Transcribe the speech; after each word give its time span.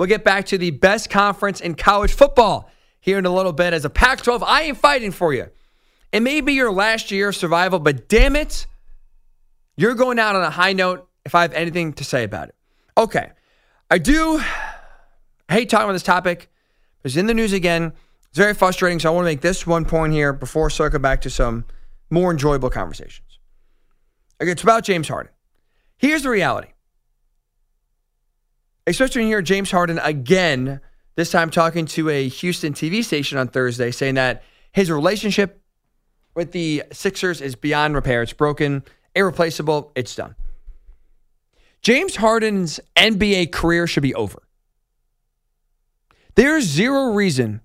We'll 0.00 0.06
get 0.06 0.24
back 0.24 0.46
to 0.46 0.56
the 0.56 0.70
best 0.70 1.10
conference 1.10 1.60
in 1.60 1.74
college 1.74 2.14
football 2.14 2.70
here 3.02 3.18
in 3.18 3.26
a 3.26 3.30
little 3.30 3.52
bit. 3.52 3.74
As 3.74 3.84
a 3.84 3.90
Pac 3.90 4.22
12, 4.22 4.42
I 4.42 4.62
am 4.62 4.74
fighting 4.74 5.10
for 5.10 5.34
you. 5.34 5.48
It 6.10 6.20
may 6.20 6.40
be 6.40 6.54
your 6.54 6.72
last 6.72 7.10
year 7.10 7.28
of 7.28 7.36
survival, 7.36 7.80
but 7.80 8.08
damn 8.08 8.34
it, 8.34 8.66
you're 9.76 9.94
going 9.94 10.18
out 10.18 10.36
on 10.36 10.42
a 10.42 10.48
high 10.48 10.72
note 10.72 11.06
if 11.26 11.34
I 11.34 11.42
have 11.42 11.52
anything 11.52 11.92
to 11.92 12.04
say 12.04 12.24
about 12.24 12.48
it. 12.48 12.54
Okay. 12.96 13.32
I 13.90 13.98
do 13.98 14.38
I 15.50 15.52
hate 15.52 15.68
talking 15.68 15.84
about 15.84 15.92
this 15.92 16.02
topic. 16.02 16.50
It's 17.04 17.16
in 17.16 17.26
the 17.26 17.34
news 17.34 17.52
again. 17.52 17.92
It's 18.30 18.38
very 18.38 18.54
frustrating. 18.54 19.00
So 19.00 19.12
I 19.12 19.14
want 19.14 19.26
to 19.26 19.30
make 19.30 19.42
this 19.42 19.66
one 19.66 19.84
point 19.84 20.14
here 20.14 20.32
before 20.32 20.70
circling 20.70 21.02
back 21.02 21.20
to 21.20 21.28
some 21.28 21.66
more 22.08 22.30
enjoyable 22.30 22.70
conversations. 22.70 23.38
Okay, 24.40 24.50
it's 24.50 24.62
about 24.62 24.82
James 24.82 25.08
Harden. 25.08 25.30
Here's 25.98 26.22
the 26.22 26.30
reality. 26.30 26.68
Especially 28.90 29.20
when 29.20 29.28
you 29.28 29.34
hear 29.34 29.42
James 29.42 29.70
Harden 29.70 30.00
again, 30.00 30.80
this 31.14 31.30
time 31.30 31.48
talking 31.50 31.86
to 31.86 32.08
a 32.08 32.26
Houston 32.28 32.72
TV 32.72 33.04
station 33.04 33.38
on 33.38 33.46
Thursday, 33.46 33.92
saying 33.92 34.16
that 34.16 34.42
his 34.72 34.90
relationship 34.90 35.62
with 36.34 36.50
the 36.50 36.82
Sixers 36.92 37.40
is 37.40 37.54
beyond 37.54 37.94
repair. 37.94 38.20
It's 38.22 38.32
broken, 38.32 38.82
irreplaceable, 39.14 39.92
it's 39.94 40.16
done. 40.16 40.34
James 41.82 42.16
Harden's 42.16 42.80
NBA 42.96 43.52
career 43.52 43.86
should 43.86 44.02
be 44.02 44.14
over. 44.16 44.42
There's 46.34 46.64
zero 46.64 47.12
reason 47.12 47.60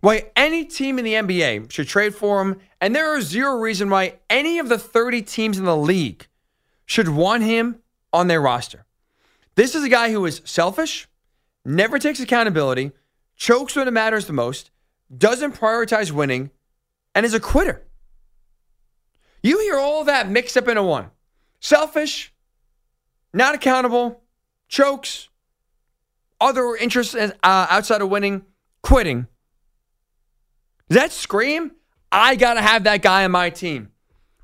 why 0.00 0.30
any 0.36 0.64
team 0.64 0.96
in 0.98 1.04
the 1.04 1.14
NBA 1.14 1.72
should 1.72 1.88
trade 1.88 2.14
for 2.14 2.40
him, 2.40 2.60
and 2.80 2.94
there 2.94 3.18
is 3.18 3.26
zero 3.26 3.56
reason 3.56 3.90
why 3.90 4.20
any 4.30 4.60
of 4.60 4.68
the 4.68 4.78
30 4.78 5.22
teams 5.22 5.58
in 5.58 5.64
the 5.64 5.76
league 5.76 6.28
should 6.86 7.08
want 7.08 7.42
him 7.42 7.80
on 8.12 8.28
their 8.28 8.40
roster. 8.40 8.86
This 9.54 9.74
is 9.74 9.84
a 9.84 9.88
guy 9.88 10.10
who 10.10 10.24
is 10.24 10.40
selfish, 10.44 11.08
never 11.64 11.98
takes 11.98 12.20
accountability, 12.20 12.92
chokes 13.36 13.76
when 13.76 13.88
it 13.88 13.92
matters 13.92 14.26
the 14.26 14.32
most, 14.32 14.70
doesn't 15.16 15.56
prioritize 15.56 16.10
winning, 16.10 16.50
and 17.14 17.26
is 17.26 17.34
a 17.34 17.40
quitter. 17.40 17.82
You 19.42 19.58
hear 19.60 19.78
all 19.78 20.04
that 20.04 20.30
mixed 20.30 20.56
up 20.56 20.68
into 20.68 20.82
one 20.82 21.10
selfish, 21.60 22.32
not 23.32 23.54
accountable, 23.54 24.22
chokes, 24.68 25.28
other 26.40 26.74
interests 26.76 27.14
uh, 27.14 27.30
outside 27.42 28.02
of 28.02 28.08
winning, 28.08 28.44
quitting. 28.82 29.26
Does 30.88 30.98
that 30.98 31.12
scream? 31.12 31.72
I 32.10 32.36
got 32.36 32.54
to 32.54 32.62
have 32.62 32.84
that 32.84 33.00
guy 33.00 33.24
on 33.24 33.30
my 33.30 33.50
team. 33.50 33.90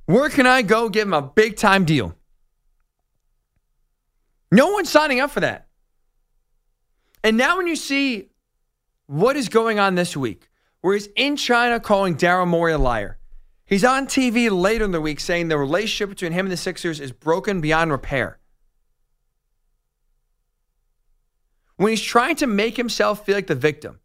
Where 0.07 0.31
can 0.31 0.47
I 0.47 0.63
go 0.63 0.89
give 0.89 1.07
him 1.07 1.13
a 1.13 1.21
big 1.21 1.57
time 1.57 1.85
deal? 1.85 2.15
No 4.51 4.69
one's 4.69 4.89
signing 4.89 5.21
up 5.21 5.31
for 5.31 5.41
that. 5.41 5.69
And 7.23 7.37
now, 7.37 7.57
when 7.57 7.67
you 7.67 7.77
see 7.77 8.31
what 9.07 9.37
is 9.37 9.49
going 9.49 9.79
on 9.79 9.95
this 9.95 10.17
week, 10.17 10.49
where 10.81 10.95
he's 10.95 11.09
in 11.17 11.37
China 11.37 11.81
calling 11.81 12.17
Daryl 12.17 12.47
Morey 12.47 12.73
a 12.73 12.79
liar, 12.79 13.19
he's 13.67 13.85
on 13.85 14.07
TV 14.07 14.51
later 14.51 14.85
in 14.85 14.93
the 14.93 15.01
week 15.01 15.21
saying 15.21 15.49
the 15.49 15.59
relationship 15.59 16.11
between 16.11 16.33
him 16.33 16.47
and 16.47 16.53
the 16.53 16.57
Sixers 16.57 17.01
is 17.01 17.13
broken 17.13 17.61
beyond 17.61 17.91
repair. 17.91 18.39
when 21.79 21.91
he's 21.91 22.03
trying 22.03 22.37
to 22.37 22.47
make 22.47 22.77
himself 22.77 23.25
feel 23.25 23.37
like 23.37 23.47
the 23.47 23.55
victim. 23.55 24.01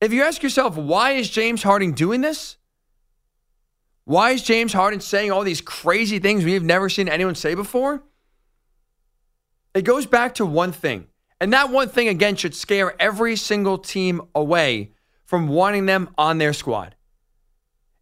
If 0.00 0.12
you 0.12 0.22
ask 0.22 0.42
yourself, 0.42 0.76
why 0.76 1.12
is 1.12 1.28
James 1.28 1.62
Harden 1.62 1.92
doing 1.92 2.22
this? 2.22 2.56
Why 4.04 4.30
is 4.30 4.42
James 4.42 4.72
Harden 4.72 5.00
saying 5.00 5.30
all 5.30 5.42
these 5.44 5.60
crazy 5.60 6.20
things 6.20 6.44
we've 6.44 6.62
never 6.62 6.88
seen 6.88 7.08
anyone 7.08 7.34
say 7.34 7.54
before? 7.54 8.02
It 9.74 9.82
goes 9.82 10.06
back 10.06 10.34
to 10.36 10.46
one 10.46 10.72
thing. 10.72 11.06
And 11.40 11.52
that 11.52 11.70
one 11.70 11.88
thing, 11.88 12.08
again, 12.08 12.36
should 12.36 12.54
scare 12.54 13.00
every 13.00 13.34
single 13.36 13.78
team 13.78 14.20
away 14.34 14.92
from 15.24 15.48
wanting 15.48 15.86
them 15.86 16.10
on 16.18 16.38
their 16.38 16.52
squad. 16.52 16.96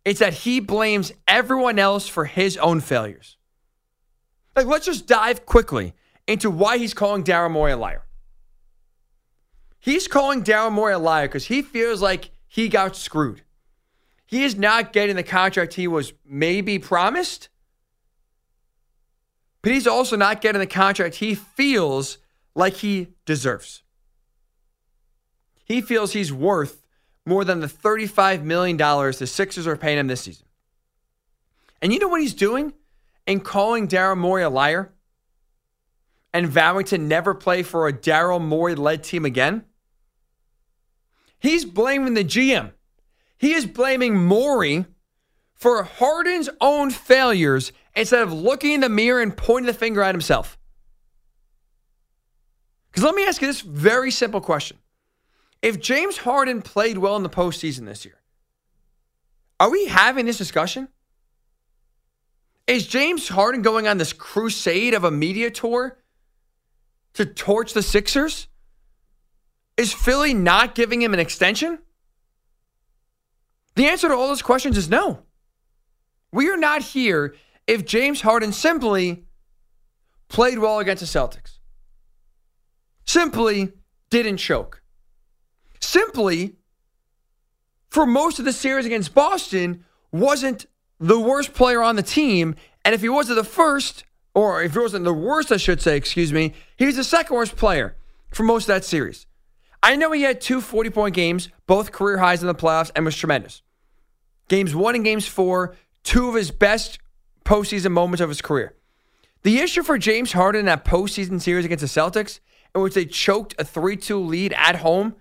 It's 0.04 0.20
that 0.20 0.32
he 0.32 0.60
blames 0.60 1.12
everyone 1.28 1.78
else 1.78 2.08
for 2.08 2.24
his 2.24 2.56
own 2.56 2.80
failures. 2.80 3.36
Like, 4.56 4.66
let's 4.66 4.86
just 4.86 5.06
dive 5.06 5.46
quickly 5.46 5.94
into 6.26 6.50
why 6.50 6.78
he's 6.78 6.94
calling 6.94 7.22
Daryl 7.22 7.50
Morey 7.50 7.72
a 7.72 7.76
liar. 7.76 8.02
He's 9.78 10.08
calling 10.08 10.42
Daryl 10.42 10.72
Morey 10.72 10.94
a 10.94 10.98
liar 10.98 11.28
because 11.28 11.46
he 11.46 11.62
feels 11.62 12.02
like 12.02 12.30
he 12.46 12.68
got 12.68 12.96
screwed. 12.96 13.42
He 14.26 14.42
is 14.42 14.56
not 14.56 14.92
getting 14.92 15.16
the 15.16 15.22
contract 15.22 15.74
he 15.74 15.86
was 15.86 16.12
maybe 16.26 16.78
promised, 16.78 17.48
but 19.62 19.72
he's 19.72 19.86
also 19.86 20.16
not 20.16 20.40
getting 20.40 20.60
the 20.60 20.66
contract 20.66 21.16
he 21.16 21.34
feels 21.34 22.18
like 22.54 22.74
he 22.74 23.08
deserves. 23.26 23.82
He 25.64 25.80
feels 25.80 26.12
he's 26.12 26.32
worth 26.32 26.82
more 27.26 27.44
than 27.44 27.60
the 27.60 27.66
$35 27.66 28.42
million 28.42 28.76
the 28.76 29.26
Sixers 29.26 29.66
are 29.66 29.76
paying 29.76 29.98
him 29.98 30.06
this 30.06 30.22
season. 30.22 30.46
And 31.82 31.92
you 31.92 31.98
know 31.98 32.08
what 32.08 32.20
he's 32.20 32.34
doing 32.34 32.72
in 33.26 33.40
calling 33.40 33.86
Daryl 33.86 34.16
Morey 34.16 34.42
a 34.42 34.50
liar 34.50 34.92
and 36.32 36.48
vowing 36.48 36.86
to 36.86 36.98
never 36.98 37.34
play 37.34 37.62
for 37.62 37.86
a 37.86 37.92
Daryl 37.92 38.40
Morey 38.40 38.74
led 38.74 39.04
team 39.04 39.24
again? 39.24 39.64
He's 41.38 41.64
blaming 41.64 42.14
the 42.14 42.24
GM. 42.24 42.72
He 43.36 43.52
is 43.52 43.66
blaming 43.66 44.16
Morey 44.16 44.86
for 45.54 45.82
Harden's 45.82 46.48
own 46.60 46.90
failures 46.90 47.72
instead 47.98 48.22
of 48.22 48.32
looking 48.32 48.72
in 48.72 48.80
the 48.80 48.88
mirror 48.88 49.20
and 49.20 49.36
pointing 49.36 49.66
the 49.66 49.74
finger 49.74 50.02
at 50.02 50.14
himself. 50.14 50.56
Because 52.90 53.02
let 53.02 53.14
me 53.14 53.26
ask 53.26 53.40
you 53.40 53.48
this 53.48 53.60
very 53.60 54.10
simple 54.10 54.40
question. 54.40 54.78
If 55.60 55.80
James 55.80 56.18
Harden 56.18 56.62
played 56.62 56.98
well 56.98 57.16
in 57.16 57.24
the 57.24 57.28
postseason 57.28 57.84
this 57.86 58.04
year, 58.04 58.20
are 59.58 59.70
we 59.70 59.86
having 59.86 60.26
this 60.26 60.38
discussion? 60.38 60.88
Is 62.68 62.86
James 62.86 63.28
Harden 63.28 63.62
going 63.62 63.88
on 63.88 63.98
this 63.98 64.12
crusade 64.12 64.94
of 64.94 65.02
a 65.02 65.10
media 65.10 65.50
tour 65.50 65.98
to 67.14 67.26
torch 67.26 67.72
the 67.72 67.82
Sixers? 67.82 68.46
Is 69.76 69.92
Philly 69.92 70.34
not 70.34 70.74
giving 70.74 71.02
him 71.02 71.14
an 71.14 71.20
extension? 71.20 71.78
The 73.74 73.86
answer 73.86 74.08
to 74.08 74.14
all 74.14 74.28
those 74.28 74.42
questions 74.42 74.76
is 74.76 74.88
no. 74.88 75.22
We 76.30 76.50
are 76.50 76.56
not 76.56 76.82
here 76.82 77.34
if 77.68 77.84
James 77.84 78.22
Harden 78.22 78.52
simply 78.52 79.24
played 80.28 80.58
well 80.58 80.80
against 80.80 81.00
the 81.00 81.18
Celtics, 81.18 81.58
simply 83.04 83.72
didn't 84.10 84.38
choke, 84.38 84.82
simply 85.78 86.56
for 87.90 88.06
most 88.06 88.38
of 88.38 88.44
the 88.46 88.52
series 88.52 88.86
against 88.86 89.14
Boston 89.14 89.84
wasn't 90.10 90.66
the 90.98 91.20
worst 91.20 91.52
player 91.52 91.82
on 91.82 91.96
the 91.96 92.02
team. 92.02 92.54
And 92.84 92.94
if 92.94 93.02
he 93.02 93.08
wasn't 93.08 93.36
the 93.36 93.44
first, 93.44 94.04
or 94.34 94.62
if 94.62 94.72
he 94.72 94.78
wasn't 94.78 95.04
the 95.04 95.12
worst, 95.12 95.52
I 95.52 95.58
should 95.58 95.82
say, 95.82 95.96
excuse 95.96 96.32
me, 96.32 96.54
he 96.76 96.86
was 96.86 96.96
the 96.96 97.04
second 97.04 97.36
worst 97.36 97.56
player 97.56 97.96
for 98.30 98.42
most 98.44 98.64
of 98.64 98.68
that 98.68 98.84
series. 98.84 99.26
I 99.82 99.94
know 99.94 100.10
he 100.12 100.22
had 100.22 100.40
two 100.40 100.60
40 100.60 100.90
point 100.90 101.14
games, 101.14 101.50
both 101.66 101.92
career 101.92 102.18
highs 102.18 102.40
in 102.40 102.46
the 102.46 102.54
playoffs, 102.54 102.90
and 102.96 103.04
was 103.04 103.16
tremendous. 103.16 103.62
Games 104.48 104.74
one 104.74 104.94
and 104.94 105.04
games 105.04 105.26
four, 105.26 105.76
two 106.02 106.28
of 106.28 106.34
his 106.34 106.50
best 106.50 106.98
postseason 107.48 107.92
moments 107.92 108.20
of 108.20 108.28
his 108.28 108.42
career. 108.42 108.74
The 109.42 109.58
issue 109.58 109.82
for 109.82 109.96
James 109.96 110.32
Harden 110.32 110.60
in 110.60 110.66
that 110.66 110.84
postseason 110.84 111.40
series 111.40 111.64
against 111.64 111.80
the 111.80 112.00
Celtics, 112.00 112.40
in 112.74 112.82
which 112.82 112.92
they 112.92 113.06
choked 113.06 113.54
a 113.58 113.64
3 113.64 113.96
2 113.96 114.20
lead 114.20 114.52
at 114.52 114.76
home, 114.76 115.16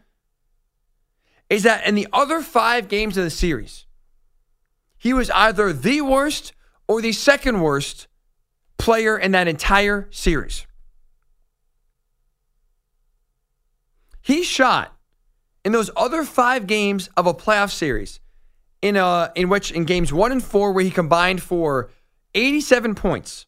is 1.50 1.64
that 1.64 1.88
in 1.88 1.96
the 1.96 2.08
other 2.12 2.42
five 2.42 2.90
games 2.90 3.18
of 3.18 3.24
the 3.24 3.30
series, 3.30 3.86
he 4.98 5.14
was 5.14 5.30
either 5.30 5.72
the 5.72 6.02
worst 6.02 6.52
or 6.88 7.02
the 7.02 7.14
second 7.14 7.62
worst 7.62 8.08
player 8.78 9.18
in 9.18 9.32
that 9.32 9.48
entire 9.48 10.10
series. 10.12 10.66
He 14.22 14.44
shot 14.44 14.94
in 15.64 15.72
those 15.72 15.90
other 15.96 16.26
five 16.26 16.68
games 16.68 17.10
of 17.16 17.26
a 17.26 17.34
playoff 17.34 17.72
series, 17.72 18.20
in 18.82 18.98
a 18.98 19.32
in 19.36 19.48
which 19.48 19.72
in 19.72 19.86
games 19.86 20.12
one 20.12 20.34
and 20.34 20.44
four 20.44 20.74
where 20.74 20.84
he 20.84 20.92
combined 20.92 21.42
for 21.42 21.90
87 22.38 22.94
points. 22.96 23.48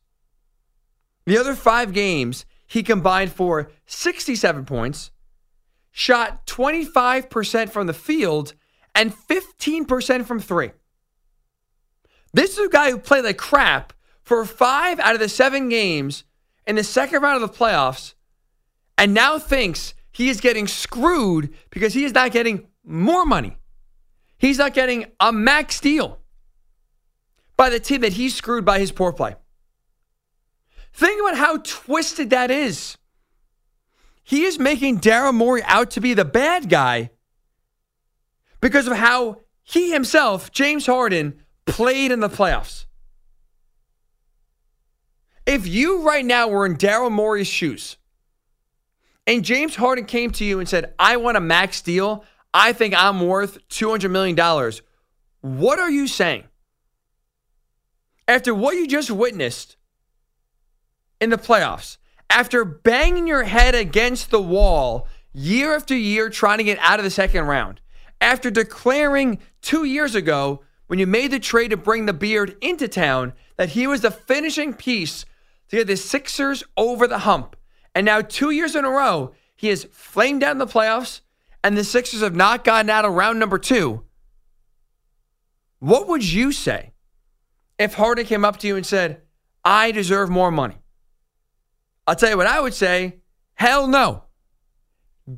The 1.26 1.38
other 1.38 1.54
five 1.54 1.94
games 1.94 2.46
he 2.66 2.82
combined 2.84 3.32
for 3.32 3.72
67 3.86 4.66
points, 4.66 5.12
shot 5.92 6.46
25% 6.48 7.70
from 7.70 7.88
the 7.88 7.94
field 7.94 8.54
and 8.96 9.14
15% 9.14 10.26
from 10.26 10.40
three. 10.40 10.72
This 12.34 12.58
is 12.58 12.66
a 12.66 12.70
guy 12.70 12.92
who 12.92 13.00
played 13.00 13.26
like 13.26 13.38
crap 13.38 13.94
for 14.24 14.44
five 14.46 15.00
out 15.00 15.14
of 15.14 15.20
the 15.20 15.30
seven 15.30 15.70
games 15.70 16.24
in 16.68 16.76
the 16.76 16.84
second 16.84 17.22
round 17.22 17.42
of 17.42 17.52
the 17.52 17.58
playoffs 17.58 18.14
and 18.98 19.14
now 19.14 19.40
thinks 19.40 19.94
he 20.12 20.30
is 20.30 20.42
getting 20.42 20.68
screwed 20.68 21.54
because 21.70 21.94
he 21.94 22.06
is 22.06 22.14
not 22.14 22.32
getting 22.32 22.68
more 22.84 23.26
money. 23.26 23.58
He's 24.38 24.58
not 24.58 24.74
getting 24.74 25.06
a 25.20 25.32
max 25.32 25.80
deal 25.80 26.19
by 27.60 27.70
the 27.70 27.78
team 27.78 28.00
that 28.00 28.14
he's 28.14 28.34
screwed 28.34 28.64
by 28.64 28.80
his 28.80 28.90
poor 28.90 29.12
play. 29.12 29.36
Think 30.94 31.20
about 31.20 31.38
how 31.38 31.58
twisted 31.58 32.30
that 32.30 32.50
is. 32.50 32.98
he 34.24 34.44
is 34.44 34.58
making 34.58 35.02
Daryl 35.02 35.34
Morey 35.34 35.62
out 35.64 35.92
to 35.92 36.00
be 36.00 36.14
the 36.14 36.24
bad 36.24 36.70
guy 36.70 37.10
because 38.62 38.88
of 38.88 38.96
how 38.96 39.42
he 39.62 39.92
himself, 39.92 40.54
James 40.54 40.86
Harden, 40.86 41.42
played 41.66 42.14
in 42.14 42.22
the 42.22 42.30
playoffs. 42.30 42.86
If 45.46 45.68
you 45.68 46.08
right 46.08 46.24
now 46.24 46.48
were 46.48 46.66
in 46.66 46.78
Daryl 46.78 47.12
Morey's 47.12 47.48
shoes 47.48 47.98
and 49.28 49.44
James 49.44 49.76
Harden 49.76 50.06
came 50.06 50.32
to 50.32 50.46
you 50.46 50.60
and 50.60 50.70
said, 50.70 50.94
I 50.98 51.18
want 51.18 51.36
a 51.36 51.42
max 51.42 51.82
deal, 51.82 52.24
I 52.54 52.72
think 52.72 52.94
I'm 52.96 53.20
worth 53.20 53.58
$200 53.68 54.10
million, 54.10 54.38
what 55.42 55.80
are 55.80 55.92
you 55.92 56.08
saying? 56.08 56.46
After 58.30 58.54
what 58.54 58.76
you 58.76 58.86
just 58.86 59.10
witnessed 59.10 59.76
in 61.20 61.31
the 61.31 61.38
playoffs, 61.38 61.98
after 62.30 62.64
banging 62.64 63.26
your 63.26 63.46
head 63.46 63.74
against 63.74 64.30
the 64.30 64.40
wall 64.40 65.08
year 65.34 65.76
after 65.76 65.96
year 65.96 66.30
trying 66.30 66.60
to 66.60 66.64
get 66.64 66.78
out 66.80 67.00
of 67.00 67.04
the 67.04 67.10
second 67.10 67.46
round, 67.46 67.81
after 68.22 68.52
declaring 68.52 69.40
two 69.64 69.84
years 69.84 70.14
ago 70.14 70.62
when 70.86 71.00
you 71.00 71.08
made 71.08 71.31
the 71.31 71.40
trade 71.40 71.70
to 71.70 71.78
bring 71.78 72.06
the 72.06 72.14
beard 72.14 72.56
into 72.62 72.88
town 72.88 73.34
that 73.58 73.70
he 73.70 73.88
was 73.88 74.02
the 74.02 74.12
finishing 74.12 74.76
piece 74.76 75.26
to 75.70 75.78
get 75.78 75.88
the 75.88 75.98
Sixers 75.98 76.64
over 76.78 77.08
the 77.08 77.20
hump. 77.20 77.56
And 77.96 78.06
now, 78.06 78.22
two 78.22 78.52
years 78.52 78.76
in 78.76 78.86
a 78.86 78.92
row, 78.92 79.34
he 79.56 79.70
has 79.70 79.86
flamed 79.86 80.44
out 80.44 80.52
in 80.52 80.60
the 80.60 80.68
playoffs, 80.68 81.22
and 81.64 81.76
the 81.76 81.84
Sixers 81.84 82.22
have 82.22 82.36
not 82.36 82.64
gotten 82.64 82.92
out 82.92 83.06
of 83.06 83.14
round 83.14 83.40
number 83.40 83.58
two. 83.58 84.04
What 85.80 86.08
would 86.08 86.24
you 86.24 86.52
say 86.52 86.89
if 87.80 87.96
Harden 87.96 88.26
came 88.26 88.46
up 88.46 88.58
to 88.58 88.68
you 88.68 88.76
and 88.76 88.86
said, 88.86 89.22
I 89.66 89.92
deserve 89.92 90.30
more 90.30 90.52
money? 90.52 90.78
I'll 92.06 92.16
tell 92.16 92.30
you 92.30 92.38
what 92.38 92.48
I 92.48 92.60
would 92.60 92.74
say 92.74 93.22
hell 93.56 93.88
no. 93.88 94.26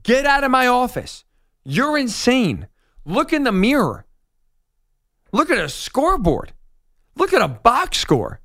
Get 0.04 0.26
out 0.26 0.44
of 0.44 0.52
my 0.52 0.68
office. 0.68 1.24
You're 1.64 1.98
insane. 1.98 2.68
Look 3.06 3.34
in 3.34 3.44
the 3.44 3.52
mirror. 3.52 4.06
Look 5.32 5.50
at 5.50 5.58
a 5.58 5.70
scoreboard. 5.70 6.54
Look 7.16 7.34
at 7.34 7.42
a 7.42 7.48
box 7.48 8.00
score 8.00 8.42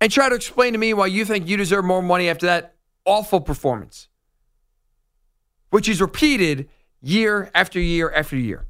and 0.00 0.10
try 0.10 0.28
to 0.28 0.34
explain 0.34 0.72
to 0.72 0.78
me 0.78 0.92
why 0.92 1.06
you 1.06 1.24
think 1.24 1.48
you 1.48 1.56
deserve 1.56 1.84
more 1.84 2.02
money 2.02 2.28
after 2.28 2.46
that 2.46 2.74
awful 3.04 3.40
performance, 3.40 4.08
which 5.70 5.88
is 5.88 6.00
repeated 6.00 6.68
year 7.00 7.50
after 7.54 7.80
year 7.80 8.10
after 8.10 8.36
year. 8.36 8.65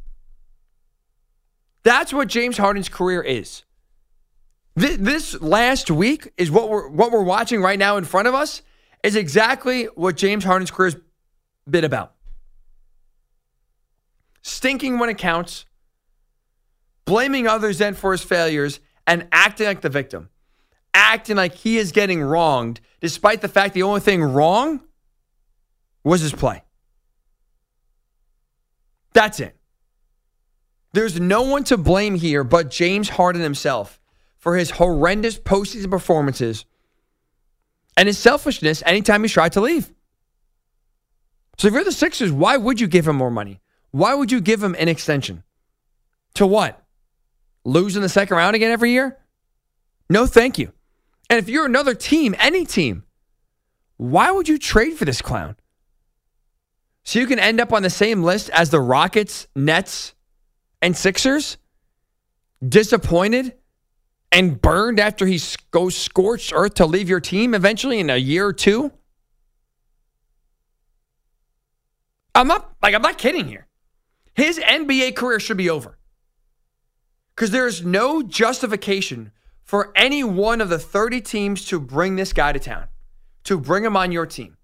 That's 1.86 2.12
what 2.12 2.26
James 2.26 2.58
Harden's 2.58 2.88
career 2.88 3.22
is. 3.22 3.62
This 4.74 5.40
last 5.40 5.88
week 5.88 6.32
is 6.36 6.50
what 6.50 6.68
we're 6.68 6.88
what 6.88 7.12
we're 7.12 7.22
watching 7.22 7.62
right 7.62 7.78
now 7.78 7.96
in 7.96 8.04
front 8.04 8.26
of 8.26 8.34
us 8.34 8.62
is 9.04 9.14
exactly 9.14 9.84
what 9.94 10.16
James 10.16 10.42
Harden's 10.42 10.72
career 10.72 10.90
has 10.90 11.00
been 11.70 11.84
about. 11.84 12.14
Stinking 14.42 14.98
when 14.98 15.10
it 15.10 15.16
counts, 15.16 15.64
blaming 17.04 17.46
others 17.46 17.78
then 17.78 17.94
for 17.94 18.10
his 18.10 18.22
failures, 18.22 18.80
and 19.06 19.28
acting 19.30 19.68
like 19.68 19.80
the 19.80 19.88
victim 19.88 20.28
acting 20.92 21.36
like 21.36 21.54
he 21.54 21.78
is 21.78 21.92
getting 21.92 22.20
wronged, 22.20 22.80
despite 23.00 23.42
the 23.42 23.48
fact 23.48 23.74
the 23.74 23.82
only 23.84 24.00
thing 24.00 24.22
wrong 24.22 24.80
was 26.02 26.20
his 26.20 26.32
play. 26.32 26.64
That's 29.12 29.38
it. 29.38 29.55
There's 30.96 31.20
no 31.20 31.42
one 31.42 31.62
to 31.64 31.76
blame 31.76 32.14
here 32.14 32.42
but 32.42 32.70
James 32.70 33.10
Harden 33.10 33.42
himself 33.42 34.00
for 34.38 34.56
his 34.56 34.70
horrendous 34.70 35.38
postseason 35.38 35.90
performances 35.90 36.64
and 37.98 38.06
his 38.06 38.16
selfishness 38.16 38.82
anytime 38.86 39.22
he 39.22 39.28
tried 39.28 39.52
to 39.52 39.60
leave. 39.60 39.92
So 41.58 41.68
if 41.68 41.74
you're 41.74 41.84
the 41.84 41.92
Sixers, 41.92 42.32
why 42.32 42.56
would 42.56 42.80
you 42.80 42.86
give 42.86 43.06
him 43.06 43.16
more 43.16 43.30
money? 43.30 43.60
Why 43.90 44.14
would 44.14 44.32
you 44.32 44.40
give 44.40 44.62
him 44.62 44.74
an 44.78 44.88
extension? 44.88 45.42
To 46.36 46.46
what? 46.46 46.82
Lose 47.66 47.94
in 47.96 48.00
the 48.00 48.08
second 48.08 48.38
round 48.38 48.56
again 48.56 48.70
every 48.70 48.92
year? 48.92 49.18
No, 50.08 50.24
thank 50.24 50.58
you. 50.58 50.72
And 51.28 51.38
if 51.38 51.50
you're 51.50 51.66
another 51.66 51.94
team, 51.94 52.34
any 52.38 52.64
team, 52.64 53.04
why 53.98 54.30
would 54.30 54.48
you 54.48 54.56
trade 54.58 54.94
for 54.94 55.04
this 55.04 55.20
clown? 55.20 55.56
So 57.04 57.18
you 57.18 57.26
can 57.26 57.38
end 57.38 57.60
up 57.60 57.74
on 57.74 57.82
the 57.82 57.90
same 57.90 58.22
list 58.22 58.48
as 58.48 58.70
the 58.70 58.80
Rockets, 58.80 59.46
Nets, 59.54 60.14
and 60.82 60.96
Sixers? 60.96 61.58
Disappointed 62.66 63.54
and 64.32 64.60
burned 64.60 64.98
after 64.98 65.26
he 65.26 65.40
goes 65.70 65.96
scorched 65.96 66.52
earth 66.54 66.74
to 66.74 66.86
leave 66.86 67.08
your 67.08 67.20
team 67.20 67.54
eventually 67.54 68.00
in 68.00 68.10
a 68.10 68.16
year 68.16 68.46
or 68.46 68.52
two? 68.52 68.92
I'm 72.34 72.48
not 72.48 72.74
like 72.82 72.94
I'm 72.94 73.02
not 73.02 73.18
kidding 73.18 73.48
here. 73.48 73.66
His 74.34 74.58
NBA 74.58 75.16
career 75.16 75.40
should 75.40 75.56
be 75.56 75.70
over. 75.70 75.98
Because 77.34 77.50
there's 77.50 77.84
no 77.84 78.22
justification 78.22 79.32
for 79.62 79.92
any 79.96 80.22
one 80.22 80.60
of 80.60 80.68
the 80.68 80.78
30 80.78 81.20
teams 81.22 81.64
to 81.66 81.80
bring 81.80 82.16
this 82.16 82.32
guy 82.32 82.52
to 82.52 82.58
town, 82.58 82.86
to 83.44 83.58
bring 83.58 83.84
him 83.84 83.96
on 83.96 84.12
your 84.12 84.26
team. 84.26 84.56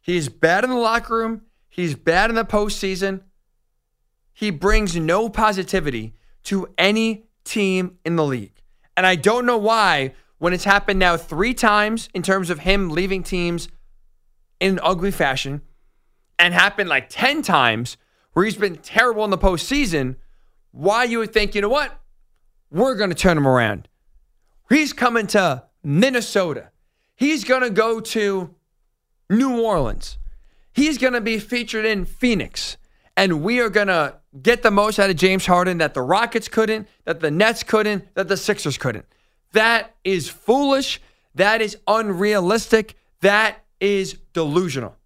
He's 0.00 0.28
bad 0.28 0.64
in 0.64 0.70
the 0.70 0.76
locker 0.76 1.14
room. 1.14 1.42
He's 1.68 1.94
bad 1.94 2.30
in 2.30 2.36
the 2.36 2.44
postseason. 2.44 3.22
He 4.34 4.50
brings 4.50 4.96
no 4.96 5.28
positivity 5.28 6.14
to 6.44 6.68
any 6.76 7.24
team 7.44 7.98
in 8.04 8.16
the 8.16 8.24
league. 8.24 8.60
And 8.96 9.06
I 9.06 9.14
don't 9.14 9.46
know 9.46 9.56
why, 9.56 10.12
when 10.38 10.52
it's 10.52 10.64
happened 10.64 10.98
now 10.98 11.16
three 11.16 11.54
times 11.54 12.08
in 12.12 12.22
terms 12.22 12.50
of 12.50 12.60
him 12.60 12.90
leaving 12.90 13.22
teams 13.22 13.68
in 14.60 14.72
an 14.72 14.80
ugly 14.82 15.10
fashion, 15.10 15.62
and 16.38 16.52
happened 16.52 16.88
like 16.88 17.08
10 17.08 17.42
times 17.42 17.96
where 18.32 18.44
he's 18.44 18.56
been 18.56 18.76
terrible 18.76 19.24
in 19.24 19.30
the 19.30 19.38
postseason, 19.38 20.16
why 20.72 21.04
you 21.04 21.18
would 21.18 21.32
think, 21.32 21.54
you 21.54 21.60
know 21.60 21.68
what? 21.68 22.00
We're 22.70 22.96
going 22.96 23.10
to 23.10 23.16
turn 23.16 23.38
him 23.38 23.46
around. 23.46 23.88
He's 24.68 24.92
coming 24.92 25.26
to 25.28 25.64
Minnesota. 25.82 26.70
He's 27.14 27.44
going 27.44 27.62
to 27.62 27.70
go 27.70 28.00
to 28.00 28.54
New 29.30 29.62
Orleans. 29.62 30.18
He's 30.72 30.98
going 30.98 31.12
to 31.12 31.20
be 31.20 31.38
featured 31.38 31.84
in 31.84 32.04
Phoenix. 32.04 32.76
And 33.16 33.42
we 33.42 33.60
are 33.60 33.70
going 33.70 33.86
to 33.86 34.16
get 34.42 34.62
the 34.62 34.70
most 34.70 34.98
out 34.98 35.10
of 35.10 35.16
James 35.16 35.46
Harden 35.46 35.78
that 35.78 35.94
the 35.94 36.02
Rockets 36.02 36.48
couldn't, 36.48 36.88
that 37.04 37.20
the 37.20 37.30
Nets 37.30 37.62
couldn't, 37.62 38.14
that 38.14 38.28
the 38.28 38.36
Sixers 38.36 38.78
couldn't. 38.78 39.06
That 39.52 39.94
is 40.02 40.28
foolish. 40.28 41.00
That 41.34 41.60
is 41.60 41.76
unrealistic. 41.86 42.96
That 43.20 43.58
is 43.80 44.14
delusional. 44.32 44.96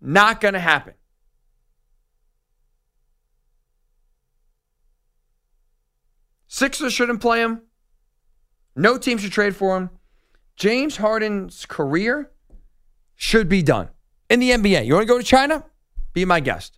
Not 0.00 0.40
going 0.40 0.54
to 0.54 0.60
happen. 0.60 0.94
Sixers 6.46 6.92
shouldn't 6.92 7.20
play 7.20 7.40
him. 7.40 7.62
No 8.74 8.98
team 8.98 9.18
should 9.18 9.32
trade 9.32 9.54
for 9.54 9.76
him. 9.76 9.90
James 10.56 10.96
Harden's 10.96 11.66
career 11.66 12.30
should 13.14 13.48
be 13.48 13.62
done 13.62 13.90
in 14.28 14.40
the 14.40 14.50
NBA. 14.50 14.86
You 14.86 14.94
want 14.94 15.02
to 15.02 15.12
go 15.12 15.18
to 15.18 15.24
China? 15.24 15.64
Be 16.12 16.24
my 16.24 16.40
guest. 16.40 16.77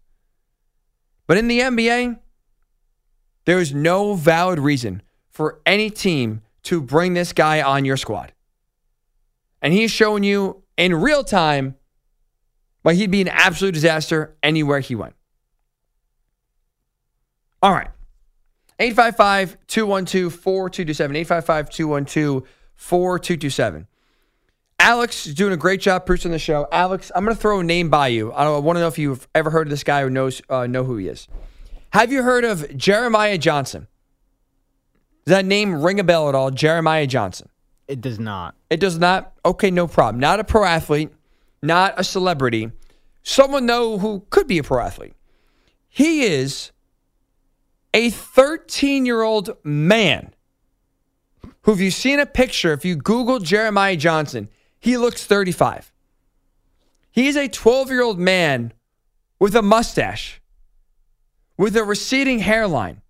But 1.30 1.38
in 1.38 1.46
the 1.46 1.60
NBA, 1.60 2.18
there 3.44 3.60
is 3.60 3.72
no 3.72 4.14
valid 4.14 4.58
reason 4.58 5.00
for 5.28 5.60
any 5.64 5.88
team 5.88 6.40
to 6.64 6.82
bring 6.82 7.14
this 7.14 7.32
guy 7.32 7.62
on 7.62 7.84
your 7.84 7.96
squad. 7.96 8.32
And 9.62 9.72
he's 9.72 9.92
showing 9.92 10.24
you 10.24 10.64
in 10.76 10.92
real 10.92 11.22
time 11.22 11.76
why 12.82 12.94
he'd 12.94 13.12
be 13.12 13.20
an 13.20 13.28
absolute 13.28 13.74
disaster 13.74 14.36
anywhere 14.42 14.80
he 14.80 14.96
went. 14.96 15.14
All 17.62 17.74
right. 17.74 17.90
855 18.80 19.56
212 19.68 20.34
4227. 20.34 21.14
855 21.14 21.70
212 21.70 22.42
4227. 22.74 23.86
Alex 24.80 25.26
is 25.26 25.34
doing 25.34 25.52
a 25.52 25.58
great 25.58 25.78
job 25.78 26.06
producing 26.06 26.30
the 26.30 26.38
show. 26.38 26.66
Alex, 26.72 27.12
I'm 27.14 27.22
going 27.22 27.36
to 27.36 27.40
throw 27.40 27.60
a 27.60 27.62
name 27.62 27.90
by 27.90 28.08
you. 28.08 28.32
I, 28.32 28.48
want 28.48 28.76
to 28.76 28.80
know 28.80 28.88
if 28.88 28.98
you've 28.98 29.28
ever 29.34 29.50
heard 29.50 29.66
of 29.66 29.70
this 29.70 29.84
guy 29.84 30.00
or 30.00 30.08
knows 30.08 30.40
uh, 30.48 30.66
know 30.66 30.84
who 30.84 30.96
he 30.96 31.06
is. 31.06 31.28
Have 31.92 32.10
you 32.10 32.22
heard 32.22 32.46
of 32.46 32.74
Jeremiah 32.78 33.36
Johnson? 33.36 33.88
Does 35.26 35.32
that 35.32 35.44
name 35.44 35.82
ring 35.82 36.00
a 36.00 36.04
bell 36.04 36.30
at 36.30 36.34
all? 36.34 36.50
Jeremiah 36.50 37.06
Johnson. 37.06 37.50
It 37.88 38.00
does 38.00 38.18
not. 38.18 38.54
It 38.70 38.80
does 38.80 38.98
not? 38.98 39.34
Okay, 39.44 39.70
no 39.70 39.86
problem. 39.86 40.18
Not 40.18 40.40
a 40.40 40.44
pro 40.44 40.64
athlete, 40.64 41.10
not 41.62 41.92
a 41.98 42.04
celebrity. 42.04 42.70
Someone, 43.22 43.66
though, 43.66 43.98
who 43.98 44.24
could 44.30 44.46
be 44.46 44.56
a 44.56 44.62
pro 44.62 44.82
athlete. 44.82 45.12
He 45.90 46.22
is 46.22 46.72
a 47.92 48.08
13 48.08 49.04
year 49.04 49.20
old 49.20 49.58
man 49.62 50.32
who, 51.62 51.72
if 51.72 51.80
you've 51.80 51.92
seen 51.92 52.18
a 52.18 52.24
picture, 52.24 52.72
if 52.72 52.82
you 52.86 52.96
Google 52.96 53.40
Jeremiah 53.40 53.96
Johnson, 53.96 54.48
he 54.80 54.96
looks 54.96 55.24
35. 55.24 55.92
He's 57.10 57.36
a 57.36 57.48
12 57.48 57.90
year 57.90 58.02
old 58.02 58.18
man 58.18 58.72
with 59.38 59.54
a 59.54 59.62
mustache, 59.62 60.40
with 61.56 61.76
a 61.76 61.84
receding 61.84 62.40
hairline. 62.40 63.02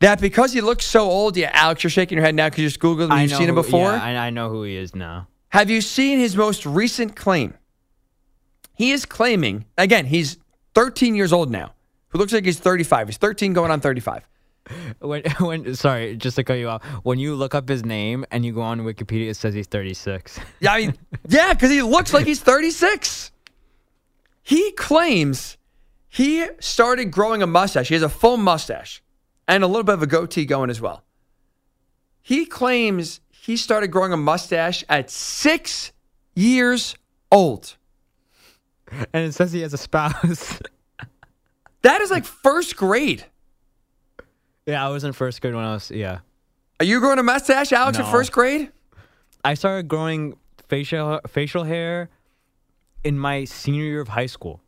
That 0.00 0.20
because 0.20 0.52
he 0.52 0.60
looks 0.60 0.84
so 0.84 1.02
old, 1.02 1.36
yeah, 1.36 1.50
Alex, 1.52 1.82
you're 1.82 1.90
shaking 1.90 2.16
your 2.18 2.24
head 2.24 2.34
now 2.34 2.48
because 2.48 2.62
you 2.62 2.68
just 2.68 2.80
Googled 2.80 3.10
him. 3.10 3.18
You've 3.20 3.30
seen 3.30 3.48
him 3.48 3.54
before. 3.54 3.92
Yeah, 3.92 4.02
I, 4.02 4.26
I 4.26 4.30
know 4.30 4.50
who 4.50 4.64
he 4.64 4.76
is 4.76 4.94
now. 4.94 5.28
Have 5.50 5.70
you 5.70 5.80
seen 5.80 6.18
his 6.18 6.36
most 6.36 6.66
recent 6.66 7.14
claim? 7.14 7.54
He 8.74 8.90
is 8.90 9.06
claiming, 9.06 9.66
again, 9.78 10.06
he's 10.06 10.36
13 10.74 11.14
years 11.14 11.32
old 11.32 11.50
now, 11.50 11.74
who 12.08 12.18
looks 12.18 12.32
like 12.32 12.44
he's 12.44 12.58
35. 12.58 13.08
He's 13.08 13.16
13 13.16 13.52
going 13.52 13.70
on 13.70 13.80
35. 13.80 14.28
When, 15.00 15.22
when 15.40 15.74
sorry, 15.74 16.16
just 16.16 16.36
to 16.36 16.44
cut 16.44 16.54
you 16.54 16.68
off. 16.68 16.84
When 17.02 17.18
you 17.18 17.34
look 17.34 17.54
up 17.54 17.68
his 17.68 17.84
name 17.84 18.24
and 18.30 18.44
you 18.44 18.52
go 18.52 18.62
on 18.62 18.80
Wikipedia, 18.80 19.30
it 19.30 19.34
says 19.34 19.54
he's 19.54 19.66
36. 19.66 20.38
Yeah, 20.60 20.72
I 20.72 20.78
mean, 20.78 20.94
yeah, 21.28 21.52
because 21.52 21.70
he 21.70 21.82
looks 21.82 22.14
like 22.14 22.26
he's 22.26 22.40
36. 22.40 23.30
He 24.42 24.72
claims 24.72 25.56
he 26.08 26.46
started 26.60 27.10
growing 27.10 27.42
a 27.42 27.46
mustache. 27.46 27.88
He 27.88 27.94
has 27.94 28.02
a 28.02 28.08
full 28.08 28.36
mustache 28.36 29.02
and 29.48 29.62
a 29.62 29.66
little 29.66 29.84
bit 29.84 29.94
of 29.94 30.02
a 30.02 30.06
goatee 30.06 30.46
going 30.46 30.70
as 30.70 30.80
well. 30.80 31.02
He 32.22 32.46
claims 32.46 33.20
he 33.30 33.56
started 33.56 33.88
growing 33.88 34.12
a 34.12 34.16
mustache 34.16 34.84
at 34.88 35.10
six 35.10 35.92
years 36.34 36.94
old. 37.30 37.76
And 39.12 39.26
it 39.26 39.34
says 39.34 39.52
he 39.52 39.60
has 39.60 39.74
a 39.74 39.78
spouse. 39.78 40.58
That 41.82 42.00
is 42.00 42.10
like 42.10 42.24
first 42.24 42.76
grade. 42.76 43.26
Yeah, 44.66 44.84
I 44.86 44.90
was 44.90 45.04
in 45.04 45.12
first 45.12 45.40
grade 45.40 45.54
when 45.54 45.64
I 45.64 45.74
was, 45.74 45.90
yeah. 45.90 46.20
Are 46.80 46.86
you 46.86 47.00
growing 47.00 47.18
a 47.18 47.22
mustache, 47.22 47.72
Alex, 47.72 47.98
in 47.98 48.04
first 48.06 48.32
grade? 48.32 48.70
I 49.44 49.54
started 49.54 49.88
growing 49.88 50.36
facial 50.68 51.20
facial 51.28 51.64
hair 51.64 52.08
in 53.04 53.18
my 53.18 53.44
senior 53.44 53.84
year 53.84 54.00
of 54.00 54.08
high 54.08 54.26
school. 54.26 54.60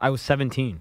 I 0.00 0.10
was 0.10 0.20
17. 0.20 0.80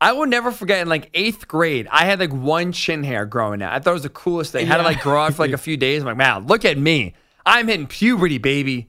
I 0.00 0.12
will 0.12 0.26
never 0.26 0.52
forget 0.52 0.82
in 0.82 0.88
like 0.88 1.08
eighth 1.14 1.48
grade, 1.48 1.88
I 1.90 2.04
had 2.04 2.18
like 2.20 2.32
one 2.32 2.72
chin 2.72 3.02
hair 3.04 3.24
growing 3.24 3.62
out. 3.62 3.72
I 3.72 3.78
thought 3.78 3.90
it 3.90 3.94
was 3.94 4.02
the 4.02 4.08
coolest 4.10 4.52
thing. 4.52 4.66
I 4.66 4.68
had 4.68 4.76
to 4.78 4.82
like 4.82 5.00
grow 5.00 5.22
out 5.22 5.34
for 5.34 5.42
like 5.42 5.52
a 5.52 5.58
few 5.66 5.76
days. 5.76 6.02
I'm 6.02 6.06
like, 6.06 6.16
man, 6.16 6.46
look 6.46 6.64
at 6.64 6.76
me. 6.76 7.14
I'm 7.46 7.68
hitting 7.68 7.86
puberty, 7.86 8.38
baby. 8.38 8.88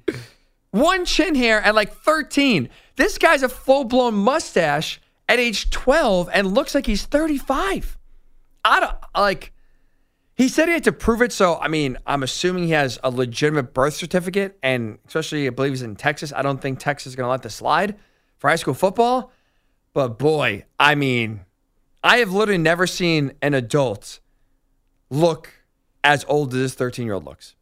One 0.72 1.06
chin 1.06 1.36
hair 1.36 1.62
at 1.62 1.76
like 1.76 1.94
13. 1.94 2.70
This 2.98 3.18
guy's 3.18 3.44
a 3.44 3.50
full 3.50 3.86
blown 3.86 4.16
mustache 4.16 5.00
at 5.30 5.40
age 5.40 5.70
12 5.70 6.30
and 6.34 6.54
looks 6.54 6.76
like 6.76 6.86
he's 6.86 7.06
35. 7.06 7.97
I 8.68 8.80
don't 8.80 8.96
like. 9.16 9.54
He 10.36 10.50
said 10.50 10.68
he 10.68 10.74
had 10.74 10.84
to 10.84 10.92
prove 10.92 11.22
it. 11.22 11.32
So, 11.32 11.58
I 11.58 11.68
mean, 11.68 11.98
I'm 12.06 12.22
assuming 12.22 12.66
he 12.66 12.72
has 12.72 13.00
a 13.04 13.10
legitimate 13.10 13.74
birth 13.74 13.96
certificate. 13.96 14.58
And 14.62 15.00
especially, 15.08 15.48
I 15.48 15.50
believe 15.50 15.72
he's 15.72 15.82
in 15.82 15.96
Texas. 15.96 16.32
I 16.36 16.44
don't 16.44 16.62
think 16.62 16.80
Texas 16.80 17.12
is 17.12 17.16
going 17.16 17.26
to 17.26 17.32
let 17.32 17.42
this 17.42 17.56
slide 17.56 17.96
for 18.38 18.50
high 18.50 18.56
school 18.56 18.76
football. 18.76 19.32
But 19.94 20.20
boy, 20.20 20.66
I 20.80 20.94
mean, 20.94 21.42
I 22.04 22.18
have 22.18 22.32
literally 22.32 22.60
never 22.60 22.86
seen 22.86 23.34
an 23.42 23.56
adult 23.56 24.20
look 25.10 25.50
as 26.04 26.24
old 26.28 26.54
as 26.54 26.60
this 26.60 26.74
13 26.76 27.06
year 27.06 27.16
old 27.16 27.26
looks. 27.26 27.56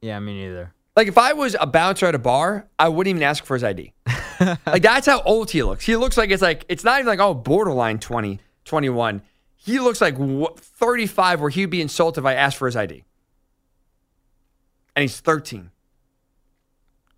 Yeah, 0.00 0.18
me 0.18 0.34
neither. 0.34 0.74
Like, 0.96 1.08
if 1.08 1.18
I 1.18 1.32
was 1.32 1.56
a 1.58 1.66
bouncer 1.66 2.06
at 2.06 2.14
a 2.14 2.18
bar, 2.18 2.68
I 2.78 2.88
wouldn't 2.88 3.16
even 3.16 3.22
ask 3.22 3.44
for 3.44 3.54
his 3.54 3.64
ID. 3.64 3.92
like, 4.66 4.82
that's 4.82 5.06
how 5.06 5.22
old 5.22 5.50
he 5.50 5.62
looks. 5.62 5.84
He 5.84 5.96
looks 5.96 6.16
like 6.16 6.30
it's 6.30 6.42
like, 6.42 6.64
it's 6.68 6.84
not 6.84 6.98
even 6.98 7.06
like, 7.06 7.20
oh, 7.20 7.34
borderline 7.34 7.98
20, 7.98 8.38
21. 8.64 9.22
He 9.64 9.78
looks 9.78 10.02
like 10.02 10.16
35, 10.18 11.40
where 11.40 11.48
he'd 11.48 11.66
be 11.66 11.80
insulted 11.80 12.20
if 12.20 12.26
I 12.26 12.34
asked 12.34 12.58
for 12.58 12.66
his 12.66 12.76
ID. 12.76 13.02
And 14.94 15.02
he's 15.02 15.18
13. 15.20 15.70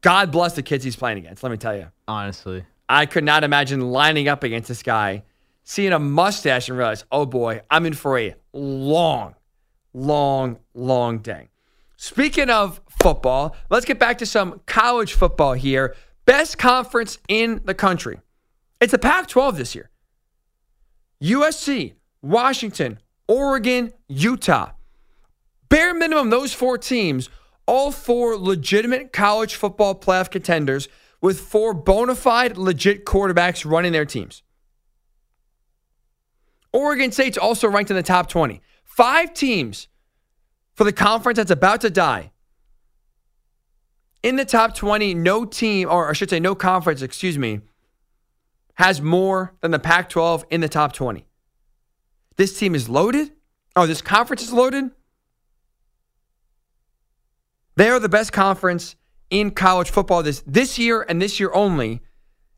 God 0.01 0.31
bless 0.31 0.55
the 0.55 0.63
kids 0.63 0.85
he's 0.85 0.95
playing 0.95 1.19
against, 1.19 1.43
let 1.43 1.51
me 1.51 1.59
tell 1.59 1.77
you. 1.77 1.89
Honestly. 2.07 2.65
I 2.89 3.07
could 3.07 3.25
not 3.25 3.43
imagine 3.43 3.81
lining 3.81 4.29
up 4.29 4.45
against 4.45 4.69
this 4.69 4.85
guy, 4.85 5.25
seeing 5.65 5.93
a 5.93 5.99
mustache 5.99 6.69
and 6.69 6.79
realize, 6.79 7.05
oh 7.11 7.27
boy, 7.27 7.63
I'm 7.69 7.85
in 7.85 7.95
for 7.95 8.17
a 8.17 8.37
long, 8.53 9.35
long, 9.93 10.61
long 10.73 11.19
day. 11.19 11.49
Speaking 11.97 12.49
of 12.49 12.81
football, 13.03 13.57
let's 13.71 13.85
get 13.85 13.99
back 13.99 14.19
to 14.19 14.27
some 14.27 14.61
college 14.67 15.15
football 15.15 15.55
here. 15.55 15.97
Best 16.27 16.59
conference 16.59 17.19
in 17.27 17.61
the 17.65 17.75
country. 17.75 18.21
It's 18.81 18.93
the 18.93 19.01
Pac 19.01 19.27
12 19.27 19.57
this 19.57 19.75
year. 19.75 19.91
USC, 21.21 21.95
Washington, 22.27 22.99
Oregon, 23.29 23.93
Utah. 24.09 24.73
Bare 25.69 25.95
minimum, 25.95 26.31
those 26.31 26.53
four 26.53 26.77
teams, 26.77 27.29
all 27.67 27.91
four 27.91 28.37
legitimate 28.37 29.13
college 29.13 29.55
football 29.55 29.95
playoff 29.95 30.31
contenders 30.31 30.89
with 31.21 31.41
four 31.41 31.73
bona 31.73 32.15
fide, 32.15 32.57
legit 32.57 33.05
quarterbacks 33.05 33.69
running 33.69 33.93
their 33.93 34.05
teams. 34.05 34.43
Oregon 36.73 37.11
State's 37.11 37.39
also 37.39 37.69
ranked 37.69 37.91
in 37.91 37.97
the 37.97 38.03
top 38.03 38.29
20. 38.29 38.61
Five 38.85 39.33
teams 39.33 39.89
for 40.75 40.85
the 40.85 40.93
conference 40.93 41.39
that's 41.39 41.51
about 41.51 41.81
to 41.81 41.91
die. 41.91 42.33
In 44.23 44.37
the 44.37 44.45
top 44.45 44.75
20, 44.75 45.15
no 45.15 45.45
team, 45.45 45.89
or 45.89 46.11
I 46.11 46.13
should 46.13 46.31
say, 46.31 46.41
no 46.41 46.55
conference, 46.55 47.03
excuse 47.03 47.39
me, 47.39 47.61
has 48.75 49.01
more 49.01 49.55
than 49.61 49.71
the 49.71 49.79
Pac 49.79 50.09
12 50.09 50.45
in 50.51 50.61
the 50.61 50.69
top 50.69 50.93
20. 50.93 51.27
This 52.37 52.59
team 52.59 52.75
is 52.75 52.89
loaded. 52.89 53.33
Oh, 53.75 53.87
this 53.87 54.03
conference 54.03 54.43
is 54.43 54.53
loaded. 54.53 54.91
They 57.77 57.91
are 57.91 58.01
the 58.01 58.09
best 58.09 58.33
conference 58.33 58.97
in 59.31 59.51
college 59.51 59.91
football 59.91 60.23
this, 60.23 60.43
this 60.47 60.79
year 60.79 61.05
and 61.09 61.21
this 61.21 61.39
year 61.41 61.51
only, 61.53 62.01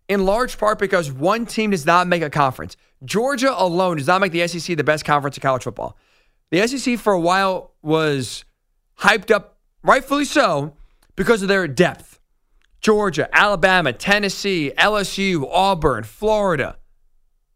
in 0.09 0.25
large 0.25 0.59
part 0.59 0.79
because 0.79 1.11
one 1.11 1.47
team 1.47 1.71
does 1.71 1.87
not 1.87 2.07
make 2.07 2.23
a 2.23 2.31
conference. 2.31 2.77
Georgia 3.05 3.53
alone 3.57 3.97
does 3.97 4.07
not 4.07 4.21
make 4.21 4.33
the 4.33 4.47
SEC 4.47 4.77
the 4.77 4.85
best 4.85 5.05
conference 5.05 5.37
in 5.37 5.41
college 5.41 5.65
football. 5.65 5.97
The 6.51 6.67
SEC 6.67 6.99
for 6.99 7.13
a 7.13 7.21
while 7.21 7.73
was 7.83 8.45
hyped 9.01 9.31
up, 9.31 9.59
rightfully 9.83 10.25
so, 10.25 10.75
because 11.17 11.43
of 11.43 11.49
their 11.49 11.69
depth. 11.69 12.21
Georgia, 12.81 13.29
Alabama, 13.33 13.93
Tennessee, 13.93 14.73
LSU, 14.79 15.49
Auburn, 15.51 16.05
Florida. 16.05 16.79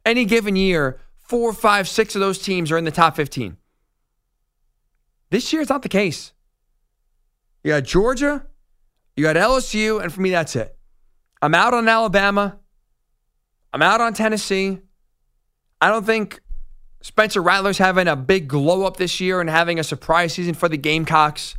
Any 0.04 0.24
given 0.24 0.56
year, 0.56 0.98
four, 1.32 1.54
five, 1.54 1.88
six 1.88 2.14
of 2.14 2.20
those 2.20 2.38
teams 2.38 2.70
are 2.70 2.76
in 2.76 2.84
the 2.84 2.90
top 2.90 3.16
15. 3.16 3.56
This 5.30 5.50
year, 5.50 5.62
it's 5.62 5.70
not 5.70 5.80
the 5.80 5.88
case. 5.88 6.34
You 7.64 7.70
got 7.70 7.84
Georgia, 7.84 8.44
you 9.16 9.22
got 9.24 9.36
LSU, 9.36 10.02
and 10.02 10.12
for 10.12 10.20
me, 10.20 10.28
that's 10.28 10.54
it. 10.56 10.76
I'm 11.40 11.54
out 11.54 11.72
on 11.72 11.88
Alabama. 11.88 12.58
I'm 13.72 13.80
out 13.80 14.02
on 14.02 14.12
Tennessee. 14.12 14.80
I 15.80 15.88
don't 15.88 16.04
think 16.04 16.42
Spencer 17.00 17.40
Rattler's 17.40 17.78
having 17.78 18.08
a 18.08 18.14
big 18.14 18.46
glow 18.46 18.84
up 18.84 18.98
this 18.98 19.18
year 19.18 19.40
and 19.40 19.48
having 19.48 19.78
a 19.78 19.84
surprise 19.84 20.34
season 20.34 20.52
for 20.52 20.68
the 20.68 20.76
Gamecocks. 20.76 21.56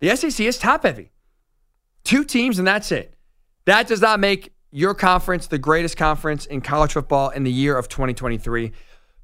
The 0.00 0.16
SEC 0.16 0.40
is 0.40 0.56
top 0.56 0.84
heavy. 0.84 1.10
Two 2.02 2.24
teams, 2.24 2.58
and 2.58 2.66
that's 2.66 2.90
it. 2.90 3.12
That 3.66 3.88
does 3.88 4.00
not 4.00 4.20
make 4.20 4.54
your 4.70 4.94
conference 4.94 5.46
the 5.46 5.58
greatest 5.58 5.96
conference 5.96 6.46
in 6.46 6.60
college 6.60 6.92
football 6.92 7.30
in 7.30 7.44
the 7.44 7.50
year 7.52 7.76
of 7.76 7.88
2023. 7.88 8.72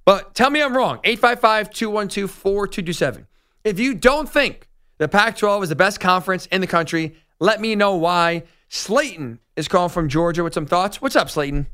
But 0.05 0.35
tell 0.35 0.51
me 0.51 0.63
I'm 0.63 0.77
wrong. 0.77 1.01
855 1.05 1.71
212 1.71 2.31
4227. 2.31 3.27
If 3.65 3.79
you 3.79 3.95
don't 3.95 4.29
think 4.29 4.69
the 4.99 5.09
Pac 5.09 5.37
12 5.37 5.65
is 5.65 5.69
the 5.71 5.77
best 5.77 6.01
conference 6.01 6.47
in 6.47 6.61
the 6.61 6.67
country, 6.67 7.17
let 7.41 7.61
me 7.61 7.75
know 7.75 7.97
why. 7.97 8.45
Slayton 8.69 9.39
is 9.57 9.69
calling 9.69 9.91
from 9.91 10.09
Georgia 10.09 10.43
with 10.43 10.53
some 10.53 10.67
thoughts. 10.67 11.01
What's 11.01 11.17
up, 11.17 11.31
Slayton? 11.31 11.67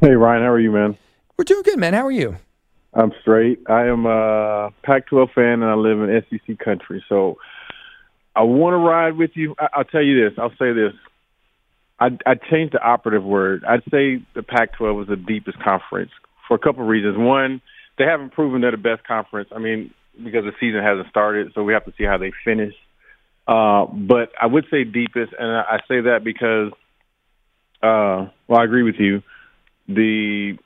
Hey 0.00 0.10
Ryan, 0.10 0.42
how 0.42 0.50
are 0.50 0.60
you, 0.60 0.70
man? 0.70 0.96
We're 1.36 1.44
doing 1.44 1.62
good, 1.62 1.78
man. 1.78 1.94
How 1.94 2.06
are 2.06 2.12
you? 2.12 2.36
I'm 2.92 3.12
straight. 3.22 3.58
I 3.68 3.86
am 3.86 4.06
a 4.06 4.70
Pac-12 4.84 5.32
fan, 5.34 5.62
and 5.62 5.64
I 5.64 5.74
live 5.74 6.00
in 6.00 6.22
SEC 6.30 6.58
country. 6.58 7.04
So 7.08 7.38
I 8.36 8.42
want 8.42 8.74
to 8.74 8.78
ride 8.78 9.16
with 9.16 9.32
you. 9.34 9.56
I- 9.58 9.68
I'll 9.74 9.84
tell 9.84 10.02
you 10.02 10.22
this. 10.22 10.38
I'll 10.38 10.54
say 10.58 10.72
this. 10.72 10.92
I 12.04 12.30
I 12.30 12.34
changed 12.34 12.74
the 12.74 12.82
operative 12.82 13.24
word. 13.24 13.64
I'd 13.64 13.82
say 13.90 14.22
the 14.34 14.42
Pac-12 14.42 15.02
is 15.02 15.08
the 15.08 15.16
deepest 15.16 15.58
conference 15.60 16.10
for 16.46 16.54
a 16.54 16.58
couple 16.58 16.82
of 16.82 16.88
reasons. 16.88 17.16
One, 17.16 17.62
they 17.98 18.04
haven't 18.04 18.32
proven 18.32 18.60
they're 18.60 18.70
the 18.72 18.76
best 18.76 19.04
conference. 19.06 19.48
I 19.54 19.58
mean, 19.58 19.92
because 20.22 20.44
the 20.44 20.52
season 20.60 20.82
hasn't 20.82 21.08
started, 21.08 21.52
so 21.54 21.62
we 21.62 21.72
have 21.72 21.84
to 21.86 21.92
see 21.96 22.04
how 22.04 22.18
they 22.18 22.32
finish. 22.44 22.74
Uh, 23.46 23.86
but 23.86 24.30
I 24.40 24.46
would 24.46 24.66
say 24.70 24.84
deepest, 24.84 25.32
and 25.38 25.50
I, 25.50 25.62
I 25.62 25.78
say 25.88 26.00
that 26.02 26.20
because, 26.24 26.72
uh, 27.82 28.30
well, 28.48 28.60
I 28.60 28.64
agree 28.64 28.82
with 28.82 28.96
you. 28.98 29.22
The 29.88 30.58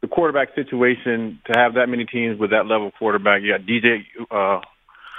the 0.00 0.06
quarterback 0.06 0.54
situation 0.54 1.40
to 1.46 1.58
have 1.58 1.74
that 1.74 1.88
many 1.88 2.04
teams 2.04 2.38
with 2.38 2.50
that 2.50 2.66
level 2.66 2.92
quarterback. 2.96 3.42
You 3.42 3.52
got 3.52 3.66
DJ 3.66 4.04
uh, 4.30 4.60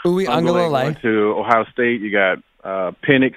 Uiagalelei. 0.06 0.84
going 0.84 0.96
to 1.02 1.36
Ohio 1.38 1.66
State. 1.74 2.00
You 2.00 2.12
got 2.12 2.38
uh, 2.64 2.92
Penix 3.06 3.34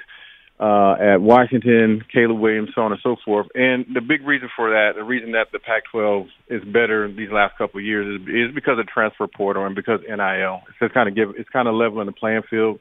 uh, 0.63 0.95
at 1.01 1.21
Washington, 1.21 2.05
Caleb 2.13 2.39
Williams, 2.39 2.71
so 2.73 2.83
on 2.83 2.93
and 2.93 3.01
so 3.03 3.17
forth. 3.25 3.49
And 3.53 3.85
the 3.93 4.01
big 4.01 4.25
reason 4.25 4.49
for 4.55 4.71
that, 4.71 4.93
the 4.95 5.03
reason 5.03 5.33
that 5.33 5.49
the 5.51 5.59
Pac-12 5.59 6.29
is 6.49 6.63
better 6.63 7.11
these 7.11 7.33
last 7.33 7.59
couple 7.59 7.81
of 7.81 7.85
years 7.85 8.21
is, 8.21 8.29
is 8.29 8.55
because 8.55 8.79
of 8.79 8.87
transfer 8.87 9.27
portal 9.27 9.67
and 9.67 9.75
because 9.75 9.99
NIL. 10.09 10.61
It's 10.81 10.95
kind 10.95 11.09
of 11.09 11.17
give 11.17 11.31
it's 11.37 11.49
kind 11.49 11.67
of 11.67 11.75
leveling 11.75 12.07
the 12.07 12.13
playing 12.13 12.43
field. 12.49 12.79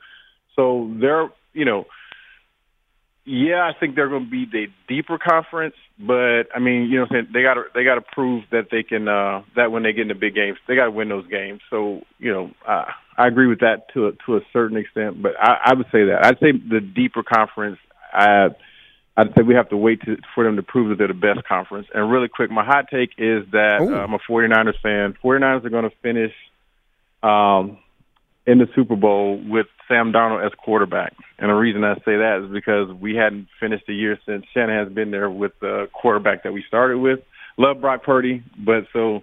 So 0.56 0.94
they're 1.02 1.30
you 1.54 1.66
know 1.66 1.86
Yeah, 3.24 3.62
I 3.64 3.78
think 3.80 3.96
they're 3.96 4.10
going 4.10 4.26
to 4.26 4.32
be 4.32 4.46
the 4.46 4.68
deeper 4.88 5.20
conference, 5.20 5.76
but 6.00 6.44
I 6.56 6.60
mean, 6.60 6.90
you 6.90 6.96
know, 6.96 7.02
what 7.04 7.16
I'm 7.16 7.26
saying 7.26 7.34
they 7.34 7.44
got 7.44 7.54
to 7.54 7.66
they 7.76 7.84
got 7.84 7.96
to 7.96 8.02
prove 8.02 8.46
that 8.52 8.70
they 8.72 8.82
can 8.82 9.08
uh, 9.08 9.44
that 9.56 9.72
when 9.72 9.84
they 9.84 9.94
get 9.94 10.04
in 10.04 10.08
the 10.08 10.16
big 10.16 10.34
games, 10.34 10.58
they 10.68 10.76
got 10.76 10.86
to 10.86 10.92
win 10.92 11.10
those 11.10 11.28
games. 11.28 11.62
So 11.70 12.02
you 12.18 12.34
know, 12.34 12.52
uh, 12.68 12.86
I 13.18 13.28
agree 13.28 13.46
with 13.46 13.60
that 13.60 13.94
to 13.94 14.08
a, 14.08 14.12
to 14.26 14.38
a 14.38 14.42
certain 14.52 14.78
extent, 14.78 15.22
but 15.22 15.34
I, 15.40 15.58
I 15.66 15.74
would 15.76 15.86
say 15.92 16.06
that 16.06 16.26
I'd 16.26 16.40
say 16.40 16.52
the 16.52 16.82
deeper 16.82 17.22
conference. 17.22 17.78
I, 18.12 18.50
I'd 19.16 19.36
say 19.36 19.44
we 19.44 19.54
have 19.54 19.70
to 19.70 19.78
wait 19.78 20.02
to, 20.06 20.18
for 20.34 20.44
them 20.44 20.56
to 20.56 20.64
prove 20.64 20.90
that 20.90 20.98
they're 20.98 21.08
the 21.08 21.14
best 21.14 21.48
conference. 21.48 21.88
And 21.94 22.10
really 22.10 22.28
quick, 22.28 22.50
my 22.50 22.66
hot 22.66 22.88
take 22.90 23.12
is 23.20 23.46
that 23.52 23.82
uh, 23.82 23.86
I'm 23.86 24.14
a 24.14 24.20
49ers 24.20 24.80
fan. 24.82 25.16
49ers 25.24 25.66
are 25.66 25.70
going 25.70 25.90
to 25.90 25.96
finish 26.02 26.34
um, 27.22 27.78
in 28.46 28.58
the 28.58 28.68
Super 28.76 28.96
Bowl 28.96 29.42
with 29.48 29.68
Sam 29.88 30.12
Darnold 30.12 30.46
as 30.46 30.52
quarterback. 30.58 31.14
And 31.38 31.50
the 31.50 31.54
reason 31.54 31.84
I 31.84 31.96
say 31.96 32.18
that 32.18 32.44
is 32.44 32.52
because 32.52 32.92
we 32.94 33.16
hadn't 33.16 33.48
finished 33.60 33.88
a 33.90 33.94
year 33.94 34.18
since 34.26 34.46
Shanahan 34.54 34.86
has 34.86 34.94
been 34.94 35.12
there 35.12 35.30
with 35.30 35.52
the 35.60 35.90
quarterback 35.94 36.44
that 36.44 36.54
we 36.54 36.64
started 36.68 36.98
with. 36.98 37.20
Love 37.58 37.82
Brock 37.82 38.04
Purdy, 38.04 38.44
but 38.58 38.86
so 38.94 39.22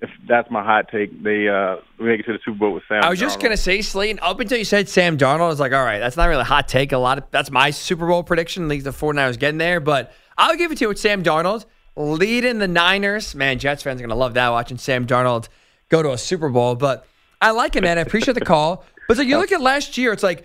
if 0.00 0.10
that's 0.28 0.50
my 0.50 0.62
hot 0.62 0.88
take, 0.90 1.22
they 1.22 1.48
uh 1.48 1.76
make 1.98 2.20
it 2.20 2.26
to 2.26 2.32
the 2.32 2.38
Super 2.44 2.58
Bowl 2.58 2.74
with 2.74 2.84
Sam. 2.88 3.02
I 3.02 3.10
was 3.10 3.18
just 3.18 3.40
gonna 3.40 3.56
say, 3.56 3.82
Slayton. 3.82 4.18
Up 4.22 4.38
until 4.40 4.58
you 4.58 4.64
said 4.64 4.88
Sam 4.88 5.18
Darnold, 5.18 5.40
I 5.40 5.48
was 5.48 5.60
like, 5.60 5.72
all 5.72 5.84
right, 5.84 5.98
that's 5.98 6.16
not 6.16 6.26
really 6.26 6.42
a 6.42 6.44
hot 6.44 6.68
take. 6.68 6.92
A 6.92 6.98
lot 6.98 7.18
of 7.18 7.24
that's 7.30 7.50
my 7.50 7.70
Super 7.70 8.06
Bowl 8.06 8.22
prediction. 8.22 8.68
League 8.68 8.84
the 8.84 8.90
49ers 8.90 9.38
getting 9.38 9.58
there, 9.58 9.80
but 9.80 10.12
I'll 10.38 10.56
give 10.56 10.72
it 10.72 10.78
to 10.78 10.84
you 10.84 10.88
with 10.88 10.98
Sam 10.98 11.22
Darnold 11.22 11.64
leading 11.96 12.58
the 12.58 12.68
Niners. 12.68 13.34
Man, 13.34 13.58
Jets 13.58 13.82
fans 13.82 14.00
are 14.00 14.04
gonna 14.04 14.18
love 14.18 14.34
that 14.34 14.48
watching 14.50 14.78
Sam 14.78 15.06
Darnold 15.06 15.48
go 15.88 16.02
to 16.02 16.12
a 16.12 16.18
Super 16.18 16.48
Bowl. 16.48 16.76
But 16.76 17.06
I 17.40 17.52
like 17.52 17.76
it, 17.76 17.82
man. 17.82 17.98
I 17.98 18.02
appreciate 18.02 18.34
the 18.34 18.44
call. 18.44 18.84
But 19.08 19.16
so 19.16 19.22
you 19.22 19.38
look 19.38 19.52
at 19.52 19.60
last 19.60 19.98
year, 19.98 20.12
it's 20.12 20.22
like 20.22 20.44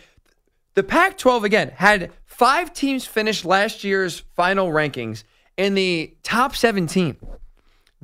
the 0.73 0.83
Pac-12 0.83 1.43
again 1.43 1.71
had 1.75 2.11
five 2.25 2.73
teams 2.73 3.05
finish 3.05 3.45
last 3.45 3.83
year's 3.83 4.23
final 4.35 4.69
rankings 4.69 5.23
in 5.57 5.75
the 5.75 6.15
top 6.23 6.55
17 6.55 7.17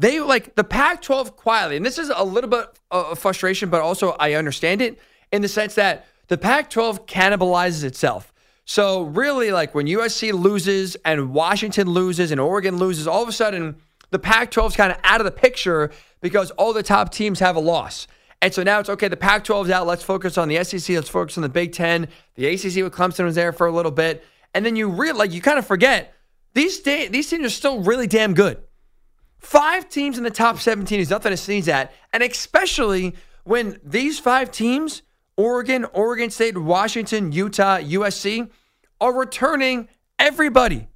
they 0.02 0.20
like 0.20 0.56
the 0.56 0.64
Pac 0.64 1.02
12 1.02 1.36
quietly, 1.36 1.78
and 1.78 1.86
this 1.86 2.00
is 2.00 2.12
a 2.14 2.24
little 2.24 2.50
bit 2.50 2.66
of 2.90 3.20
frustration, 3.20 3.70
but 3.70 3.82
also 3.82 4.16
I 4.20 4.34
understand 4.34 4.82
it 4.82 5.00
in 5.32 5.44
the 5.44 5.48
sense 5.48 5.76
that 5.76 6.08
the 6.28 6.38
Pac 6.38 6.72
12 6.72 7.06
cannibalizes 7.06 7.84
itself. 7.84 8.34
So, 8.66 9.04
really, 9.04 9.52
like 9.52 9.76
when 9.76 9.86
USC 9.86 10.34
loses 10.34 10.96
and 11.04 11.34
Washington 11.34 11.90
loses 11.90 12.32
and 12.32 12.40
Oregon 12.40 12.78
loses, 12.78 13.08
all 13.08 13.22
of 13.22 13.30
a 13.30 13.32
sudden 13.32 13.76
the 14.10 14.20
Pac 14.20 14.50
12 14.50 14.72
is 14.72 14.76
kind 14.76 14.92
of 14.92 14.98
out 15.04 15.22
of 15.22 15.26
the 15.26 15.32
picture 15.32 15.92
because 16.20 16.50
all 16.52 16.74
the 16.74 16.84
top 16.84 17.12
teams 17.12 17.40
have 17.40 17.56
a 17.56 17.60
loss. 17.60 18.08
And 18.42 18.54
so 18.54 18.64
now 18.64 18.80
it's 18.80 18.90
okay, 18.90 19.08
the 19.08 19.18
Pac 19.18 19.44
12 19.44 19.68
is 19.68 19.72
out. 19.72 19.86
Let's 19.86 20.04
focus 20.04 20.38
on 20.38 20.48
the 20.48 20.64
SEC. 20.64 20.96
Let's 20.96 21.10
focus 21.10 21.38
on 21.38 21.44
the 21.44 21.50
Big 21.50 21.74
Ten. 21.74 22.08
The 22.36 22.48
ACC 22.48 22.84
with 22.84 22.94
Clemson 22.94 23.24
was 23.26 23.36
there 23.36 23.54
for 23.54 23.68
a 23.68 23.72
little 23.72 23.92
bit. 23.92 24.24
And 24.54 24.66
then 24.66 24.76
you 24.76 24.90
real 24.90 25.16
like 25.16 25.32
you 25.32 25.42
kind 25.42 25.60
of 25.60 25.66
forget 25.66 26.14
these, 26.54 26.80
da- 26.80 27.08
these 27.08 27.30
teams 27.30 27.46
are 27.46 27.50
still 27.50 27.82
really 27.82 28.08
damn 28.08 28.34
good. 28.34 28.58
Five 29.38 29.90
teams 29.90 30.18
in 30.18 30.24
the 30.24 30.32
top 30.32 30.60
17 30.60 31.00
is 31.00 31.10
nothing 31.10 31.32
to 31.32 31.38
sneeze 31.38 31.68
at. 31.68 31.94
And 32.14 32.24
especially 32.24 33.16
when 33.44 33.80
these 33.84 34.20
five 34.20 34.52
teams, 34.52 35.04
Oregon, 35.38 35.86
Oregon 35.94 36.30
State, 36.30 36.58
Washington, 36.58 37.32
Utah, 37.32 37.80
USC, 37.80 38.50
are 39.00 39.18
returning 39.18 39.88
everybody. 40.20 40.88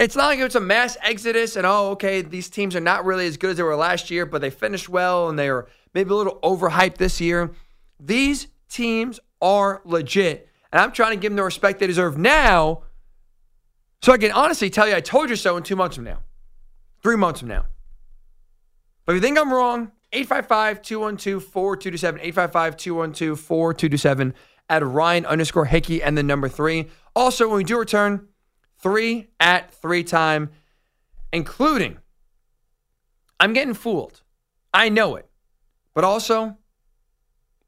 It's 0.00 0.16
not 0.16 0.26
like 0.26 0.38
it's 0.38 0.54
a 0.54 0.60
mass 0.60 0.96
exodus 1.02 1.56
and, 1.56 1.66
oh, 1.66 1.90
okay, 1.90 2.22
these 2.22 2.48
teams 2.48 2.74
are 2.74 2.80
not 2.80 3.04
really 3.04 3.26
as 3.26 3.36
good 3.36 3.50
as 3.50 3.56
they 3.58 3.62
were 3.62 3.76
last 3.76 4.10
year, 4.10 4.24
but 4.24 4.40
they 4.40 4.50
finished 4.50 4.88
well 4.88 5.28
and 5.28 5.38
they 5.38 5.50
were 5.50 5.68
maybe 5.92 6.10
a 6.10 6.14
little 6.14 6.40
overhyped 6.42 6.96
this 6.96 7.20
year. 7.20 7.50
These 8.00 8.48
teams 8.70 9.20
are 9.42 9.82
legit. 9.84 10.48
And 10.72 10.80
I'm 10.80 10.92
trying 10.92 11.10
to 11.10 11.16
give 11.20 11.30
them 11.32 11.36
the 11.36 11.44
respect 11.44 11.80
they 11.80 11.86
deserve 11.86 12.16
now 12.16 12.84
so 14.02 14.12
I 14.12 14.18
can 14.18 14.32
honestly 14.32 14.70
tell 14.70 14.88
you 14.88 14.94
I 14.94 15.00
told 15.00 15.28
you 15.28 15.36
so 15.36 15.56
in 15.58 15.62
two 15.62 15.76
months 15.76 15.96
from 15.96 16.04
now 16.04 16.20
three 17.02 17.16
months 17.16 17.40
from 17.40 17.48
now. 17.48 17.66
But 19.04 19.12
if 19.12 19.16
you 19.16 19.20
think 19.20 19.38
I'm 19.38 19.52
wrong, 19.52 19.92
855 20.12 20.82
212 20.82 21.44
4227, 21.44 22.20
855 22.20 22.76
212 22.76 23.40
4227 23.40 24.34
at 24.68 24.86
Ryan 24.86 25.26
underscore 25.26 25.64
Hickey 25.66 26.02
and 26.02 26.16
the 26.16 26.22
number 26.22 26.48
three. 26.48 26.90
Also, 27.16 27.48
when 27.48 27.56
we 27.56 27.64
do 27.64 27.78
return, 27.78 28.28
three 28.82 29.28
at 29.38 29.72
three 29.72 30.04
time, 30.04 30.50
including 31.32 31.98
I'm 33.38 33.52
getting 33.52 33.74
fooled. 33.74 34.22
I 34.72 34.88
know 34.88 35.16
it. 35.16 35.26
But 35.94 36.04
also, 36.04 36.56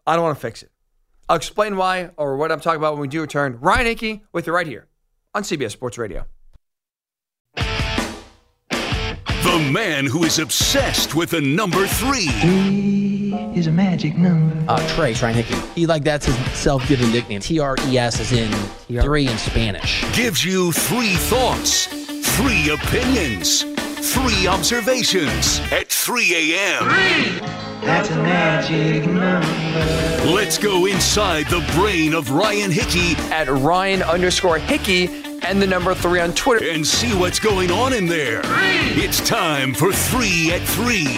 I 0.07 0.14
don't 0.14 0.25
want 0.25 0.37
to 0.37 0.40
fix 0.40 0.62
it. 0.62 0.70
I'll 1.29 1.37
explain 1.37 1.77
why 1.77 2.11
or 2.16 2.37
what 2.37 2.53
I'm 2.53 2.61
talking 2.61 2.79
about 2.79 2.92
when 2.92 3.01
we 3.01 3.09
do 3.09 3.22
return. 3.22 3.59
Ryan 3.61 3.87
Hickey 3.87 4.22
with 4.33 4.46
you 4.46 4.53
right 4.53 4.66
here 4.66 4.87
on 5.35 5.42
CBS 5.42 5.72
Sports 5.72 5.98
Radio. 5.98 6.27
The 7.57 8.22
man 9.72 10.07
who 10.07 10.25
is 10.25 10.38
obsessed 10.38 11.14
with 11.14 11.31
the 11.31 11.40
number 11.40 11.87
three. 11.87 13.12
Is 13.54 13.66
a 13.66 13.72
magic 13.72 14.16
number. 14.16 14.64
Uh, 14.68 14.86
Trey, 14.94 15.14
Ryan 15.14 15.42
Hickey. 15.42 15.54
He 15.74 15.86
like 15.86 16.04
that's 16.04 16.26
his 16.26 16.36
self-given 16.58 17.10
nickname. 17.12 17.40
T 17.40 17.58
R 17.60 17.76
E 17.86 17.98
S 17.98 18.20
is 18.20 18.32
in 18.32 18.50
three 19.02 19.28
in 19.28 19.38
Spanish. 19.38 20.04
Gives 20.16 20.44
you 20.44 20.72
three 20.72 21.14
thoughts, 21.16 21.86
three 22.36 22.70
opinions, 22.70 23.62
three 24.12 24.46
observations 24.46 25.60
at 25.72 25.88
3 25.88 26.54
a.m. 26.54 26.88
That's 27.82 28.10
a 28.10 28.16
magic 28.16 29.06
number. 29.06 30.32
Let's 30.32 30.58
go 30.58 30.86
inside 30.86 31.46
the 31.46 31.64
brain 31.76 32.14
of 32.14 32.30
Ryan 32.30 32.70
Hickey 32.70 33.14
At 33.32 33.48
Ryan 33.48 34.02
underscore 34.02 34.58
Hickey 34.58 35.08
and 35.44 35.60
the 35.60 35.66
number 35.66 35.92
three 35.94 36.20
on 36.20 36.32
Twitter. 36.34 36.70
and 36.70 36.86
see 36.86 37.12
what's 37.18 37.40
going 37.40 37.70
on 37.72 37.92
in 37.92 38.06
there. 38.06 38.40
It's 38.44 39.26
time 39.28 39.74
for 39.74 39.92
three 39.92 40.52
at 40.52 40.60
three. 40.62 41.08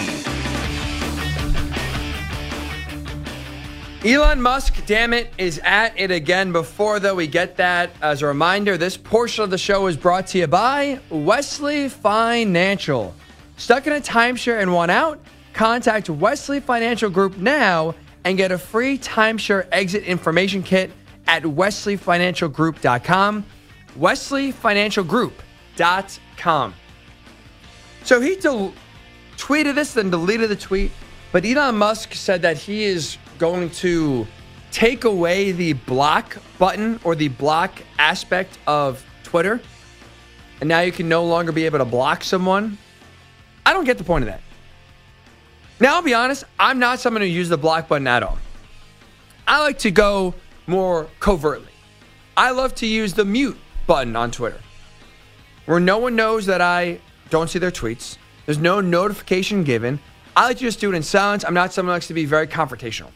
Elon 4.05 4.39
Musk, 4.39 4.85
damn 4.85 5.13
it, 5.13 5.33
is 5.39 5.59
at 5.63 5.99
it 5.99 6.11
again. 6.11 6.51
Before, 6.51 6.99
though, 6.99 7.15
we 7.15 7.25
get 7.25 7.57
that, 7.57 7.89
as 8.03 8.21
a 8.21 8.27
reminder, 8.27 8.77
this 8.77 8.97
portion 8.97 9.43
of 9.43 9.49
the 9.49 9.57
show 9.57 9.87
is 9.87 9.97
brought 9.97 10.27
to 10.27 10.37
you 10.37 10.45
by 10.45 10.99
Wesley 11.09 11.89
Financial. 11.89 13.15
Stuck 13.57 13.87
in 13.87 13.93
a 13.93 13.99
timeshare 13.99 14.61
and 14.61 14.71
want 14.71 14.91
out? 14.91 15.19
Contact 15.53 16.07
Wesley 16.07 16.59
Financial 16.59 17.09
Group 17.09 17.37
now 17.37 17.95
and 18.25 18.37
get 18.37 18.51
a 18.51 18.59
free 18.59 18.99
timeshare 18.99 19.67
exit 19.71 20.03
information 20.03 20.61
kit 20.61 20.91
at 21.25 21.41
wesleyfinancialgroup.com. 21.41 23.43
wesleyfinancialgroup.com. 23.97 26.73
So 28.03 28.21
he 28.21 28.35
del- 28.35 28.73
tweeted 29.37 29.73
this, 29.73 29.93
then 29.93 30.11
deleted 30.11 30.51
the 30.51 30.55
tweet. 30.55 30.91
But 31.31 31.43
Elon 31.43 31.75
Musk 31.75 32.13
said 32.13 32.43
that 32.43 32.59
he 32.59 32.83
is 32.83 33.17
going 33.37 33.69
to 33.71 34.27
take 34.71 35.05
away 35.05 35.51
the 35.51 35.73
block 35.73 36.37
button 36.59 36.99
or 37.03 37.15
the 37.15 37.29
block 37.29 37.81
aspect 37.97 38.57
of 38.67 39.05
Twitter. 39.23 39.61
And 40.59 40.67
now 40.67 40.81
you 40.81 40.91
can 40.91 41.07
no 41.09 41.25
longer 41.25 41.51
be 41.51 41.65
able 41.65 41.79
to 41.79 41.85
block 41.85 42.23
someone. 42.23 42.77
I 43.65 43.73
don't 43.73 43.85
get 43.85 43.97
the 43.97 44.03
point 44.03 44.23
of 44.23 44.27
that. 44.27 44.41
Now, 45.79 45.95
I'll 45.95 46.01
be 46.01 46.13
honest, 46.13 46.45
I'm 46.57 46.79
not 46.79 46.99
someone 46.99 47.21
who 47.21 47.27
uses 47.27 47.49
the 47.49 47.57
block 47.57 47.87
button 47.87 48.07
at 48.07 48.23
all. 48.23 48.37
I 49.47 49.61
like 49.61 49.79
to 49.79 49.91
go 49.91 50.33
more 50.67 51.07
covertly. 51.19 51.71
I 52.37 52.51
love 52.51 52.75
to 52.75 52.85
use 52.85 53.13
the 53.13 53.25
mute 53.25 53.57
button 53.85 54.15
on 54.15 54.31
Twitter, 54.31 54.59
where 55.65 55.79
no 55.79 55.97
one 55.97 56.15
knows 56.15 56.45
that 56.45 56.61
I 56.61 56.99
don't 57.29 57.49
see 57.49 57.59
their 57.59 57.71
tweets. 57.71 58.17
There's 58.45 58.57
no 58.57 58.81
notification 58.81 59.63
given. 59.63 59.99
I 60.35 60.47
like 60.47 60.57
to 60.57 60.63
just 60.63 60.79
do 60.79 60.91
it 60.91 60.95
in 60.95 61.03
silence. 61.03 61.43
I'm 61.45 61.53
not 61.53 61.73
someone 61.73 61.91
who 61.91 61.95
likes 61.95 62.07
to 62.07 62.13
be 62.13 62.25
very 62.25 62.47
confrontational. 62.47 63.11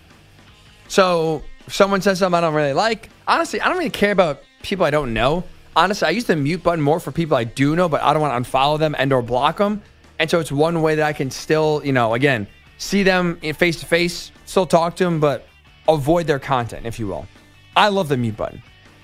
So 0.89 1.43
if 1.65 1.73
someone 1.73 2.01
says 2.01 2.19
something 2.19 2.37
I 2.37 2.41
don't 2.41 2.53
really 2.53 2.73
like, 2.73 3.09
honestly, 3.27 3.61
I 3.61 3.69
don't 3.69 3.77
really 3.77 3.89
care 3.89 4.11
about 4.11 4.41
people 4.63 4.85
I 4.85 4.89
don't 4.89 5.13
know. 5.13 5.45
Honestly, 5.75 6.07
I 6.07 6.11
use 6.11 6.25
the 6.25 6.35
mute 6.35 6.61
button 6.63 6.81
more 6.83 6.99
for 6.99 7.11
people 7.11 7.37
I 7.37 7.45
do 7.45 7.75
know, 7.75 7.87
but 7.87 8.01
I 8.01 8.11
don't 8.11 8.21
want 8.21 8.43
to 8.43 8.51
unfollow 8.51 8.77
them 8.77 8.95
and 8.97 9.13
or 9.13 9.21
block 9.21 9.57
them. 9.57 9.81
And 10.17 10.29
so 10.29 10.39
it's 10.39 10.51
one 10.51 10.81
way 10.81 10.95
that 10.95 11.05
I 11.05 11.13
can 11.13 11.31
still, 11.31 11.81
you 11.85 11.93
know, 11.93 12.15
again, 12.15 12.47
see 12.79 13.03
them 13.03 13.37
face 13.37 13.79
to 13.79 13.85
face, 13.85 14.31
still 14.45 14.65
talk 14.65 14.95
to 14.97 15.05
them, 15.05 15.19
but 15.19 15.47
avoid 15.87 16.27
their 16.27 16.39
content, 16.39 16.85
if 16.85 16.99
you 16.99 17.07
will. 17.07 17.27
I 17.75 17.87
love 17.89 18.09
the 18.09 18.17
mute 18.17 18.35
button. 18.35 18.61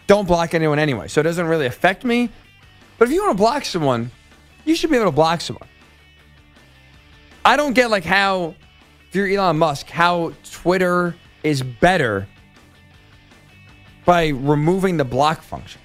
Don't 0.08 0.28
block 0.28 0.54
anyone 0.54 0.80
anyway, 0.80 1.08
so 1.08 1.21
it 1.21 1.24
doesn't 1.24 1.48
really 1.48 1.67
affect 1.67 2.04
me. 2.04 2.30
But 2.98 3.08
if 3.08 3.13
you 3.13 3.21
want 3.21 3.38
to 3.38 3.41
block 3.41 3.63
someone, 3.63 4.12
you 4.65 4.76
should 4.76 4.89
be 4.89 4.95
able 4.95 5.08
to 5.08 5.12
block 5.12 5.41
someone. 5.41 5.69
I 7.45 7.58
don't 7.58 7.74
get 7.74 7.91
like 7.91 8.04
how, 8.04 8.56
if 9.08 9.15
you're 9.15 9.28
Elon 9.28 9.58
Musk, 9.58 9.88
how 9.88 10.34
Twitter 10.52 11.15
is 11.46 11.62
better 11.62 12.28
by 14.04 14.30
removing 14.30 14.98
the 14.98 15.06
block 15.06 15.42
function. 15.42 15.80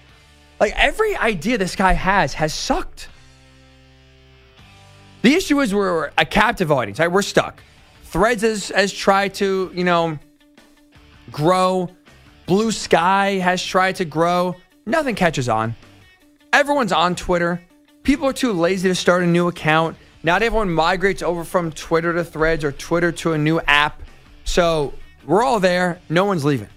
Like 0.59 0.73
every 0.75 1.15
idea 1.17 1.59
this 1.59 1.77
guy 1.77 1.93
has 1.93 2.35
has 2.35 2.53
sucked. 2.55 3.09
The 5.23 5.35
issue 5.35 5.61
is 5.61 5.75
we're 5.75 6.11
a 6.17 6.25
captive 6.25 6.73
audience, 6.73 6.99
right? 6.99 7.13
We're 7.13 7.23
stuck. 7.23 7.63
Threads 8.05 8.43
has, 8.43 8.69
has 8.71 8.93
tried 8.93 9.35
to, 9.35 9.71
you 9.75 9.85
know, 9.85 10.19
grow. 11.31 11.91
Bluesky 12.49 13.41
has 13.41 13.65
tried 13.65 13.97
to 13.97 14.05
grow. 14.05 14.57
nothing 14.87 15.15
catches 15.15 15.49
on. 15.49 15.77
Everyone's 16.53 16.93
on 16.93 17.15
Twitter. 17.15 17.63
People 18.03 18.27
are 18.27 18.33
too 18.33 18.53
lazy 18.53 18.89
to 18.89 18.95
start 18.95 19.23
a 19.23 19.27
new 19.27 19.49
account. 19.49 19.97
Not 20.23 20.43
everyone 20.43 20.71
migrates 20.71 21.23
over 21.23 21.45
from 21.45 21.71
Twitter 21.71 22.15
to 22.15 22.25
Threads 22.25 22.65
or 22.65 22.73
Twitter 22.73 23.13
to 23.13 23.35
a 23.35 23.39
new 23.39 23.61
app. 23.61 24.03
So 24.45 24.95
we're 25.27 25.43
all 25.43 25.61
there. 25.61 26.01
No 26.09 26.25
one's 26.25 26.45
leaving. 26.45 26.69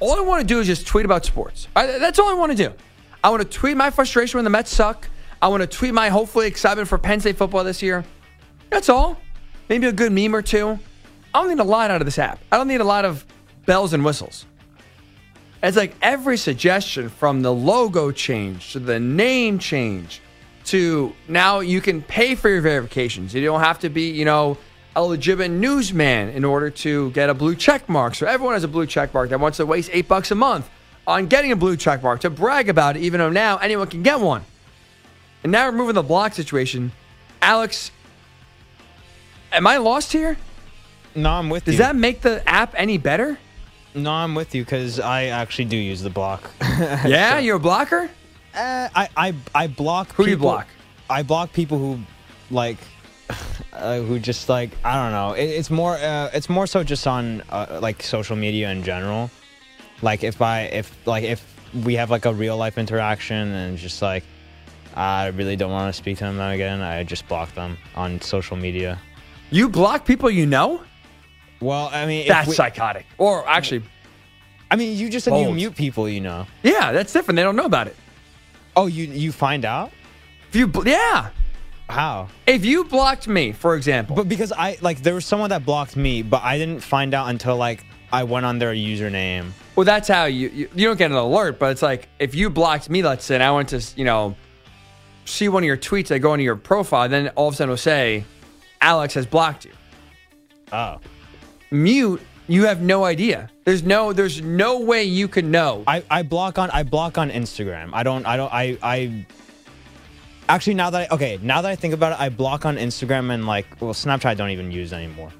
All 0.00 0.16
I 0.16 0.20
want 0.20 0.40
to 0.40 0.46
do 0.46 0.60
is 0.60 0.66
just 0.66 0.86
tweet 0.86 1.04
about 1.04 1.24
sports. 1.24 1.68
I- 1.76 1.98
that's 1.98 2.18
all 2.18 2.28
I 2.28 2.34
want 2.34 2.50
to 2.52 2.56
do. 2.56 2.72
I 3.22 3.30
want 3.30 3.42
to 3.42 3.48
tweet 3.48 3.76
my 3.76 3.90
frustration 3.90 4.38
when 4.38 4.44
the 4.44 4.50
Mets 4.50 4.74
suck. 4.74 5.08
I 5.40 5.48
want 5.48 5.60
to 5.62 5.66
tweet 5.66 5.94
my 5.94 6.08
hopefully 6.08 6.46
excitement 6.46 6.88
for 6.88 6.98
Penn 6.98 7.20
State 7.20 7.36
football 7.36 7.62
this 7.64 7.82
year. 7.82 8.04
That's 8.70 8.88
all. 8.88 9.16
Maybe 9.68 9.86
a 9.86 9.92
good 9.92 10.12
meme 10.12 10.34
or 10.34 10.42
two. 10.42 10.78
I 11.34 11.40
don't 11.40 11.48
need 11.48 11.60
a 11.60 11.64
lot 11.64 11.90
out 11.90 12.00
of 12.00 12.04
this 12.06 12.18
app. 12.18 12.40
I 12.50 12.56
don't 12.58 12.68
need 12.68 12.80
a 12.80 12.84
lot 12.84 13.04
of 13.04 13.24
bells 13.64 13.92
and 13.92 14.04
whistles. 14.04 14.44
It's 15.62 15.76
like 15.76 15.94
every 16.02 16.36
suggestion 16.36 17.08
from 17.08 17.42
the 17.42 17.52
logo 17.52 18.10
change 18.10 18.72
to 18.72 18.80
the 18.80 18.98
name 18.98 19.58
change 19.60 20.20
to 20.64 21.12
now 21.28 21.60
you 21.60 21.80
can 21.80 22.02
pay 22.02 22.34
for 22.34 22.48
your 22.48 22.60
verifications. 22.60 23.32
You 23.34 23.44
don't 23.44 23.60
have 23.60 23.78
to 23.80 23.88
be, 23.88 24.10
you 24.10 24.24
know, 24.24 24.58
a 24.94 25.02
legitimate 25.02 25.50
newsman 25.50 26.28
in 26.30 26.44
order 26.44 26.70
to 26.70 27.10
get 27.12 27.30
a 27.30 27.34
blue 27.34 27.54
check 27.54 27.88
mark. 27.88 28.14
So 28.14 28.26
everyone 28.26 28.54
has 28.54 28.64
a 28.64 28.68
blue 28.68 28.86
check 28.86 29.14
mark 29.14 29.30
that 29.30 29.40
wants 29.40 29.56
to 29.58 29.66
waste 29.66 29.90
eight 29.92 30.08
bucks 30.08 30.30
a 30.30 30.34
month 30.34 30.68
on 31.06 31.26
getting 31.26 31.50
a 31.52 31.56
blue 31.56 31.76
check 31.76 32.02
mark 32.02 32.20
to 32.20 32.30
brag 32.30 32.68
about 32.68 32.96
it, 32.96 33.00
even 33.02 33.18
though 33.18 33.30
now 33.30 33.56
anyone 33.58 33.88
can 33.88 34.02
get 34.02 34.20
one. 34.20 34.44
And 35.42 35.50
now 35.50 35.66
removing 35.66 35.94
the 35.94 36.02
block 36.02 36.34
situation, 36.34 36.92
Alex, 37.40 37.90
am 39.52 39.66
I 39.66 39.78
lost 39.78 40.12
here? 40.12 40.36
No, 41.14 41.30
I'm 41.30 41.50
with 41.50 41.64
Does 41.64 41.74
you. 41.74 41.78
Does 41.78 41.86
that 41.88 41.96
make 41.96 42.20
the 42.22 42.46
app 42.48 42.74
any 42.76 42.98
better? 42.98 43.38
no, 43.94 44.10
I'm 44.10 44.34
with 44.34 44.54
you 44.54 44.62
because 44.64 44.98
I 44.98 45.24
actually 45.24 45.66
do 45.66 45.76
use 45.76 46.00
the 46.00 46.10
block. 46.10 46.50
Yeah, 47.06 47.38
you're 47.38 47.56
a 47.56 47.60
blocker? 47.60 48.08
Uh, 48.54 48.88
I, 48.94 49.08
I 49.16 49.34
I 49.54 49.66
block. 49.66 50.12
Who 50.14 50.24
do 50.24 50.30
you 50.30 50.36
block? 50.36 50.66
I 51.10 51.22
block 51.22 51.52
people 51.52 51.78
who 51.78 51.98
like 52.50 52.78
uh, 53.72 54.00
who 54.00 54.18
just 54.18 54.48
like 54.48 54.70
I 54.84 54.94
don't 55.02 55.12
know. 55.12 55.32
It, 55.34 55.44
it's 55.46 55.70
more 55.70 55.94
uh, 55.96 56.30
it's 56.32 56.48
more 56.48 56.66
so 56.66 56.82
just 56.84 57.06
on 57.06 57.42
uh, 57.50 57.78
like 57.82 58.02
social 58.02 58.36
media 58.36 58.70
in 58.70 58.82
general. 58.82 59.30
Like 60.02 60.24
if 60.24 60.42
I 60.42 60.62
if 60.62 60.94
like 61.06 61.24
if 61.24 61.44
we 61.84 61.94
have 61.94 62.10
like 62.10 62.24
a 62.26 62.34
real 62.34 62.56
life 62.56 62.76
interaction 62.78 63.48
and 63.48 63.78
just 63.78 64.02
like 64.02 64.24
I 64.94 65.28
really 65.28 65.56
don't 65.56 65.70
want 65.70 65.94
to 65.94 65.96
speak 65.96 66.18
to 66.18 66.24
them 66.24 66.38
again, 66.40 66.80
I 66.82 67.02
just 67.04 67.26
block 67.28 67.54
them 67.54 67.78
on 67.94 68.20
social 68.20 68.56
media. 68.56 68.98
You 69.50 69.68
block 69.68 70.04
people 70.06 70.30
you 70.30 70.46
know? 70.46 70.82
Well, 71.60 71.88
I 71.92 72.06
mean, 72.06 72.26
That's 72.26 72.48
we- 72.48 72.54
psychotic. 72.54 73.06
Or 73.18 73.48
actually, 73.48 73.84
I 74.70 74.76
mean, 74.76 74.98
you 74.98 75.08
just 75.08 75.24
said 75.24 75.38
you 75.38 75.52
mute 75.52 75.76
people, 75.76 76.08
you 76.08 76.20
know. 76.20 76.46
yeah, 76.62 76.92
that's 76.92 77.12
different. 77.12 77.36
They 77.36 77.42
don't 77.42 77.56
know 77.56 77.66
about 77.66 77.86
it. 77.86 77.96
Oh, 78.74 78.86
you 78.86 79.04
you 79.04 79.32
find 79.32 79.64
out 79.64 79.92
If 80.48 80.56
you, 80.56 80.70
yeah, 80.84 81.28
how? 81.92 82.28
if 82.46 82.64
you 82.64 82.84
blocked 82.84 83.28
me, 83.28 83.52
for 83.52 83.76
example, 83.76 84.16
But 84.16 84.28
because 84.28 84.52
I 84.52 84.78
like 84.80 85.02
there 85.02 85.14
was 85.14 85.26
someone 85.26 85.50
that 85.50 85.64
blocked 85.64 85.96
me, 85.96 86.22
but 86.22 86.42
I 86.42 86.58
didn't 86.58 86.80
find 86.80 87.14
out 87.14 87.28
until 87.30 87.56
like 87.56 87.84
I 88.12 88.24
went 88.24 88.44
on 88.44 88.58
their 88.58 88.74
username. 88.74 89.52
well, 89.76 89.84
that's 89.84 90.08
how 90.08 90.24
you, 90.24 90.48
you 90.48 90.68
you 90.74 90.86
don't 90.88 90.98
get 90.98 91.10
an 91.10 91.16
alert. 91.16 91.58
But 91.58 91.70
it's 91.72 91.82
like 91.82 92.08
if 92.18 92.34
you 92.34 92.50
blocked 92.50 92.90
me, 92.90 93.02
let's 93.02 93.24
say, 93.24 93.34
and 93.36 93.42
I 93.42 93.50
went 93.52 93.68
to 93.70 93.80
you 93.96 94.04
know 94.04 94.34
see 95.24 95.48
one 95.48 95.62
of 95.62 95.66
your 95.66 95.76
tweets, 95.78 96.10
I 96.14 96.18
go 96.18 96.34
into 96.34 96.44
your 96.44 96.56
profile, 96.56 97.08
then 97.08 97.28
all 97.36 97.48
of 97.48 97.54
a 97.54 97.56
sudden 97.56 97.70
it'll 97.70 97.76
say 97.78 98.24
Alex 98.80 99.14
has 99.14 99.24
blocked 99.26 99.64
you. 99.64 99.72
Oh. 100.72 100.98
Mute, 101.70 102.20
you 102.48 102.66
have 102.66 102.82
no 102.82 103.04
idea. 103.04 103.48
There's 103.64 103.82
no 103.82 104.12
there's 104.12 104.42
no 104.42 104.80
way 104.80 105.04
you 105.04 105.28
can 105.28 105.50
know. 105.50 105.84
I, 105.86 106.02
I 106.10 106.22
block 106.22 106.58
on 106.58 106.70
I 106.70 106.82
block 106.82 107.16
on 107.16 107.30
Instagram. 107.30 107.90
I 107.92 108.02
don't 108.02 108.26
I 108.26 108.36
don't 108.36 108.52
I 108.52 108.76
I 108.82 109.26
actually 110.54 110.74
now 110.74 110.90
that 110.90 111.10
I, 111.10 111.14
okay 111.14 111.38
now 111.42 111.62
that 111.62 111.70
I 111.70 111.76
think 111.76 111.94
about 111.94 112.12
it, 112.12 112.20
I 112.20 112.28
block 112.28 112.66
on 112.66 112.76
Instagram 112.76 113.32
and 113.32 113.46
like 113.46 113.66
well 113.80 113.94
Snapchat 113.94 114.26
I 114.26 114.34
don't 114.34 114.50
even 114.50 114.70
use 114.70 114.92
anymore. 114.92 115.32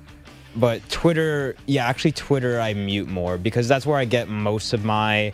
But 0.55 0.87
Twitter, 0.91 1.57
yeah, 1.67 1.87
actually 1.87 2.13
Twitter 2.13 2.61
I 2.61 2.75
mute 2.75 3.09
more 3.09 3.39
because 3.39 3.69
that's 3.69 3.87
where 3.87 3.97
I 3.97 4.05
get 4.05 4.29
most 4.29 4.73
of 4.73 4.85
my 4.85 5.33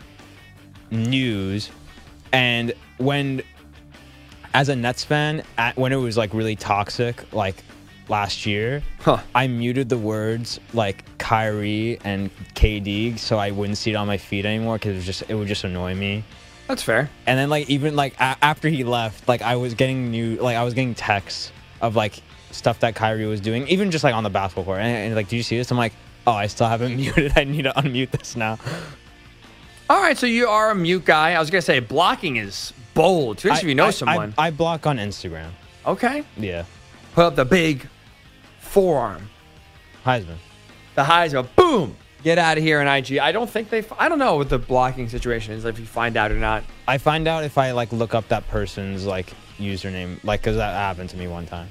news. 0.91 1.69
And 2.31 2.73
when 2.97 3.41
as 4.53 4.69
a 4.69 4.75
Nets 4.75 5.03
fan, 5.03 5.43
at, 5.57 5.77
when 5.77 5.91
it 5.91 5.97
was 5.97 6.17
like 6.17 6.33
really 6.33 6.55
toxic, 6.55 7.31
like 7.33 7.63
last 8.07 8.45
year, 8.45 8.81
Huh. 9.01 9.19
I 9.35 9.47
muted 9.47 9.89
the 9.89 9.97
words 9.97 10.59
like 10.73 11.05
Kyrie 11.17 11.99
and 12.03 12.29
KD 12.55 13.19
so 13.19 13.37
I 13.37 13.51
wouldn't 13.51 13.77
see 13.77 13.91
it 13.91 13.95
on 13.95 14.07
my 14.07 14.17
feed 14.17 14.45
anymore 14.45 14.77
because 14.77 14.93
it 14.93 14.95
was 14.95 15.05
just 15.05 15.23
it 15.29 15.35
would 15.35 15.47
just 15.47 15.63
annoy 15.63 15.95
me. 15.95 16.23
That's 16.69 16.83
fair. 16.83 17.09
And 17.25 17.37
then 17.37 17.49
like 17.49 17.67
even 17.69 17.95
like 17.95 18.13
a- 18.19 18.37
after 18.41 18.69
he 18.69 18.83
left, 18.83 19.27
like 19.27 19.41
I 19.41 19.55
was 19.57 19.73
getting 19.73 20.11
new 20.11 20.35
like 20.37 20.55
I 20.55 20.63
was 20.63 20.73
getting 20.75 20.93
texts 20.95 21.51
of 21.81 21.95
like 21.95 22.21
stuff 22.51 22.79
that 22.81 22.93
Kyrie 22.95 23.25
was 23.25 23.41
doing, 23.41 23.67
even 23.67 23.89
just 23.91 24.03
like 24.03 24.13
on 24.13 24.23
the 24.23 24.29
basketball 24.29 24.65
court. 24.65 24.79
And, 24.79 24.95
and 24.95 25.15
like, 25.15 25.27
do 25.29 25.35
you 25.35 25.41
see 25.43 25.57
this? 25.57 25.71
I'm 25.71 25.77
like, 25.77 25.93
oh, 26.27 26.31
I 26.31 26.45
still 26.47 26.67
haven't 26.67 26.95
muted. 26.95 27.33
I 27.35 27.43
need 27.43 27.63
to 27.63 27.71
unmute 27.71 28.11
this 28.11 28.35
now. 28.35 28.59
All 29.89 29.99
right, 29.99 30.15
so 30.15 30.27
you 30.27 30.47
are 30.47 30.69
a 30.69 30.75
mute 30.75 31.03
guy. 31.05 31.33
I 31.33 31.39
was 31.39 31.49
gonna 31.49 31.63
say 31.63 31.79
blocking 31.79 32.35
is 32.37 32.71
bold, 32.93 33.37
especially 33.37 33.61
if 33.63 33.69
you 33.69 33.75
know 33.75 33.85
I- 33.85 33.87
I- 33.87 33.91
someone. 33.91 34.33
I, 34.37 34.51
block 34.51 34.85
on 34.85 34.97
Instagram. 34.99 35.49
okay, 35.87 36.23
Yeah, 36.37 36.65
put 37.15 37.25
up 37.25 37.35
the 37.35 37.45
big 37.45 37.87
forearm. 38.59 39.27
Heisman. 40.05 40.37
the 40.93 41.03
highs 41.03 41.33
go 41.33 41.41
boom 41.43 41.95
get 42.23 42.37
out 42.37 42.57
of 42.57 42.63
here 42.63 42.81
in 42.81 42.87
ig 42.87 43.17
i 43.17 43.31
don't 43.31 43.49
think 43.49 43.69
they 43.69 43.83
i 43.97 44.09
don't 44.09 44.19
know 44.19 44.35
what 44.35 44.49
the 44.49 44.57
blocking 44.59 45.07
situation 45.07 45.53
is 45.53 45.63
if 45.65 45.79
you 45.79 45.85
find 45.85 46.17
out 46.17 46.31
or 46.31 46.35
not 46.37 46.63
I 46.87 46.97
find 46.97 47.27
out 47.27 47.43
if 47.43 47.57
I 47.59 47.69
like 47.71 47.91
look 47.93 48.15
up 48.15 48.27
that 48.29 48.47
person's 48.47 49.05
like 49.05 49.31
username, 49.59 50.23
like 50.23 50.39
because 50.41 50.55
that 50.57 50.73
happened 50.73 51.11
to 51.11 51.17
me 51.17 51.27
one 51.27 51.45
time. 51.45 51.67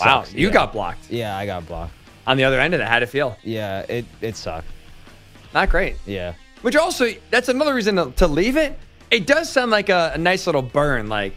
wow 0.00 0.22
Sucks, 0.22 0.34
you 0.34 0.48
yeah. 0.48 0.52
got 0.52 0.72
blocked 0.72 1.08
Yeah, 1.10 1.36
I 1.36 1.46
got 1.46 1.66
blocked. 1.66 1.92
on 2.26 2.36
the 2.36 2.42
other 2.44 2.58
end 2.60 2.74
of 2.74 2.78
that 2.80 2.88
how'd 2.88 3.02
it 3.04 3.06
feel 3.06 3.36
Yeah, 3.44 3.80
it 3.88 4.04
it 4.20 4.36
sucked. 4.36 4.66
not 5.54 5.68
great 5.70 5.96
Yeah. 6.04 6.34
which 6.62 6.74
also 6.76 7.10
that's 7.30 7.48
another 7.48 7.74
reason 7.74 7.94
to, 7.96 8.10
to 8.16 8.26
leave 8.26 8.56
it 8.56 8.76
it 9.12 9.26
does 9.26 9.48
sound 9.50 9.70
like 9.70 9.88
a, 9.88 10.12
a 10.14 10.18
nice 10.18 10.46
little 10.46 10.62
burn 10.62 11.08
like 11.08 11.34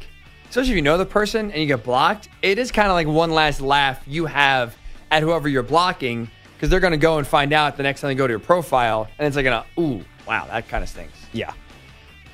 especially 0.49 0.71
if 0.71 0.75
you 0.77 0.81
know 0.81 0.97
the 0.97 1.05
person 1.05 1.51
and 1.51 1.61
you 1.61 1.67
get 1.67 1.83
blocked 1.83 2.29
it 2.41 2.57
is 2.57 2.71
kind 2.71 2.87
of 2.87 2.93
like 2.93 3.07
one 3.07 3.29
last 3.31 3.61
laugh 3.61 4.01
you 4.07 4.25
have 4.25 4.75
at 5.11 5.21
whoever 5.21 5.47
you're 5.47 5.61
blocking 5.63 6.29
because 6.65 6.71
they're 6.71 6.79
going 6.79 6.91
to 6.91 6.97
go 6.97 7.19
and 7.19 7.27
find 7.27 7.53
out 7.53 7.77
the 7.77 7.83
next 7.83 8.01
time 8.01 8.07
they 8.07 8.15
go 8.15 8.25
to 8.25 8.31
your 8.31 8.39
profile 8.39 9.07
and 9.19 9.27
it's 9.27 9.35
like 9.35 9.45
gonna 9.45 9.63
ooh 9.77 10.03
wow 10.27 10.47
that 10.47 10.67
kind 10.67 10.81
of 10.83 10.89
stinks 10.89 11.13
Yeah. 11.31 11.53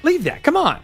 leave 0.04 0.24
that. 0.24 0.42
Come 0.42 0.56
on. 0.56 0.80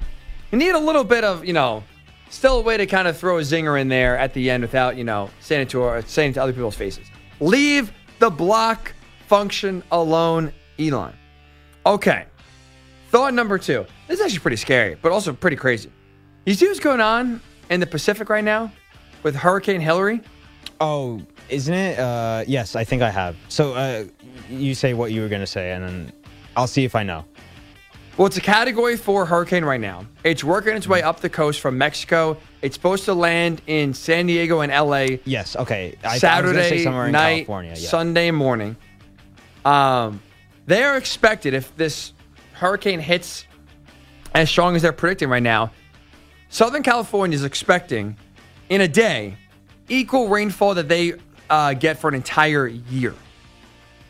You 0.52 0.58
need 0.58 0.72
a 0.72 0.78
little 0.80 1.06
bit 1.06 1.24
of, 1.24 1.46
you 1.46 1.54
know, 1.54 1.82
still 2.30 2.60
a 2.60 2.62
way 2.62 2.76
to 2.76 2.86
kind 2.86 3.08
of 3.08 3.18
throw 3.18 3.38
a 3.38 3.42
zinger 3.42 3.80
in 3.80 3.88
there 3.88 4.18
at 4.18 4.34
the 4.34 4.50
end 4.50 4.64
without, 4.64 4.98
you 4.98 5.06
know, 5.06 5.30
saying 5.40 5.62
it 5.62 5.70
to 5.70 5.82
or 5.82 6.02
saying 6.02 6.32
it 6.32 6.34
to 6.34 6.44
other 6.44 6.52
people's 6.52 6.76
faces. 6.76 7.08
Leave 7.40 7.94
the 8.20 8.30
block 8.30 8.92
function 9.28 9.82
alone, 9.92 10.52
Elon. 10.78 11.14
Okay. 11.86 12.26
Thought 13.12 13.34
number 13.34 13.58
two. 13.58 13.86
This 14.10 14.20
is 14.20 14.26
actually 14.26 14.40
pretty 14.40 14.58
scary, 14.58 14.96
but 15.02 15.14
also 15.14 15.32
pretty 15.32 15.56
crazy. 15.58 15.90
You 16.46 16.54
see 16.54 16.68
what's 16.68 16.80
going 16.82 17.00
on 17.02 17.42
in 17.70 17.80
the 17.80 17.88
Pacific 17.88 18.28
right 18.30 18.44
now 18.44 18.72
with 19.24 19.36
Hurricane 19.38 19.80
Hilary? 19.80 20.20
Oh, 20.82 21.22
isn't 21.50 21.74
it? 21.74 22.00
Uh, 22.00 22.44
yes, 22.48 22.76
I 22.76 22.84
think 22.84 23.02
I 23.02 23.10
have. 23.10 23.36
So 23.50 23.74
uh, 23.74 24.06
you 24.50 24.76
say 24.76 24.94
what 24.94 25.12
you 25.12 25.22
were 25.22 25.30
gonna 25.30 25.48
say, 25.48 25.72
and 25.72 25.84
then 25.84 26.14
I'll 26.56 26.68
see 26.68 26.84
if 26.84 26.96
I 26.96 27.04
know. 27.04 27.26
Well, 28.18 28.26
it's 28.26 28.38
a 28.38 28.42
category 28.42 28.98
four 28.98 29.28
hurricane 29.28 29.64
right 29.64 29.80
now. 29.80 30.06
It's 30.24 30.44
working 30.44 30.76
its 30.76 30.88
way 30.88 31.04
up 31.04 31.20
the 31.20 31.30
coast 31.30 31.60
from 31.60 31.78
Mexico. 31.78 32.38
It's 32.64 32.76
supposed 32.76 33.06
to 33.06 33.14
land 33.14 33.62
in 33.68 33.94
San 33.94 34.26
Diego 34.26 34.62
and 34.62 34.72
LA 34.72 35.18
Yes. 35.24 35.56
Okay. 35.56 35.96
I, 36.04 36.16
I 36.16 36.18
Saturday 36.18 36.84
somewhere 36.84 37.06
in 37.06 37.12
night, 37.12 37.46
California. 37.46 37.76
Yeah. 37.78 37.90
Sunday 37.90 38.32
morning. 38.32 38.76
Um, 39.66 40.20
they 40.66 40.84
are 40.84 40.98
expected 40.98 41.54
if 41.54 41.76
this 41.78 42.14
hurricane 42.54 43.00
hits 43.00 43.46
as 44.34 44.50
strong 44.50 44.76
as 44.76 44.82
they're 44.82 44.94
predicting 44.94 45.30
right 45.30 45.44
now. 45.44 45.72
Southern 46.50 46.82
California 46.82 47.36
is 47.36 47.44
expecting 47.44 48.18
in 48.70 48.82
a 48.82 48.88
day 48.88 49.36
equal 49.90 50.28
rainfall 50.28 50.74
that 50.74 50.90
they 50.90 51.14
uh, 51.50 51.74
get 51.74 52.00
for 52.00 52.08
an 52.10 52.16
entire 52.16 52.68
year. 52.68 53.14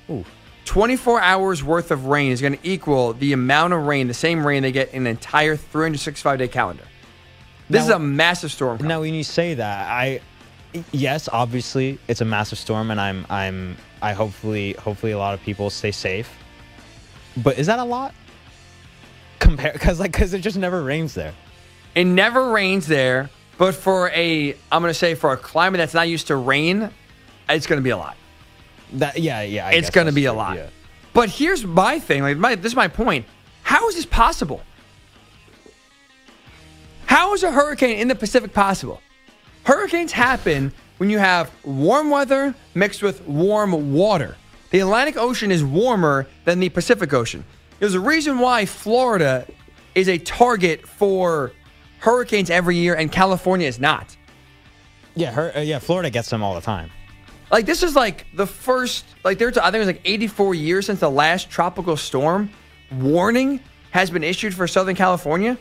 Ooh. 0.10 0.26
24 0.66 1.22
hours 1.22 1.64
worth 1.64 1.92
of 1.92 2.06
rain 2.08 2.32
is 2.32 2.42
going 2.42 2.54
to 2.58 2.60
equal 2.68 3.14
the 3.14 3.32
amount 3.34 3.74
of 3.74 3.86
rain, 3.86 4.08
the 4.08 4.14
same 4.14 4.46
rain 4.46 4.64
they 4.64 4.72
get 4.72 4.90
in 4.94 5.04
an 5.04 5.08
entire 5.08 5.56
365 5.56 6.40
day 6.40 6.48
calendar. 6.48 6.84
This 7.70 7.84
Now- 7.84 7.86
is 7.86 7.96
a 7.96 8.00
massive 8.00 8.52
storm. 8.52 8.80
Now, 8.86 9.02
when 9.02 9.14
you 9.14 9.24
say 9.24 9.54
that, 9.54 9.90
I 9.90 10.20
yes, 10.92 11.30
obviously 11.32 12.00
it's 12.08 12.22
a 12.22 12.26
massive 12.26 12.58
storm, 12.58 12.92
and 12.92 13.00
I'm 13.00 13.26
I'm 13.30 13.78
I 14.02 14.14
hopefully 14.14 14.74
hopefully 14.74 15.12
a 15.14 15.18
lot 15.18 15.34
of 15.34 15.42
people 15.42 15.70
stay 15.70 15.92
safe. 15.92 16.30
But 17.38 17.58
is 17.58 17.68
that 17.68 17.80
a 17.80 17.84
lot? 17.84 18.14
Compare 19.40 19.74
because 19.74 20.00
like 20.00 20.12
because 20.12 20.34
it 20.34 20.40
just 20.40 20.58
never 20.58 20.84
rains 20.84 21.14
there. 21.14 21.34
It 21.96 22.06
never 22.06 22.52
rains 22.52 22.88
there, 22.88 23.30
but 23.58 23.74
for 23.74 24.10
a, 24.12 24.54
I'm 24.72 24.82
going 24.82 24.92
to 24.92 24.94
say 24.94 25.16
for 25.16 25.32
a 25.32 25.38
climate 25.38 25.80
that's 25.80 25.94
not 25.94 26.08
used 26.08 26.28
to 26.28 26.36
rain, 26.36 26.92
it's 27.50 27.68
going 27.68 27.80
to 27.80 27.84
be 27.84 27.92
a 27.92 27.98
lot. 27.98 28.16
That 28.94 29.20
yeah 29.20 29.42
yeah. 29.42 29.68
I 29.68 29.72
it's 29.72 29.90
going 29.90 30.08
to 30.08 30.14
be 30.14 30.26
a 30.26 30.34
lot. 30.34 30.56
yeah. 30.56 30.70
But 31.14 31.30
here's 31.30 31.66
my 31.66 32.00
thing. 32.00 32.22
Like 32.22 32.38
my, 32.38 32.56
this 32.56 32.72
is 32.72 32.76
my 32.76 32.88
point. 32.88 33.26
How 33.64 33.88
is 33.90 33.96
this 33.96 34.06
possible? 34.06 34.62
How 37.06 37.34
is 37.34 37.44
a 37.44 37.52
hurricane 37.52 37.98
in 38.00 38.08
the 38.08 38.16
Pacific 38.16 38.54
possible? 38.54 39.02
Hurricanes 39.64 40.12
happen 40.12 40.72
when 40.98 41.10
you 41.10 41.18
have 41.20 41.52
warm 41.64 42.10
weather 42.10 42.56
mixed 42.76 43.02
with 43.02 43.26
warm 43.28 43.94
water. 43.94 44.38
The 44.72 44.80
Atlantic 44.80 45.18
Ocean 45.18 45.52
is 45.52 45.64
warmer 45.64 46.28
than 46.46 46.60
the 46.60 46.70
Pacific 46.70 47.14
Ocean. 47.14 47.44
There's 47.80 47.94
a 47.94 48.00
reason 48.00 48.40
why 48.40 48.66
Florida 48.66 49.48
is 49.96 50.10
a 50.10 50.18
target 50.18 50.88
for 50.88 51.52
hurricanes 52.00 52.50
every 52.50 52.76
year 52.76 52.96
and 52.96 53.12
California 53.12 53.68
is 53.68 53.80
not. 53.80 54.16
Yeah, 55.16 55.32
her, 55.32 55.52
uh, 55.56 55.62
yeah, 55.62 55.80
Florida 55.80 56.10
gets 56.10 56.30
them 56.30 56.44
all 56.44 56.54
the 56.56 56.62
time. 56.62 56.92
Like 57.52 57.66
this 57.66 57.84
is 57.84 57.96
like 57.96 58.26
the 58.34 58.48
first 58.48 59.06
like 59.24 59.38
there's 59.38 59.58
I 59.58 59.66
think 59.66 59.76
it 59.76 59.80
was 59.80 59.88
like 59.88 60.02
84 60.04 60.56
years 60.56 60.86
since 60.86 61.00
the 61.00 61.10
last 61.10 61.50
tropical 61.50 61.96
storm 61.96 62.50
warning 62.92 63.60
has 63.92 64.10
been 64.12 64.24
issued 64.24 64.54
for 64.54 64.68
Southern 64.68 64.96
California. 64.96 65.58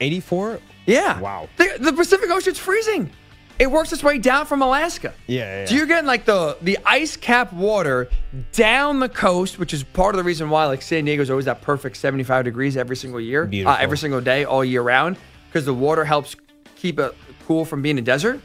84? 0.00 0.60
Yeah. 0.86 1.20
Wow. 1.20 1.48
The, 1.56 1.76
the 1.80 1.92
Pacific 1.92 2.30
Ocean's 2.30 2.58
freezing. 2.58 3.10
It 3.58 3.70
works 3.70 3.92
its 3.92 4.02
way 4.02 4.18
down 4.18 4.46
from 4.46 4.62
Alaska. 4.62 5.14
Yeah, 5.28 5.60
yeah. 5.60 5.66
So 5.66 5.74
you're 5.76 5.86
getting 5.86 6.06
like 6.06 6.24
the 6.24 6.58
the 6.60 6.78
ice 6.84 7.16
cap 7.16 7.52
water 7.52 8.08
down 8.52 8.98
the 8.98 9.08
coast, 9.08 9.58
which 9.60 9.72
is 9.72 9.84
part 9.84 10.14
of 10.14 10.18
the 10.18 10.24
reason 10.24 10.50
why 10.50 10.66
like 10.66 10.82
San 10.82 11.04
Diego's 11.04 11.30
always 11.30 11.44
that 11.44 11.62
perfect 11.62 11.96
75 11.96 12.44
degrees 12.44 12.76
every 12.76 12.96
single 12.96 13.20
year, 13.20 13.48
uh, 13.64 13.76
every 13.78 13.96
single 13.96 14.20
day, 14.20 14.44
all 14.44 14.64
year 14.64 14.82
round, 14.82 15.16
because 15.48 15.64
the 15.64 15.74
water 15.74 16.04
helps 16.04 16.34
keep 16.74 16.98
it 16.98 17.14
cool 17.46 17.64
from 17.64 17.80
being 17.80 17.96
a 17.98 18.02
desert. 18.02 18.40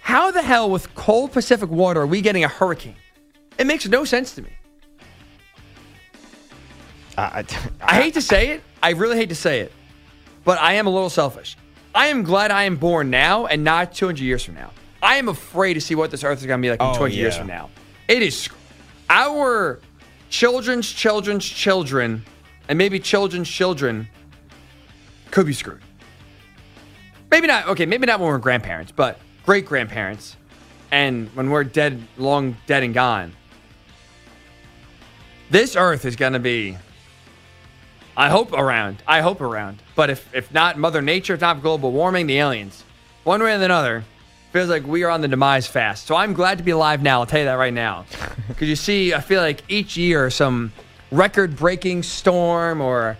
How 0.00 0.30
the 0.30 0.42
hell 0.42 0.70
with 0.70 0.94
cold 0.94 1.32
Pacific 1.32 1.70
water 1.70 2.00
are 2.02 2.06
we 2.06 2.20
getting 2.20 2.44
a 2.44 2.48
hurricane? 2.48 2.96
It 3.58 3.66
makes 3.66 3.86
no 3.86 4.04
sense 4.04 4.34
to 4.34 4.42
me. 4.42 4.50
Uh, 7.16 7.42
I, 7.42 7.44
I 7.80 7.94
hate 8.02 8.14
to 8.14 8.22
say 8.22 8.50
it. 8.50 8.62
I 8.82 8.90
really 8.90 9.16
hate 9.16 9.28
to 9.28 9.34
say 9.34 9.60
it, 9.60 9.72
but 10.44 10.58
I 10.58 10.74
am 10.74 10.86
a 10.86 10.90
little 10.90 11.10
selfish. 11.10 11.56
I 11.94 12.06
am 12.06 12.22
glad 12.22 12.50
I 12.50 12.64
am 12.64 12.76
born 12.76 13.10
now 13.10 13.46
and 13.46 13.62
not 13.64 13.92
200 13.92 14.20
years 14.22 14.42
from 14.44 14.54
now. 14.54 14.70
I 15.02 15.16
am 15.16 15.28
afraid 15.28 15.74
to 15.74 15.80
see 15.80 15.94
what 15.94 16.10
this 16.10 16.24
earth 16.24 16.40
is 16.40 16.46
going 16.46 16.60
to 16.60 16.62
be 16.62 16.70
like 16.70 16.80
in 16.80 16.86
Oh, 16.86 16.94
200 16.94 17.14
years 17.14 17.36
from 17.36 17.46
now. 17.46 17.70
It 18.08 18.22
is 18.22 18.48
our 19.08 19.80
children's 20.28 20.90
children's 20.90 21.44
children 21.44 22.24
and 22.68 22.78
maybe 22.78 23.00
children's 23.00 23.48
children 23.48 24.08
could 25.30 25.46
be 25.46 25.52
screwed. 25.52 25.82
Maybe 27.30 27.46
not. 27.46 27.66
Okay, 27.68 27.86
maybe 27.86 28.06
not 28.06 28.20
when 28.20 28.28
we're 28.28 28.38
grandparents, 28.38 28.92
but 28.92 29.18
great 29.50 29.66
grandparents, 29.66 30.36
and 30.92 31.28
when 31.34 31.50
we're 31.50 31.64
dead, 31.64 32.00
long 32.16 32.56
dead 32.68 32.84
and 32.84 32.94
gone. 32.94 33.32
This 35.50 35.74
earth 35.74 36.04
is 36.04 36.14
going 36.14 36.34
to 36.34 36.38
be 36.38 36.78
I 38.16 38.28
hope 38.28 38.52
around. 38.52 39.02
I 39.08 39.22
hope 39.22 39.40
around. 39.40 39.82
But 39.96 40.08
if 40.08 40.32
if 40.32 40.54
not 40.54 40.78
Mother 40.78 41.02
Nature, 41.02 41.34
if 41.34 41.40
not 41.40 41.62
global 41.62 41.90
warming, 41.90 42.28
the 42.28 42.38
aliens, 42.38 42.84
one 43.24 43.42
way 43.42 43.50
or 43.50 43.56
another, 43.56 44.04
feels 44.52 44.68
like 44.68 44.86
we 44.86 45.02
are 45.02 45.10
on 45.10 45.20
the 45.20 45.26
demise 45.26 45.66
fast. 45.66 46.06
So 46.06 46.14
I'm 46.14 46.32
glad 46.32 46.58
to 46.58 46.62
be 46.62 46.70
alive 46.70 47.02
now. 47.02 47.18
I'll 47.18 47.26
tell 47.26 47.40
you 47.40 47.46
that 47.46 47.54
right 47.54 47.74
now. 47.74 48.06
Because 48.46 48.68
you 48.68 48.76
see, 48.76 49.14
I 49.14 49.20
feel 49.20 49.42
like 49.42 49.62
each 49.68 49.96
year 49.96 50.30
some 50.30 50.72
record-breaking 51.10 52.04
storm 52.04 52.80
or 52.80 53.16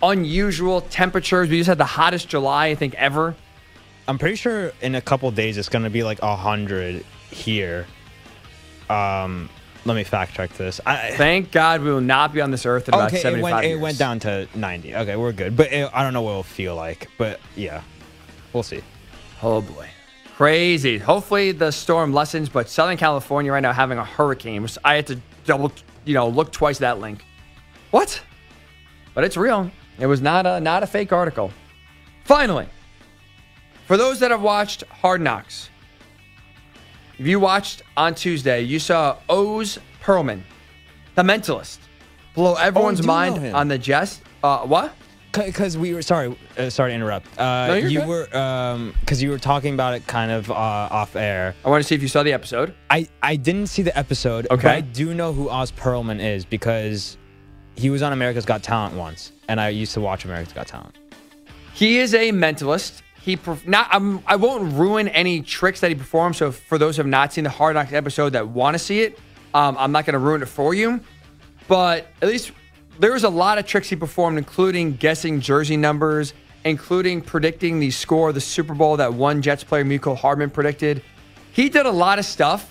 unusual 0.00 0.82
temperatures. 0.82 1.48
We 1.48 1.58
just 1.58 1.68
had 1.68 1.78
the 1.78 1.84
hottest 1.84 2.28
July 2.28 2.66
I 2.66 2.74
think 2.76 2.94
ever. 2.94 3.34
I'm 4.06 4.18
pretty 4.18 4.36
sure 4.36 4.72
in 4.82 4.94
a 4.94 5.00
couple 5.00 5.30
days 5.30 5.56
it's 5.56 5.68
gonna 5.68 5.90
be 5.90 6.02
like 6.02 6.20
a 6.22 6.36
hundred 6.36 7.04
here. 7.30 7.86
Um, 8.90 9.48
let 9.84 9.94
me 9.94 10.04
fact 10.04 10.34
check 10.34 10.52
this. 10.54 10.80
I, 10.84 11.10
Thank 11.16 11.52
God 11.52 11.82
we 11.82 11.90
will 11.90 12.00
not 12.00 12.32
be 12.32 12.40
on 12.40 12.50
this 12.50 12.66
earth 12.66 12.88
in 12.88 12.94
about 12.94 13.08
okay, 13.08 13.18
it 13.18 13.22
75 13.22 13.52
went, 13.52 13.66
years. 13.66 13.78
it 13.78 13.82
went 13.82 13.98
down 13.98 14.18
to 14.20 14.48
90. 14.54 14.96
Okay, 14.96 15.16
we're 15.16 15.32
good. 15.32 15.56
But 15.56 15.72
it, 15.72 15.90
I 15.92 16.02
don't 16.02 16.12
know 16.12 16.22
what 16.22 16.30
it'll 16.30 16.42
feel 16.42 16.74
like. 16.74 17.08
But 17.18 17.40
yeah, 17.56 17.82
we'll 18.52 18.62
see. 18.62 18.80
Oh 19.42 19.60
boy. 19.60 19.88
Crazy. 20.36 20.98
Hopefully 20.98 21.52
the 21.52 21.70
storm 21.70 22.12
lessens, 22.12 22.48
but 22.48 22.68
Southern 22.68 22.96
California 22.96 23.52
right 23.52 23.60
now 23.60 23.72
having 23.72 23.98
a 23.98 24.04
hurricane, 24.04 24.62
which 24.62 24.76
I 24.84 24.94
had 24.96 25.06
to 25.08 25.20
double, 25.44 25.70
you 26.04 26.14
know, 26.14 26.28
look 26.28 26.50
twice 26.50 26.78
that 26.78 26.98
link. 26.98 27.24
What? 27.90 28.20
But 29.14 29.24
it's 29.24 29.36
real. 29.36 29.70
It 29.98 30.06
was 30.06 30.20
not 30.20 30.44
a 30.46 30.60
not 30.60 30.82
a 30.82 30.86
fake 30.86 31.12
article. 31.12 31.52
Finally, 32.24 32.66
for 33.86 33.96
those 33.96 34.18
that 34.20 34.30
have 34.30 34.42
watched 34.42 34.84
Hard 34.84 35.20
Knocks, 35.20 35.70
if 37.18 37.26
you 37.26 37.38
watched 37.38 37.82
on 37.96 38.14
Tuesday, 38.14 38.60
you 38.62 38.78
saw 38.78 39.16
Oz 39.28 39.78
Pearlman, 40.02 40.42
the 41.14 41.22
mentalist, 41.22 41.78
blow 42.34 42.54
everyone's 42.54 43.00
do 43.00 43.06
know 43.06 43.12
mind 43.12 43.38
him. 43.38 43.54
on 43.54 43.68
the 43.68 43.78
Jets. 43.78 44.20
Uh, 44.42 44.60
what? 44.60 44.94
Because 45.32 45.76
we 45.76 45.92
were 45.94 46.02
sorry, 46.02 46.36
uh, 46.58 46.70
sorry 46.70 46.90
to 46.92 46.94
interrupt. 46.94 47.26
Uh, 47.38 47.66
No, 47.68 47.74
you're 47.74 47.88
you 47.88 47.98
good. 48.00 48.08
were 48.08 48.36
um, 48.36 48.94
because 49.00 49.20
you 49.22 49.30
were 49.30 49.38
talking 49.38 49.74
about 49.74 49.94
it 49.94 50.06
kind 50.06 50.30
of 50.30 50.48
uh, 50.50 50.54
off 50.54 51.16
air. 51.16 51.54
I 51.64 51.70
want 51.70 51.82
to 51.82 51.88
see 51.88 51.94
if 51.96 52.02
you 52.02 52.08
saw 52.08 52.22
the 52.22 52.32
episode. 52.32 52.72
I 52.90 53.08
I 53.22 53.34
didn't 53.36 53.66
see 53.66 53.82
the 53.82 53.96
episode. 53.98 54.46
Okay. 54.50 54.62
But 54.62 54.70
I 54.72 54.80
do 54.80 55.12
know 55.12 55.32
who 55.32 55.48
Oz 55.50 55.72
Pearlman 55.72 56.20
is 56.20 56.44
because 56.44 57.16
he 57.76 57.90
was 57.90 58.00
on 58.02 58.12
America's 58.12 58.44
Got 58.44 58.62
Talent 58.62 58.94
once, 58.94 59.32
and 59.48 59.60
I 59.60 59.70
used 59.70 59.92
to 59.94 60.00
watch 60.00 60.24
America's 60.24 60.52
Got 60.52 60.68
Talent. 60.68 60.94
He 61.72 61.98
is 61.98 62.14
a 62.14 62.30
mentalist. 62.30 63.02
He 63.24 63.38
not. 63.66 63.94
Um, 63.94 64.22
I 64.26 64.36
won't 64.36 64.74
ruin 64.74 65.08
any 65.08 65.40
tricks 65.40 65.80
that 65.80 65.90
he 65.90 65.94
performs. 65.94 66.36
So 66.36 66.52
for 66.52 66.76
those 66.76 66.96
who 66.96 67.00
have 67.00 67.06
not 67.06 67.32
seen 67.32 67.44
the 67.44 67.50
Hard 67.50 67.74
Knocks 67.74 67.92
episode 67.92 68.30
that 68.30 68.48
want 68.48 68.74
to 68.74 68.78
see 68.78 69.00
it, 69.00 69.18
um, 69.54 69.76
I'm 69.78 69.92
not 69.92 70.04
going 70.04 70.12
to 70.12 70.18
ruin 70.18 70.42
it 70.42 70.46
for 70.46 70.74
you. 70.74 71.00
But 71.66 72.08
at 72.20 72.28
least 72.28 72.52
there 72.98 73.12
was 73.12 73.24
a 73.24 73.30
lot 73.30 73.58
of 73.58 73.66
tricks 73.66 73.88
he 73.88 73.96
performed, 73.96 74.36
including 74.36 74.96
guessing 74.96 75.40
jersey 75.40 75.76
numbers, 75.76 76.34
including 76.64 77.22
predicting 77.22 77.80
the 77.80 77.90
score 77.90 78.28
of 78.28 78.34
the 78.34 78.40
Super 78.40 78.74
Bowl 78.74 78.98
that 78.98 79.14
one 79.14 79.40
Jets 79.40 79.64
player, 79.64 79.84
Mecole 79.84 80.16
Hardman, 80.16 80.50
predicted. 80.50 81.02
He 81.52 81.68
did 81.70 81.86
a 81.86 81.90
lot 81.90 82.18
of 82.18 82.26
stuff 82.26 82.70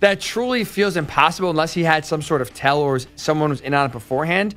that 0.00 0.20
truly 0.20 0.64
feels 0.64 0.96
impossible 0.96 1.50
unless 1.50 1.72
he 1.72 1.82
had 1.82 2.04
some 2.04 2.20
sort 2.20 2.42
of 2.42 2.52
tell 2.52 2.80
or 2.80 3.00
someone 3.16 3.50
was 3.50 3.60
in 3.62 3.72
on 3.74 3.86
it 3.86 3.92
beforehand 3.92 4.54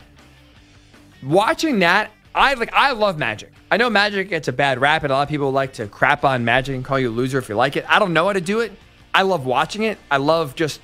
watching 1.24 1.80
that, 1.80 2.12
I 2.34 2.54
like 2.56 2.74
I 2.74 2.92
love 2.92 3.18
Magic. 3.18 3.52
I 3.72 3.78
know 3.78 3.90
Magic 3.90 4.28
gets 4.28 4.50
a 4.50 4.52
bad 4.52 4.82
rap, 4.82 5.04
and 5.04 5.12
a 5.12 5.16
lot 5.16 5.24
of 5.24 5.30
people 5.30 5.50
like 5.50 5.72
to 5.74 5.88
crap 5.88 6.26
on 6.26 6.44
Magic 6.44 6.76
and 6.76 6.84
call 6.84 7.00
you 7.00 7.10
a 7.10 7.10
loser 7.10 7.38
if 7.38 7.48
you 7.48 7.56
like 7.56 7.78
it. 7.78 7.86
I 7.88 8.00
don't 8.00 8.12
know 8.12 8.28
how 8.28 8.34
to 8.34 8.42
do 8.42 8.60
it. 8.60 8.74
I 9.14 9.22
love 9.22 9.46
watching 9.46 9.84
it. 9.84 9.98
I 10.12 10.18
love 10.18 10.56
just 10.56 10.82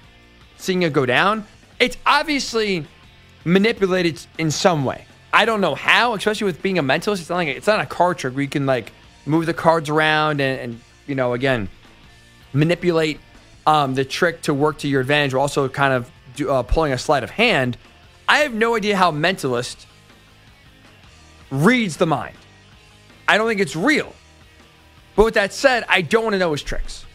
seeing 0.57 0.83
it 0.83 0.93
go 0.93 1.05
down. 1.05 1.45
It's 1.81 1.97
obviously 2.05 2.87
manipulated 3.43 4.25
in 4.37 4.51
some 4.51 4.85
way. 4.85 5.05
I 5.33 5.43
don't 5.43 5.59
know 5.59 5.75
how, 5.75 6.13
especially 6.13 6.45
with 6.45 6.61
being 6.61 6.77
a 6.77 6.83
mentalist. 6.83 7.19
It's 7.19 7.29
not 7.29 7.35
like 7.35 7.49
it's 7.49 7.67
not 7.67 7.81
a 7.81 7.85
card 7.85 8.19
trick 8.19 8.33
where 8.33 8.41
you 8.41 8.49
can 8.49 8.65
like 8.65 8.93
move 9.25 9.47
the 9.47 9.53
cards 9.53 9.89
around 9.89 10.39
and, 10.39 10.59
and 10.59 10.81
you 11.05 11.15
know 11.15 11.33
again 11.33 11.67
manipulate 12.53 13.19
um, 13.65 13.95
the 13.95 14.05
trick 14.05 14.41
to 14.43 14.53
work 14.53 14.77
to 14.79 14.87
your 14.87 15.01
advantage, 15.01 15.33
or 15.33 15.39
also 15.39 15.67
kind 15.67 15.93
of 15.93 16.09
do, 16.37 16.49
uh, 16.49 16.63
pulling 16.63 16.93
a 16.93 16.97
sleight 16.97 17.23
of 17.23 17.31
hand. 17.31 17.77
I 18.29 18.39
have 18.39 18.53
no 18.53 18.75
idea 18.75 18.95
how 18.95 19.11
mentalist 19.11 19.85
reads 21.51 21.97
the 21.97 22.07
mind. 22.07 22.37
I 23.27 23.37
don't 23.37 23.47
think 23.47 23.61
it's 23.61 23.75
real. 23.75 24.13
But 25.15 25.25
with 25.25 25.33
that 25.33 25.53
said, 25.53 25.83
I 25.89 26.01
don't 26.01 26.23
want 26.23 26.33
to 26.33 26.39
know 26.39 26.51
his 26.51 26.61
tricks. 26.61 27.05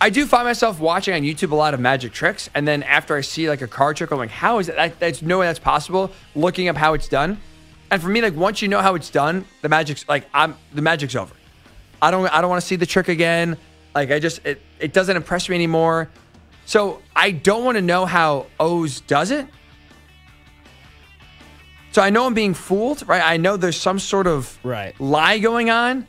I 0.00 0.10
do 0.10 0.26
find 0.26 0.44
myself 0.44 0.78
watching 0.78 1.14
on 1.14 1.22
YouTube 1.22 1.50
a 1.50 1.56
lot 1.56 1.74
of 1.74 1.80
magic 1.80 2.12
tricks, 2.12 2.48
and 2.54 2.66
then 2.66 2.84
after 2.84 3.16
I 3.16 3.20
see 3.20 3.48
like 3.48 3.62
a 3.62 3.66
card 3.66 3.96
trick, 3.96 4.12
I'm 4.12 4.18
like, 4.18 4.30
how 4.30 4.58
is? 4.58 4.68
That, 4.68 5.00
that's 5.00 5.22
no 5.22 5.40
way 5.40 5.46
that's 5.46 5.58
possible. 5.58 6.12
Looking 6.36 6.68
up 6.68 6.76
how 6.76 6.94
it's 6.94 7.08
done, 7.08 7.38
and 7.90 8.00
for 8.00 8.08
me, 8.08 8.22
like 8.22 8.36
once 8.36 8.62
you 8.62 8.68
know 8.68 8.80
how 8.80 8.94
it's 8.94 9.10
done, 9.10 9.44
the 9.62 9.68
magic's 9.68 10.08
like 10.08 10.28
I'm 10.32 10.56
the 10.72 10.82
magic's 10.82 11.16
over. 11.16 11.34
I 12.00 12.12
don't 12.12 12.32
I 12.32 12.40
don't 12.40 12.50
want 12.50 12.60
to 12.60 12.66
see 12.66 12.76
the 12.76 12.86
trick 12.86 13.08
again. 13.08 13.56
Like 13.94 14.12
I 14.12 14.20
just 14.20 14.44
it 14.46 14.62
it 14.78 14.92
doesn't 14.92 15.16
impress 15.16 15.48
me 15.48 15.56
anymore. 15.56 16.08
So 16.64 17.02
I 17.16 17.32
don't 17.32 17.64
want 17.64 17.76
to 17.76 17.82
know 17.82 18.06
how 18.06 18.46
Oz 18.60 19.00
does 19.00 19.30
it. 19.32 19.46
So 21.98 22.04
I 22.04 22.10
know 22.10 22.26
I'm 22.26 22.34
being 22.34 22.54
fooled, 22.54 23.08
right? 23.08 23.20
I 23.24 23.38
know 23.38 23.56
there's 23.56 23.76
some 23.76 23.98
sort 23.98 24.28
of 24.28 24.56
Right. 24.62 24.94
lie 25.00 25.40
going 25.40 25.68
on, 25.68 26.06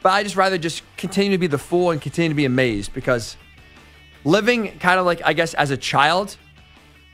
but 0.00 0.12
I 0.12 0.22
just 0.22 0.36
rather 0.36 0.58
just 0.58 0.84
continue 0.96 1.32
to 1.32 1.38
be 1.38 1.48
the 1.48 1.58
fool 1.58 1.90
and 1.90 2.00
continue 2.00 2.28
to 2.28 2.36
be 2.36 2.44
amazed 2.44 2.94
because 2.94 3.36
living 4.24 4.78
kind 4.78 5.00
of 5.00 5.06
like 5.06 5.22
I 5.24 5.32
guess 5.32 5.52
as 5.54 5.72
a 5.72 5.76
child 5.76 6.36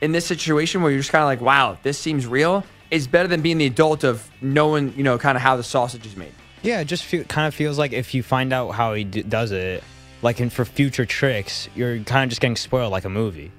in 0.01 0.11
this 0.11 0.23
situation 0.23 0.83
where 0.83 0.91
you're 0.91 0.99
just 0.99 1.11
kind 1.11 1.23
of 1.23 1.25
like, 1.29 1.41
wow, 1.41 1.79
this 1.81 1.97
seems 1.97 2.27
real, 2.27 2.63
is 2.91 3.07
better 3.07 3.27
than 3.27 3.41
being 3.41 3.57
the 3.57 3.65
adult 3.65 4.03
of 4.03 4.29
knowing, 4.39 4.93
you 4.95 5.01
know, 5.01 5.17
kind 5.17 5.35
of 5.35 5.41
how 5.41 5.55
the 5.57 5.63
sausage 5.63 6.05
is 6.05 6.15
made. 6.15 6.31
Yeah, 6.61 6.81
it 6.81 6.85
just 6.85 7.03
feel, 7.03 7.23
kind 7.23 7.47
of 7.47 7.55
feels 7.55 7.79
like 7.79 7.91
if 7.91 8.13
you 8.13 8.21
find 8.21 8.53
out 8.53 8.69
how 8.75 8.93
he 8.93 9.03
d- 9.03 9.23
does 9.23 9.51
it, 9.51 9.83
like 10.21 10.39
in 10.39 10.51
for 10.51 10.63
future 10.63 11.07
tricks, 11.07 11.69
you're 11.73 11.97
kind 12.01 12.25
of 12.25 12.29
just 12.29 12.39
getting 12.39 12.55
spoiled 12.55 12.91
like 12.91 13.05
a 13.05 13.09
movie. 13.09 13.51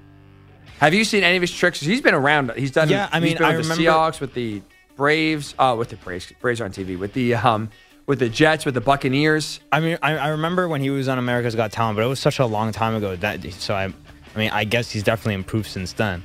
Have 0.83 0.93
you 0.93 1.05
seen 1.05 1.23
any 1.23 1.37
of 1.37 1.41
his 1.41 1.51
tricks? 1.51 1.79
He's 1.79 2.01
been 2.01 2.13
around. 2.13 2.51
He's 2.57 2.71
done. 2.71 2.89
Yeah, 2.89 3.07
I 3.11 3.21
mean, 3.21 3.41
I 3.41 3.55
with 3.55 3.65
the 3.67 3.73
remember- 3.73 3.83
Seahawks, 3.83 4.19
with 4.19 4.33
the 4.33 4.61
Braves, 4.97 5.55
uh, 5.57 5.75
with 5.79 5.87
the 5.89 5.95
Braves. 5.95 6.31
Braves 6.41 6.59
are 6.59 6.65
on 6.65 6.71
TV. 6.71 6.99
With 6.99 7.13
the 7.13 7.35
um, 7.35 7.69
with 8.05 8.19
the 8.19 8.27
Jets, 8.27 8.65
with 8.65 8.73
the 8.73 8.81
Buccaneers. 8.81 9.61
I 9.71 9.79
mean, 9.79 9.97
I, 10.01 10.17
I 10.17 10.27
remember 10.29 10.67
when 10.67 10.81
he 10.81 10.89
was 10.89 11.07
on 11.07 11.17
America's 11.19 11.55
Got 11.55 11.71
Talent, 11.71 11.95
but 11.95 12.03
it 12.03 12.07
was 12.09 12.19
such 12.19 12.39
a 12.39 12.45
long 12.45 12.73
time 12.73 12.95
ago. 12.95 13.15
That 13.15 13.41
so 13.53 13.73
I, 13.75 13.85
I 13.85 14.37
mean, 14.37 14.49
I 14.51 14.65
guess 14.65 14.91
he's 14.91 15.03
definitely 15.03 15.35
improved 15.35 15.67
since 15.67 15.93
then. 15.93 16.21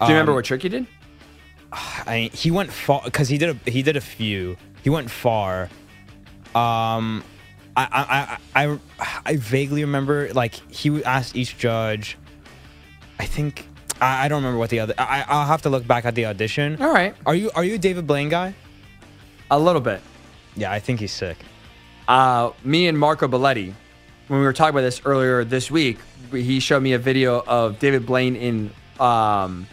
Do 0.00 0.06
you 0.06 0.14
remember 0.14 0.32
Um, 0.32 0.36
what 0.36 0.44
trick 0.46 0.62
he 0.62 0.68
did? 0.68 0.86
I 1.72 2.04
mean, 2.08 2.30
he 2.32 2.50
went 2.50 2.72
far 2.72 3.02
because 3.04 3.28
he 3.28 3.38
did 3.38 3.50
a 3.66 3.70
he 3.70 3.82
did 3.82 3.96
a 3.96 4.00
few. 4.00 4.56
He 4.82 4.90
went 4.90 5.10
far. 5.12 5.70
Um, 6.56 7.22
I 7.76 7.86
I 7.86 8.38
I 8.56 8.74
I, 8.98 9.20
I 9.24 9.36
vaguely 9.36 9.84
remember 9.84 10.32
like 10.34 10.54
he 10.74 10.90
would 10.90 11.04
ask 11.04 11.36
each 11.36 11.56
judge. 11.56 12.18
I 13.20 13.26
think 13.26 13.68
I, 14.02 14.24
I 14.24 14.28
don't 14.28 14.42
remember 14.42 14.58
what 14.58 14.70
the 14.70 14.80
other. 14.80 14.94
I 14.98 15.24
I'll 15.28 15.46
have 15.46 15.62
to 15.62 15.70
look 15.70 15.86
back 15.86 16.04
at 16.04 16.14
the 16.14 16.26
audition. 16.26 16.80
All 16.82 16.92
right, 16.92 17.14
Are 17.24 17.34
you 17.34 17.50
are 17.54 17.64
you 17.64 17.74
a 17.74 17.78
David 17.78 18.06
Blaine 18.06 18.28
guy? 18.28 18.54
a 19.50 19.58
little 19.58 19.80
bit. 19.82 20.00
Yeah, 20.56 20.72
I 20.72 20.80
think 20.80 21.00
he's 21.00 21.12
sick. 21.12 21.36
uh, 22.08 22.50
me 22.64 22.88
and 22.88 22.98
Marco 22.98 23.28
Belletti, 23.28 23.72
when 24.28 24.40
we 24.40 24.44
were 24.46 24.52
talking 24.52 24.70
about 24.74 24.80
this 24.82 25.02
earlier 25.04 25.44
this 25.44 25.70
week, 25.70 25.98
he 26.30 26.58
showed 26.60 26.82
me 26.82 26.92
a 26.94 26.98
video 26.98 27.42
of 27.46 27.78
David 27.78 28.04
Blaine 28.06 28.34
in 28.36 28.70
um, 29.00 29.66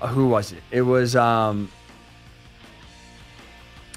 who 0.00 0.28
was 0.28 0.52
it? 0.52 0.62
It 0.70 0.82
was 0.82 1.14
um, 1.16 1.68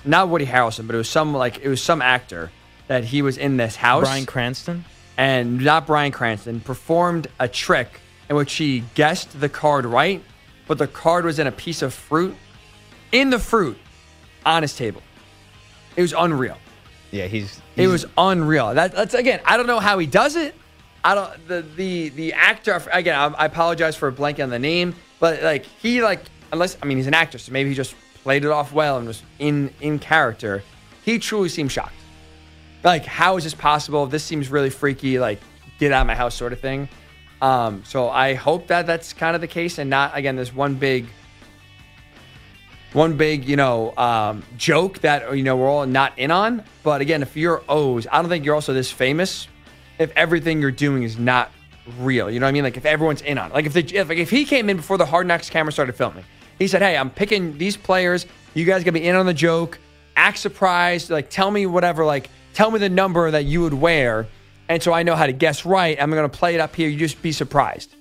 not 0.06 0.30
Woody 0.30 0.46
Harrelson, 0.46 0.86
but 0.88 0.96
it 0.96 0.98
was 0.98 1.10
some 1.10 1.34
like 1.34 1.60
it 1.60 1.70
was 1.70 1.82
some 1.82 2.02
actor 2.02 2.52
that 2.88 3.04
he 3.06 3.22
was 3.22 3.38
in 3.38 3.58
this 3.58 3.76
house. 3.76 4.04
Bryan 4.04 4.26
Cranston. 4.26 4.86
and 5.18 5.62
not 5.64 5.88
Bryan 5.88 6.12
Cranston 6.12 6.60
performed 6.60 7.28
a 7.40 7.48
trick 7.48 8.00
in 8.30 8.36
which 8.36 8.54
he 8.54 8.84
guessed 8.96 9.40
the 9.40 9.50
card 9.50 9.86
right, 9.86 10.24
but 10.68 10.78
the 10.78 10.88
card 10.88 11.26
was 11.26 11.40
in 11.40 11.48
a 11.48 11.52
piece 11.52 11.82
of 11.82 11.94
fruit 11.94 12.36
in 13.12 13.30
the 13.30 13.40
fruit 13.40 13.78
on 14.46 14.62
his 14.62 14.76
table. 14.76 15.02
It 15.96 16.02
was 16.02 16.14
unreal. 16.14 16.58
Yeah, 17.12 17.28
he's. 17.28 17.62
It 17.76 17.88
was 17.88 18.06
unreal. 18.18 18.74
That, 18.74 18.92
that's 18.94 19.14
again. 19.14 19.40
I 19.46 19.58
don't 19.58 19.68
know 19.68 19.80
how 19.80 20.00
he 20.00 20.08
does 20.08 20.36
it. 20.36 20.56
I 21.04 21.16
don't. 21.16 21.48
The 21.48 21.62
the 21.76 22.10
the 22.10 22.34
actor 22.34 22.82
again. 22.92 23.16
I, 23.16 23.26
I 23.28 23.46
apologize 23.46 23.96
for 23.96 24.12
blanking 24.12 24.44
on 24.44 24.50
the 24.50 24.60
name, 24.60 24.96
but 25.20 25.44
like 25.44 25.66
he 25.66 26.02
like 26.02 26.22
unless 26.52 26.78
I 26.82 26.86
mean 26.88 26.98
he's 26.98 27.08
an 27.08 27.14
actor, 27.14 27.38
so 27.38 27.52
maybe 27.52 27.70
he 27.70 27.76
just 27.76 27.96
played 28.24 28.46
it 28.46 28.52
off 28.52 28.74
well 28.74 28.98
and 28.98 29.06
was 29.06 29.22
in 29.38 29.72
in 29.80 30.00
character. 30.00 30.64
He 31.04 31.20
truly 31.20 31.50
seemed 31.50 31.72
shocked. 31.72 31.94
Like 32.84 33.06
how 33.06 33.38
is 33.38 33.44
this 33.44 33.54
possible? 33.54 34.08
This 34.08 34.24
seems 34.24 34.50
really 34.50 34.72
freaky. 34.72 35.20
Like 35.20 35.40
get 35.78 35.92
out 35.92 36.02
of 36.02 36.08
my 36.08 36.16
house 36.16 36.34
sort 36.34 36.52
of 36.52 36.60
thing. 36.60 36.90
Um, 37.44 37.84
so 37.86 38.10
I 38.10 38.36
hope 38.36 38.68
that 38.68 38.88
that's 38.88 39.12
kind 39.12 39.36
of 39.36 39.42
the 39.42 39.48
case 39.48 39.78
and 39.78 39.90
not 39.90 40.18
again 40.18 40.38
this 40.38 40.54
one 40.54 40.76
big 40.76 41.08
one 42.94 43.18
big, 43.18 43.50
you 43.50 43.56
know, 43.56 43.94
um, 43.98 44.44
joke 44.56 45.00
that 45.00 45.36
you 45.36 45.44
know 45.44 45.58
we're 45.58 45.70
all 45.70 45.86
not 45.86 46.18
in 46.18 46.32
on. 46.32 46.64
But 46.84 47.02
again, 47.02 47.22
if 47.22 47.36
you're 47.36 47.62
Oz, 47.68 48.08
I 48.10 48.22
don't 48.22 48.30
think 48.30 48.46
you're 48.46 48.56
also 48.56 48.74
this 48.74 48.92
famous. 48.92 49.48
If 50.00 50.12
everything 50.16 50.62
you're 50.62 50.72
doing 50.72 51.04
is 51.04 51.18
not 51.18 51.52
real, 52.00 52.32
you 52.32 52.40
know 52.40 52.46
what 52.46 52.50
I 52.50 52.54
mean? 52.54 52.64
Like 52.64 52.78
if 52.78 52.86
everyone's 52.86 53.22
in 53.22 53.38
on 53.38 53.52
it. 53.52 53.54
Like 53.54 53.66
if 53.66 53.74
the 53.74 53.82
if, 53.94 54.08
like 54.08 54.20
if 54.20 54.30
he 54.30 54.46
came 54.46 54.70
in 54.70 54.78
before 54.78 54.98
the 54.98 55.06
Hard 55.06 55.28
Knocks 55.28 55.50
camera 55.50 55.74
started 55.74 55.94
filming, 55.94 56.24
he 56.60 56.68
said, 56.68 56.82
"Hey, 56.82 56.96
I'm 56.96 57.10
picking 57.10 57.58
these 57.58 57.76
players. 57.76 58.26
You 58.54 58.64
guys 58.64 58.86
gonna 58.86 58.94
be 58.94 59.06
in 59.06 59.16
on 59.16 59.26
the 59.26 59.34
joke. 59.34 59.80
Act 60.16 60.38
surprised. 60.38 61.10
Like 61.10 61.30
tell 61.30 61.52
me 61.52 61.66
whatever. 61.66 62.06
Like 62.06 62.30
tell 62.54 62.72
me 62.72 62.80
the 62.80 62.90
number 62.90 63.30
that 63.32 63.44
you 63.44 63.62
would 63.62 63.74
wear, 63.74 64.28
and 64.70 64.82
so 64.82 64.94
I 64.94 65.04
know 65.04 65.16
how 65.16 65.26
to 65.26 65.34
guess 65.34 65.66
right. 65.66 65.98
I'm 66.02 66.10
gonna 66.12 66.30
play 66.30 66.56
it 66.56 66.62
up 66.62 66.76
here. 66.76 66.90
You 66.90 66.98
just 66.98 67.22
be 67.22 67.32
surprised." 67.32 67.96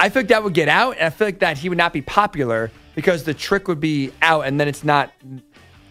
I 0.00 0.08
feel 0.10 0.22
like 0.22 0.28
that 0.28 0.44
would 0.44 0.54
get 0.54 0.68
out, 0.68 0.96
and 0.96 1.06
I 1.06 1.10
feel 1.10 1.26
like 1.26 1.40
that 1.40 1.58
he 1.58 1.68
would 1.68 1.78
not 1.78 1.92
be 1.92 2.02
popular 2.02 2.70
because 2.94 3.24
the 3.24 3.34
trick 3.34 3.66
would 3.68 3.80
be 3.80 4.12
out, 4.22 4.42
and 4.42 4.60
then 4.60 4.68
it's 4.68 4.84
not 4.84 5.12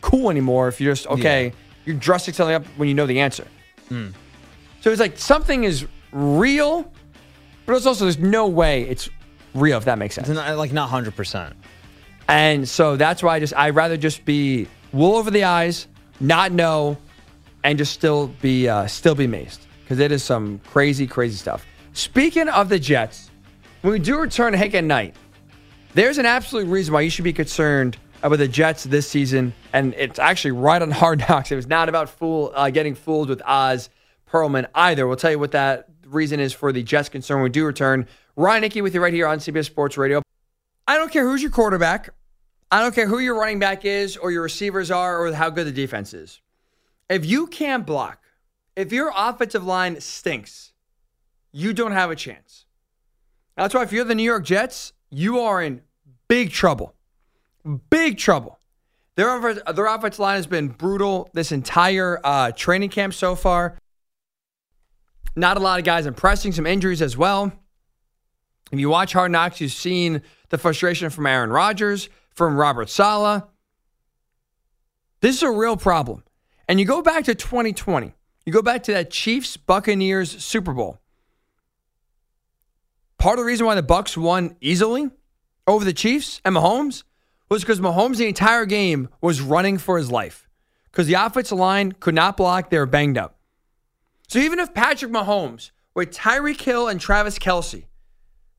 cool 0.01 0.29
anymore 0.29 0.67
if 0.67 0.79
you're 0.79 0.93
just 0.93 1.07
okay. 1.07 1.53
You're 1.85 1.95
dressing 1.97 2.33
something 2.33 2.55
up 2.55 2.65
when 2.77 2.89
you 2.89 2.95
know 2.95 3.05
the 3.05 3.19
answer. 3.19 3.45
So 4.81 4.91
it's 4.91 4.99
like 4.99 5.17
something 5.17 5.63
is 5.63 5.85
real, 6.11 6.91
but 7.65 7.75
it's 7.75 7.85
also 7.85 8.05
there's 8.05 8.19
no 8.19 8.47
way 8.47 8.83
it's 8.83 9.09
real 9.53 9.77
if 9.77 9.85
that 9.85 9.97
makes 9.97 10.15
sense. 10.15 10.29
It's 10.29 10.35
not, 10.35 10.57
like 10.57 10.71
not 10.73 10.89
hundred 10.89 11.15
percent. 11.15 11.55
And 12.27 12.67
so 12.67 12.97
that's 12.97 13.23
why 13.23 13.35
I 13.35 13.39
just 13.39 13.53
I'd 13.55 13.75
rather 13.75 13.97
just 13.97 14.25
be 14.25 14.67
wool 14.91 15.15
over 15.15 15.31
the 15.31 15.45
eyes, 15.45 15.87
not 16.19 16.51
know, 16.51 16.97
and 17.63 17.77
just 17.77 17.93
still 17.93 18.27
be 18.41 18.67
uh, 18.67 18.87
still 18.87 19.15
be 19.15 19.25
amazed 19.25 19.66
because 19.87 19.99
it 19.99 20.11
is 20.11 20.21
some 20.21 20.59
crazy 20.67 21.07
crazy 21.07 21.37
stuff. 21.37 21.65
Speaking 21.93 22.49
of 22.49 22.67
the 22.67 22.77
Jets, 22.77 23.31
when 23.81 23.93
we 23.93 23.99
do 23.99 24.19
return 24.19 24.53
Hank 24.53 24.75
at 24.75 24.83
night, 24.83 25.15
there's 25.93 26.17
an 26.17 26.25
absolute 26.25 26.67
reason 26.67 26.93
why 26.93 27.01
you 27.01 27.09
should 27.09 27.23
be 27.23 27.31
concerned 27.31 27.97
about 28.21 28.37
the 28.39 28.49
Jets 28.49 28.83
this 28.83 29.07
season, 29.07 29.53
and 29.71 29.93
it's 29.93 30.19
actually 30.19 30.51
right 30.51 30.81
on 30.81 30.91
Hard 30.91 31.19
Knocks. 31.29 31.53
It 31.53 31.55
was 31.55 31.67
not 31.67 31.87
about 31.87 32.09
fool 32.09 32.51
uh, 32.53 32.69
getting 32.69 32.95
fooled 32.95 33.29
with 33.29 33.41
Oz 33.45 33.89
Pearlman 34.29 34.67
either. 34.75 35.07
We'll 35.07 35.15
tell 35.15 35.31
you 35.31 35.39
what 35.39 35.51
that 35.51 35.87
reason 36.05 36.41
is 36.41 36.51
for 36.51 36.73
the 36.73 36.83
Jets 36.83 37.07
concern 37.07 37.37
when 37.37 37.43
we 37.43 37.49
do 37.49 37.65
return. 37.65 38.07
Ryan 38.35 38.63
Hickey 38.63 38.81
with 38.81 38.93
you 38.93 39.01
right 39.01 39.13
here 39.13 39.27
on 39.27 39.39
CBS 39.39 39.65
Sports 39.65 39.97
Radio. 39.97 40.21
I 40.85 40.97
don't 40.97 41.11
care 41.11 41.23
who's 41.23 41.41
your 41.41 41.51
quarterback. 41.51 42.09
I 42.69 42.81
don't 42.81 42.93
care 42.93 43.07
who 43.07 43.19
your 43.19 43.39
running 43.39 43.59
back 43.59 43.85
is 43.85 44.17
or 44.17 44.31
your 44.31 44.43
receivers 44.43 44.91
are 44.91 45.21
or 45.21 45.31
how 45.33 45.49
good 45.49 45.65
the 45.65 45.71
defense 45.71 46.13
is. 46.13 46.41
If 47.09 47.25
you 47.25 47.47
can't 47.47 47.85
block, 47.85 48.21
if 48.77 48.93
your 48.93 49.11
offensive 49.13 49.65
line 49.65 49.99
stinks, 49.99 50.71
you 51.51 51.73
don't 51.73 51.93
have 51.93 52.11
a 52.11 52.15
chance. 52.15 52.65
That's 53.57 53.73
why 53.73 53.81
if 53.81 53.91
you're 53.91 54.05
the 54.05 54.13
New 54.13 54.23
York 54.23 54.45
Jets, 54.45 54.93
you 55.09 55.39
are 55.39 55.61
in 55.61 55.81
big 56.27 56.51
trouble. 56.51 56.93
Big 57.89 58.19
trouble. 58.19 58.59
Their, 59.15 59.55
their 59.55 59.87
offensive 59.87 60.19
line 60.19 60.35
has 60.35 60.45
been 60.45 60.67
brutal 60.67 61.27
this 61.33 61.51
entire 61.51 62.19
uh, 62.23 62.51
training 62.51 62.89
camp 62.89 63.15
so 63.15 63.33
far. 63.33 63.79
Not 65.35 65.57
a 65.57 65.59
lot 65.59 65.79
of 65.79 65.85
guys 65.85 66.05
impressing, 66.05 66.51
some 66.51 66.67
injuries 66.67 67.01
as 67.01 67.17
well. 67.17 67.51
If 68.71 68.79
you 68.79 68.89
watch 68.89 69.13
Hard 69.13 69.31
Knocks, 69.31 69.59
you've 69.59 69.71
seen 69.71 70.21
the 70.49 70.59
frustration 70.59 71.09
from 71.09 71.25
Aaron 71.25 71.49
Rodgers, 71.49 72.09
from 72.35 72.57
Robert 72.57 72.91
Saleh. 72.91 73.43
This 75.21 75.37
is 75.37 75.43
a 75.43 75.51
real 75.51 75.77
problem. 75.77 76.23
And 76.67 76.79
you 76.79 76.85
go 76.85 77.01
back 77.01 77.23
to 77.23 77.33
2020, 77.33 78.13
you 78.47 78.53
go 78.53 78.61
back 78.61 78.83
to 78.83 78.93
that 78.93 79.11
Chiefs 79.11 79.57
Buccaneers 79.57 80.41
Super 80.41 80.71
Bowl. 80.71 81.01
Part 83.17 83.37
of 83.37 83.43
the 83.43 83.45
reason 83.45 83.65
why 83.65 83.75
the 83.75 83.83
Bucs 83.83 84.15
won 84.15 84.55
easily 84.61 85.09
over 85.67 85.83
the 85.83 85.91
Chiefs 85.91 86.39
and 86.45 86.55
Mahomes 86.55 87.03
was 87.49 87.61
because 87.61 87.81
Mahomes 87.81 88.15
the 88.15 88.27
entire 88.27 88.65
game 88.65 89.09
was 89.19 89.41
running 89.41 89.77
for 89.77 89.97
his 89.97 90.09
life 90.09 90.47
because 90.85 91.07
the 91.07 91.15
offensive 91.15 91.57
line 91.57 91.91
could 91.91 92.15
not 92.15 92.37
block; 92.37 92.69
they 92.69 92.77
were 92.77 92.85
banged 92.85 93.17
up. 93.17 93.37
So 94.29 94.39
even 94.39 94.59
if 94.59 94.73
Patrick 94.73 95.11
Mahomes 95.11 95.71
with 95.93 96.11
Tyreek 96.11 96.61
Hill 96.61 96.87
and 96.87 97.01
Travis 97.01 97.37
Kelce 97.37 97.83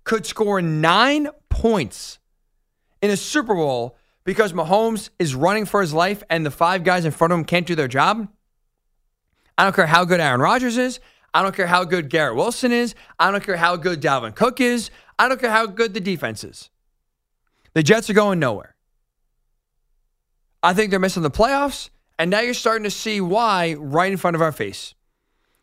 could 0.04 0.26
score 0.26 0.60
nine 0.60 1.30
points 1.48 2.18
in 3.00 3.08
a 3.08 3.16
Super 3.16 3.54
Bowl 3.54 3.96
because 4.24 4.52
Mahomes 4.52 5.08
is 5.18 5.34
running 5.34 5.64
for 5.64 5.80
his 5.80 5.94
life 5.94 6.22
and 6.28 6.44
the 6.44 6.50
five 6.50 6.84
guys 6.84 7.06
in 7.06 7.10
front 7.10 7.32
of 7.32 7.38
him 7.38 7.46
can't 7.46 7.66
do 7.66 7.74
their 7.74 7.88
job, 7.88 8.28
I 9.58 9.64
don't 9.64 9.74
care 9.74 9.86
how 9.86 10.04
good 10.04 10.20
Aaron 10.20 10.40
Rodgers 10.40 10.78
is. 10.78 11.00
I 11.34 11.42
don't 11.42 11.54
care 11.54 11.66
how 11.66 11.84
good 11.84 12.08
Garrett 12.08 12.36
Wilson 12.36 12.72
is. 12.72 12.94
I 13.18 13.30
don't 13.30 13.42
care 13.44 13.56
how 13.56 13.76
good 13.76 14.00
Dalvin 14.00 14.34
Cook 14.34 14.60
is. 14.60 14.90
I 15.18 15.28
don't 15.28 15.40
care 15.40 15.50
how 15.50 15.66
good 15.66 15.92
the 15.92 16.00
defense 16.00 16.44
is. 16.44 16.70
The 17.74 17.82
Jets 17.82 18.08
are 18.08 18.14
going 18.14 18.38
nowhere. 18.38 18.76
I 20.62 20.74
think 20.74 20.90
they're 20.90 21.00
missing 21.00 21.22
the 21.22 21.30
playoffs, 21.30 21.90
and 22.18 22.30
now 22.30 22.40
you're 22.40 22.54
starting 22.54 22.84
to 22.84 22.90
see 22.90 23.20
why 23.20 23.74
right 23.74 24.10
in 24.10 24.16
front 24.16 24.36
of 24.36 24.42
our 24.42 24.52
face. 24.52 24.94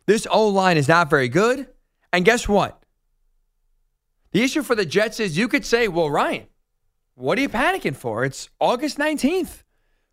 This 0.06 0.28
O 0.30 0.50
line 0.50 0.78
is 0.78 0.88
not 0.88 1.10
very 1.10 1.30
good. 1.30 1.68
And 2.14 2.24
guess 2.24 2.48
what? 2.48 2.82
The 4.32 4.44
issue 4.44 4.62
for 4.62 4.76
the 4.76 4.86
Jets 4.86 5.20
is 5.20 5.38
you 5.38 5.48
could 5.48 5.66
say, 5.66 5.88
well, 5.88 6.10
Ryan, 6.10 6.48
what 7.16 7.38
are 7.38 7.42
you 7.42 7.50
panicking 7.50 7.96
for? 7.96 8.24
It's 8.24 8.50
August 8.60 8.98
19th. 8.98 9.64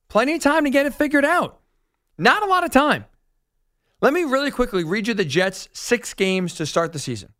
Plenty 0.09 0.35
of 0.35 0.41
time 0.41 0.65
to 0.65 0.71
get 0.71 0.87
it 0.87 0.95
figured 0.95 1.25
out. 1.25 1.61
Not 2.17 2.43
a 2.43 2.47
lot 2.47 2.65
of 2.65 2.71
time. 2.71 3.05
Let 4.03 4.13
me 4.13 4.25
really 4.25 4.51
quickly 4.51 4.83
read 4.83 5.07
you 5.07 5.15
the 5.15 5.25
Jets' 5.25 5.69
six 5.73 6.13
games 6.13 6.55
to 6.57 6.67
start 6.67 6.93
the 6.93 6.99
season. 6.99 7.33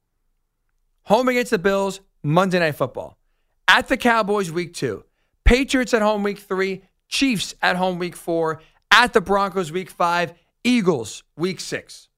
Home 1.07 1.27
against 1.27 1.51
the 1.51 1.59
Bills, 1.59 2.01
Monday 2.23 2.61
Night 2.61 2.77
Football. 2.77 3.19
At 3.67 3.89
the 3.89 3.97
Cowboys, 3.97 4.53
week 4.53 4.73
two. 4.73 5.05
Patriots 5.45 5.93
at 5.93 6.03
home, 6.03 6.23
week 6.23 6.39
three. 6.39 6.85
Chiefs 7.09 7.57
at 7.63 7.75
home, 7.75 7.99
week 7.99 8.15
four. 8.15 8.63
At 8.93 9.13
the 9.13 9.21
Broncos, 9.21 9.73
week 9.73 9.91
five. 9.91 10.35
Eagles, 10.63 11.25
week 11.37 11.59
six. 11.59 12.09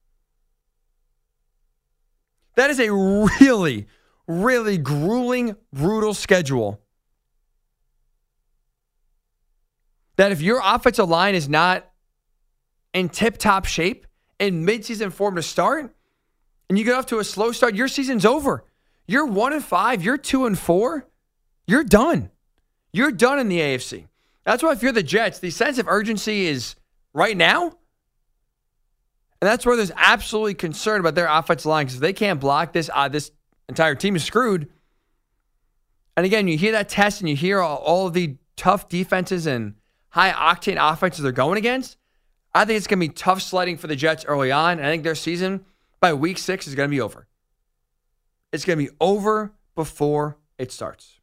That 2.56 2.68
is 2.68 2.78
a 2.78 2.92
really, 2.92 3.86
really 4.26 4.76
grueling, 4.76 5.56
brutal 5.72 6.12
schedule. 6.12 6.82
That 10.16 10.32
if 10.32 10.42
your 10.42 10.60
offensive 10.62 11.08
line 11.08 11.34
is 11.34 11.48
not 11.48 11.90
in 12.92 13.08
tip 13.08 13.38
top 13.38 13.64
shape, 13.64 14.06
in 14.38 14.66
midseason 14.66 15.12
form 15.12 15.36
to 15.36 15.42
start, 15.42 15.94
and 16.68 16.78
you 16.78 16.84
get 16.84 16.94
off 16.94 17.06
to 17.06 17.18
a 17.18 17.24
slow 17.24 17.52
start, 17.52 17.74
your 17.74 17.88
season's 17.88 18.24
over. 18.24 18.64
You're 19.06 19.26
one 19.26 19.52
and 19.52 19.64
five, 19.64 20.02
you're 20.02 20.16
two 20.16 20.46
and 20.46 20.58
four, 20.58 21.06
you're 21.66 21.84
done. 21.84 22.30
You're 22.92 23.10
done 23.10 23.38
in 23.38 23.48
the 23.48 23.58
AFC. 23.58 24.06
That's 24.44 24.62
why 24.62 24.72
if 24.72 24.82
you're 24.82 24.92
the 24.92 25.02
Jets, 25.02 25.38
the 25.38 25.50
sense 25.50 25.78
of 25.78 25.88
urgency 25.88 26.46
is 26.46 26.76
right 27.12 27.36
now. 27.36 27.64
And 29.40 29.50
that's 29.50 29.66
where 29.66 29.76
there's 29.76 29.92
absolutely 29.96 30.54
concern 30.54 31.00
about 31.00 31.14
their 31.14 31.26
offensive 31.26 31.66
line 31.66 31.86
because 31.86 31.96
if 31.96 32.00
they 32.00 32.12
can't 32.12 32.40
block 32.40 32.72
this, 32.72 32.88
uh, 32.94 33.08
this 33.08 33.30
entire 33.68 33.94
team 33.94 34.16
is 34.16 34.24
screwed. 34.24 34.70
And 36.16 36.24
again, 36.24 36.46
you 36.46 36.56
hear 36.56 36.72
that 36.72 36.88
test 36.88 37.20
and 37.20 37.28
you 37.28 37.36
hear 37.36 37.60
all, 37.60 37.78
all 37.78 38.06
of 38.06 38.14
the 38.14 38.36
tough 38.56 38.88
defenses 38.88 39.46
and 39.46 39.74
high 40.10 40.30
octane 40.30 40.76
offenses 40.78 41.22
they're 41.22 41.32
going 41.32 41.58
against. 41.58 41.96
I 42.54 42.64
think 42.64 42.76
it's 42.76 42.86
going 42.86 43.00
to 43.00 43.08
be 43.08 43.12
tough 43.12 43.42
sledding 43.42 43.76
for 43.76 43.88
the 43.88 43.96
Jets 43.96 44.24
early 44.24 44.52
on. 44.52 44.78
I 44.78 44.84
think 44.84 45.02
their 45.02 45.14
season 45.14 45.64
by 46.00 46.12
week 46.14 46.38
six 46.38 46.68
is 46.68 46.74
going 46.74 46.88
to 46.88 46.94
be 46.94 47.00
over. 47.00 47.26
It's 48.52 48.64
going 48.64 48.78
to 48.78 48.84
be 48.84 48.96
over 49.00 49.52
before 49.74 50.38
it 50.58 50.70
starts. 50.70 51.18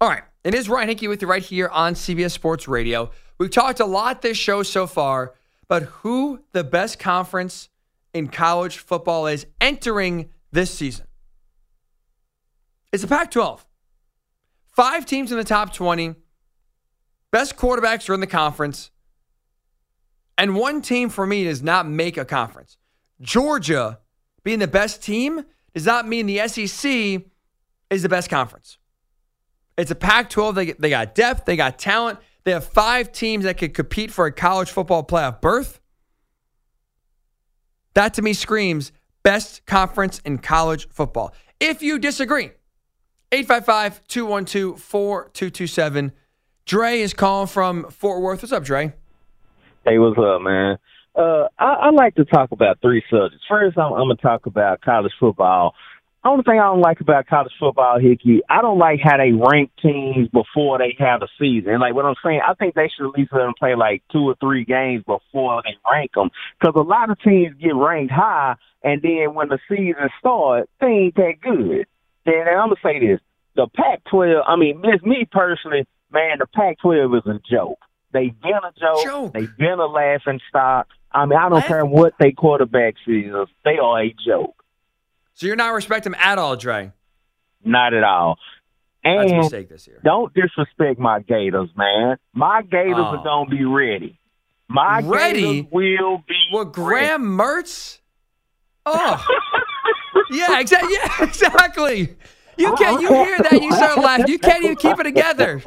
All 0.00 0.08
right. 0.08 0.24
It 0.42 0.54
is 0.54 0.68
Ryan 0.68 0.88
Hickey 0.88 1.06
with 1.06 1.22
you 1.22 1.28
right 1.28 1.42
here 1.42 1.68
on 1.68 1.94
CBS 1.94 2.32
Sports 2.32 2.66
Radio. 2.66 3.12
We've 3.38 3.50
talked 3.50 3.78
a 3.78 3.86
lot 3.86 4.22
this 4.22 4.36
show 4.36 4.64
so 4.64 4.88
far 4.88 5.34
about 5.62 5.82
who 5.82 6.40
the 6.50 6.64
best 6.64 6.98
conference 6.98 7.68
in 8.12 8.26
college 8.26 8.78
football 8.78 9.28
is 9.28 9.46
entering 9.60 10.30
this 10.50 10.72
season. 10.72 11.06
It's 12.92 13.02
the 13.02 13.08
Pac 13.08 13.30
12. 13.30 13.64
Five 14.66 15.06
teams 15.06 15.30
in 15.30 15.38
the 15.38 15.44
top 15.44 15.72
20. 15.72 16.16
Best 17.32 17.56
quarterbacks 17.56 18.08
are 18.08 18.14
in 18.14 18.20
the 18.20 18.26
conference. 18.26 18.90
And 20.38 20.54
one 20.54 20.82
team 20.82 21.08
for 21.08 21.26
me 21.26 21.44
does 21.44 21.62
not 21.62 21.88
make 21.88 22.16
a 22.16 22.24
conference. 22.24 22.76
Georgia 23.20 23.98
being 24.44 24.58
the 24.58 24.68
best 24.68 25.02
team 25.02 25.44
does 25.74 25.86
not 25.86 26.06
mean 26.06 26.26
the 26.26 26.46
SEC 26.46 27.22
is 27.90 28.02
the 28.02 28.08
best 28.08 28.28
conference. 28.28 28.78
It's 29.78 29.90
a 29.90 29.94
Pac 29.94 30.28
12. 30.30 30.54
They, 30.54 30.72
they 30.72 30.90
got 30.90 31.14
depth, 31.14 31.46
they 31.46 31.56
got 31.56 31.78
talent. 31.78 32.18
They 32.44 32.52
have 32.52 32.64
five 32.64 33.12
teams 33.12 33.44
that 33.44 33.56
could 33.56 33.72
compete 33.72 34.10
for 34.10 34.26
a 34.26 34.32
college 34.32 34.70
football 34.70 35.04
playoff 35.04 35.40
berth. 35.40 35.80
That 37.94 38.14
to 38.14 38.22
me 38.22 38.32
screams 38.32 38.92
best 39.22 39.64
conference 39.64 40.18
in 40.24 40.38
college 40.38 40.88
football. 40.88 41.32
If 41.60 41.82
you 41.82 41.98
disagree, 41.98 42.50
855 43.30 44.06
212 44.08 44.80
4227. 44.82 46.12
Dre 46.64 47.00
is 47.00 47.12
calling 47.12 47.48
from 47.48 47.90
Fort 47.90 48.22
Worth. 48.22 48.42
What's 48.42 48.52
up, 48.52 48.64
Dre? 48.64 48.92
Hey, 49.84 49.98
what's 49.98 50.18
up, 50.18 50.40
man? 50.42 50.78
Uh, 51.14 51.48
I, 51.58 51.74
I 51.74 51.90
like 51.90 52.14
to 52.14 52.24
talk 52.24 52.52
about 52.52 52.80
three 52.80 53.02
subjects. 53.10 53.44
First, 53.48 53.76
I'm, 53.76 53.92
I'm 53.92 54.08
gonna 54.08 54.16
talk 54.16 54.46
about 54.46 54.80
college 54.80 55.12
football. 55.18 55.74
Only 56.24 56.44
thing 56.44 56.60
I 56.60 56.66
don't 56.66 56.80
like 56.80 57.00
about 57.00 57.26
college 57.26 57.52
football, 57.58 57.98
Hickey, 57.98 58.42
I 58.48 58.62
don't 58.62 58.78
like 58.78 59.00
how 59.02 59.16
they 59.16 59.32
rank 59.32 59.72
teams 59.82 60.28
before 60.28 60.78
they 60.78 60.94
have 61.00 61.20
a 61.20 61.26
season. 61.38 61.80
Like 61.80 61.94
what 61.94 62.04
I'm 62.04 62.14
saying, 62.24 62.40
I 62.46 62.54
think 62.54 62.76
they 62.76 62.88
should 62.88 63.08
at 63.08 63.18
least 63.18 63.32
let 63.32 63.40
them 63.40 63.54
play 63.58 63.74
like 63.74 64.04
two 64.12 64.20
or 64.20 64.36
three 64.40 64.64
games 64.64 65.02
before 65.04 65.62
they 65.64 65.74
rank 65.90 66.12
them. 66.14 66.30
Because 66.60 66.74
a 66.76 66.82
lot 66.82 67.10
of 67.10 67.20
teams 67.20 67.56
get 67.60 67.74
ranked 67.74 68.12
high, 68.12 68.54
and 68.84 69.02
then 69.02 69.34
when 69.34 69.48
the 69.48 69.58
season 69.68 70.08
starts, 70.20 70.70
they 70.80 70.86
ain't 70.86 71.16
that 71.16 71.40
good. 71.42 71.86
Then 72.24 72.46
I'm 72.48 72.68
gonna 72.68 72.76
say 72.84 73.00
this: 73.00 73.20
the 73.56 73.66
Pac-12. 73.74 74.42
I 74.46 74.54
mean, 74.54 74.80
just 74.84 75.04
me 75.04 75.26
personally, 75.30 75.88
man, 76.12 76.38
the 76.38 76.46
Pac-12 76.46 77.18
is 77.18 77.26
a 77.26 77.40
joke. 77.50 77.78
They've 78.12 78.38
been 78.40 78.52
a 78.52 78.72
joke. 78.78 79.04
Joke. 79.04 79.32
They've 79.34 79.56
been 79.56 79.78
a 79.78 79.86
laughing 79.86 80.40
stock. 80.48 80.86
I 81.10 81.26
mean, 81.26 81.38
I 81.38 81.48
don't 81.48 81.64
care 81.64 81.84
what 81.84 82.14
they 82.18 82.32
quarterback 82.32 82.94
is. 83.06 83.32
They 83.64 83.78
are 83.78 84.02
a 84.02 84.14
joke. 84.26 84.62
So 85.34 85.46
you're 85.46 85.56
not 85.56 85.72
respecting 85.74 86.12
them 86.12 86.20
at 86.22 86.38
all, 86.38 86.56
Dre. 86.56 86.92
Not 87.64 87.94
at 87.94 88.04
all. 88.04 88.38
That's 89.04 89.32
a 89.32 89.36
mistake 89.36 89.68
this 89.68 89.86
year. 89.88 90.00
don't 90.04 90.32
disrespect 90.32 90.98
my 91.00 91.20
Gators, 91.20 91.70
man. 91.76 92.18
My 92.32 92.62
Gators 92.62 92.94
Oh. 92.98 93.16
are 93.16 93.24
gonna 93.24 93.50
be 93.50 93.64
ready. 93.64 94.18
My 94.68 95.00
Ready? 95.00 95.62
Gators 95.62 95.72
will 95.72 96.18
be 96.28 96.34
Well, 96.52 96.66
Graham 96.66 97.22
Mertz. 97.22 97.98
Oh, 98.86 99.24
yeah, 100.30 100.60
exactly. 100.60 100.92
Yeah, 100.94 101.12
exactly. 101.24 102.16
You 102.56 102.74
can't. 102.76 103.00
You 103.02 103.08
hear 103.08 103.38
that? 103.38 103.60
You 103.60 103.72
start 103.72 103.98
laughing. 103.98 104.26
You 104.28 104.38
can't 104.38 104.62
even 104.64 104.76
keep 104.76 104.98
it 104.98 105.04
together. 105.04 105.62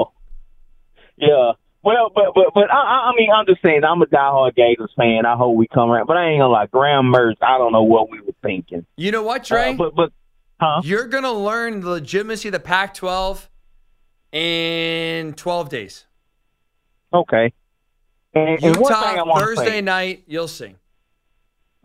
Yeah. 1.18 1.54
Well, 1.84 2.12
but 2.14 2.34
but 2.34 2.46
but 2.56 2.72
I, 2.72 2.78
I 2.78 3.12
I 3.12 3.16
mean, 3.16 3.30
I'm 3.32 3.46
just 3.46 3.62
saying, 3.64 3.84
I'm 3.84 4.02
a 4.02 4.08
diehard 4.08 4.56
Gators 4.56 4.92
fan. 4.98 5.26
I 5.26 5.36
hope 5.36 5.56
we 5.56 5.68
come 5.68 5.92
around. 5.92 6.08
But 6.08 6.18
I 6.18 6.30
ain't 6.30 6.40
gonna 6.40 6.52
lie, 6.52 6.66
Graham 6.66 7.14
Mertz. 7.14 7.38
I 7.42 7.60
don't 7.60 7.72
know 7.72 7.84
what 7.84 8.10
we 8.10 8.22
were 8.22 8.34
thinking. 8.42 8.86
You 8.98 9.12
know 9.12 9.22
what, 9.22 9.44
Dre? 9.44 9.70
Uh, 9.70 9.74
but 9.74 9.96
but 9.96 10.12
huh? 10.60 10.82
You're 10.84 11.08
gonna 11.08 11.32
learn 11.32 11.82
the 11.82 11.90
legitimacy 11.90 12.48
of 12.48 12.54
the 12.54 12.60
Pac-12 12.60 13.50
in 14.32 15.34
12 15.34 15.70
days. 15.70 16.06
Okay. 17.14 17.54
And, 18.34 18.64
and 18.64 18.76
one 18.76 18.92
thing 18.92 19.04
I 19.04 19.24
Utah 19.24 19.40
Thursday 19.40 19.66
say. 19.66 19.82
night. 19.82 20.24
You'll 20.28 20.48
see. 20.48 20.76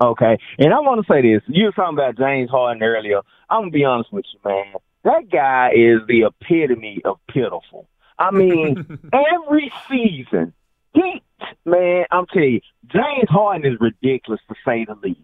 Okay. 0.00 0.38
And 0.58 0.72
I 0.72 0.80
want 0.80 1.06
to 1.06 1.12
say 1.12 1.22
this. 1.22 1.42
You 1.46 1.66
were 1.66 1.72
talking 1.72 1.96
about 1.96 2.16
James 2.16 2.50
Harden 2.50 2.82
earlier. 2.82 3.20
I'm 3.48 3.66
to 3.66 3.70
be 3.70 3.84
honest 3.84 4.12
with 4.12 4.24
you, 4.32 4.40
man. 4.44 4.74
That 5.04 5.30
guy 5.30 5.70
is 5.74 6.00
the 6.08 6.24
epitome 6.26 7.02
of 7.04 7.18
pitiful. 7.28 7.86
I 8.20 8.30
mean, 8.30 8.98
every 9.12 9.72
season, 9.90 10.52
he, 10.92 11.22
man, 11.64 12.04
I'm 12.10 12.26
telling 12.26 12.52
you, 12.52 12.60
James 12.86 13.28
Harden 13.28 13.72
is 13.72 13.78
ridiculous 13.80 14.40
to 14.48 14.54
say 14.64 14.84
the 14.84 14.94
least. 15.02 15.20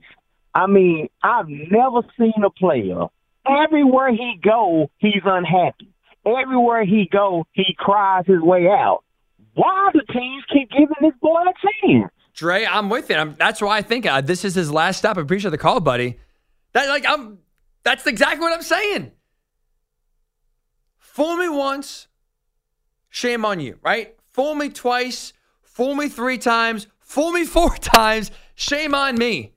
I 0.54 0.66
mean, 0.66 1.08
I've 1.22 1.48
never 1.48 2.00
seen 2.18 2.42
a 2.44 2.50
player. 2.50 3.04
Everywhere 3.46 4.10
he 4.10 4.40
go, 4.42 4.90
he's 4.96 5.22
unhappy. 5.24 5.92
Everywhere 6.24 6.84
he 6.84 7.08
go, 7.12 7.46
he 7.52 7.76
cries 7.78 8.24
his 8.26 8.40
way 8.40 8.66
out. 8.66 9.04
Why 9.54 9.90
do 9.92 10.00
teams 10.12 10.44
keep 10.52 10.70
giving 10.70 10.96
this 11.00 11.12
boy 11.20 11.42
a 11.42 11.86
chance? 11.86 12.10
Dre, 12.34 12.66
I'm 12.66 12.88
with 12.90 13.10
you. 13.10 13.16
I'm, 13.16 13.34
that's 13.36 13.60
why 13.60 13.76
I 13.78 13.82
think 13.82 14.06
uh, 14.06 14.20
this 14.20 14.44
is 14.44 14.54
his 14.54 14.70
last 14.70 14.98
stop. 14.98 15.18
I 15.18 15.20
appreciate 15.20 15.50
the 15.50 15.58
call, 15.58 15.80
buddy. 15.80 16.18
That 16.72 16.88
like 16.88 17.04
I'm. 17.06 17.38
That's 17.82 18.06
exactly 18.06 18.40
what 18.40 18.52
I'm 18.52 18.62
saying. 18.62 19.12
Fool 20.98 21.36
me 21.36 21.48
once, 21.48 22.08
shame 23.16 23.46
on 23.46 23.60
you, 23.60 23.78
right? 23.82 24.14
Fool 24.34 24.54
me 24.54 24.68
twice, 24.68 25.32
fool 25.62 25.94
me 25.94 26.06
three 26.06 26.36
times, 26.36 26.86
fool 27.00 27.32
me 27.32 27.44
four 27.56 27.70
times, 27.70 28.30
shame 28.54 28.94
on 28.94 29.16
me. 29.16 29.52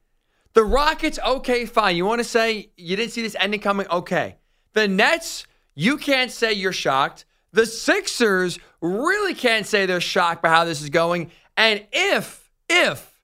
The 0.53 0.63
Rockets, 0.63 1.19
okay, 1.25 1.65
fine. 1.65 1.97
You 1.97 2.05
want 2.05 2.19
to 2.19 2.23
say 2.23 2.69
you 2.77 2.95
didn't 2.95 3.11
see 3.11 3.21
this 3.21 3.35
ending 3.39 3.59
coming? 3.59 3.85
Okay. 3.89 4.37
The 4.73 4.87
Nets, 4.87 5.45
you 5.75 5.97
can't 5.97 6.31
say 6.31 6.53
you're 6.53 6.73
shocked. 6.73 7.25
The 7.51 7.65
Sixers 7.65 8.59
really 8.81 9.33
can't 9.33 9.67
say 9.67 9.85
they're 9.85 10.01
shocked 10.01 10.41
by 10.41 10.49
how 10.49 10.63
this 10.63 10.81
is 10.81 10.89
going. 10.89 11.29
And 11.57 11.85
if, 11.91 12.49
if 12.69 13.19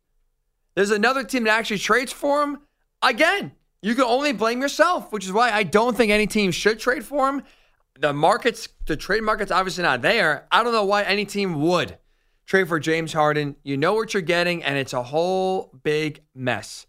there's 0.75 0.91
another 0.91 1.23
team 1.23 1.45
that 1.45 1.57
actually 1.57 1.79
trades 1.79 2.11
for 2.11 2.43
him, 2.43 2.59
again, 3.01 3.53
you 3.81 3.95
can 3.95 4.03
only 4.03 4.33
blame 4.33 4.61
yourself, 4.61 5.11
which 5.11 5.25
is 5.25 5.31
why 5.31 5.51
I 5.51 5.63
don't 5.63 5.95
think 5.95 6.11
any 6.11 6.27
team 6.27 6.51
should 6.51 6.79
trade 6.79 7.05
for 7.05 7.29
him. 7.29 7.43
The 7.97 8.11
markets, 8.11 8.67
the 8.85 8.97
trade 8.97 9.23
market's 9.23 9.51
obviously 9.51 9.83
not 9.83 10.01
there. 10.01 10.47
I 10.51 10.63
don't 10.63 10.73
know 10.73 10.83
why 10.83 11.03
any 11.03 11.25
team 11.25 11.61
would 11.61 11.97
trade 12.45 12.67
for 12.67 12.79
James 12.79 13.13
Harden. 13.13 13.55
You 13.63 13.77
know 13.77 13.93
what 13.93 14.13
you're 14.13 14.21
getting, 14.21 14.63
and 14.63 14.77
it's 14.77 14.93
a 14.93 15.03
whole 15.03 15.71
big 15.83 16.21
mess. 16.33 16.87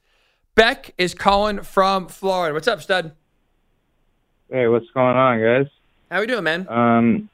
Beck 0.55 0.95
is 0.99 1.15
calling 1.15 1.63
from 1.63 2.09
Florida. 2.09 2.55
What's 2.55 2.69
up, 2.69 2.83
stud? 2.83 3.13
Hey, 4.51 4.67
what's 4.69 4.89
going 4.95 5.17
on, 5.17 5.41
guys? 5.41 5.67
How 6.11 6.21
we 6.21 6.27
doing, 6.27 6.45
man? 6.45 6.67
Um, 6.69 7.29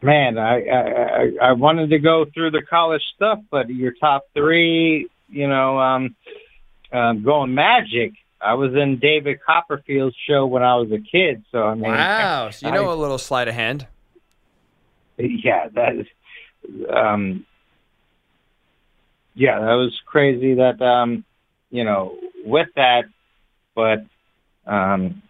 man, 0.00 0.38
I, 0.38 0.62
I 0.68 1.32
I 1.42 1.52
wanted 1.52 1.90
to 1.90 1.98
go 1.98 2.24
through 2.32 2.52
the 2.52 2.62
college 2.62 3.02
stuff, 3.14 3.40
but 3.50 3.68
your 3.68 3.92
top 3.92 4.26
three, 4.34 5.08
you 5.28 5.48
know, 5.48 5.78
um, 5.78 6.14
um, 6.92 7.22
going 7.22 7.54
Magic. 7.54 8.12
I 8.44 8.54
was 8.54 8.74
in 8.74 8.98
David 8.98 9.38
Copperfield's 9.46 10.16
show 10.28 10.46
when 10.46 10.62
I 10.62 10.76
was 10.76 10.90
a 10.90 10.98
kid, 10.98 11.44
so 11.52 11.62
I 11.64 11.74
mean, 11.74 11.84
Wow. 11.84 12.50
So 12.50 12.66
you 12.66 12.72
know 12.72 12.88
I- 12.90 12.92
a 12.92 12.96
little 12.96 13.18
sleight 13.18 13.48
of 13.48 13.54
hand. 13.54 13.86
yeah, 15.18 15.68
that 15.74 15.96
is, 15.96 16.06
um, 16.90 17.46
yeah, 19.34 19.60
that 19.60 19.74
was 19.74 19.98
crazy. 20.06 20.54
That 20.54 20.80
um, 20.82 21.24
you 21.70 21.84
know, 21.84 22.16
with 22.44 22.68
that, 22.76 23.04
but 23.74 24.04
um, 24.66 25.22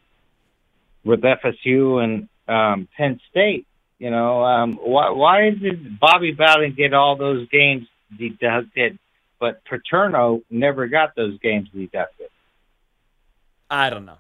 with 1.04 1.20
FSU 1.20 2.02
and 2.02 2.28
um, 2.48 2.88
Penn 2.96 3.20
State, 3.30 3.66
you 3.98 4.10
know, 4.10 4.42
um, 4.44 4.74
why 4.74 5.10
why 5.10 5.50
did 5.50 6.00
Bobby 6.00 6.32
Bowden 6.32 6.74
get 6.74 6.94
all 6.94 7.16
those 7.16 7.48
games 7.48 7.86
deducted, 8.18 8.98
but 9.38 9.62
Paterno 9.64 10.42
never 10.50 10.86
got 10.86 11.14
those 11.14 11.38
games 11.40 11.68
deducted? 11.74 12.28
I 13.72 13.88
don't 13.90 14.04
know. 14.04 14.18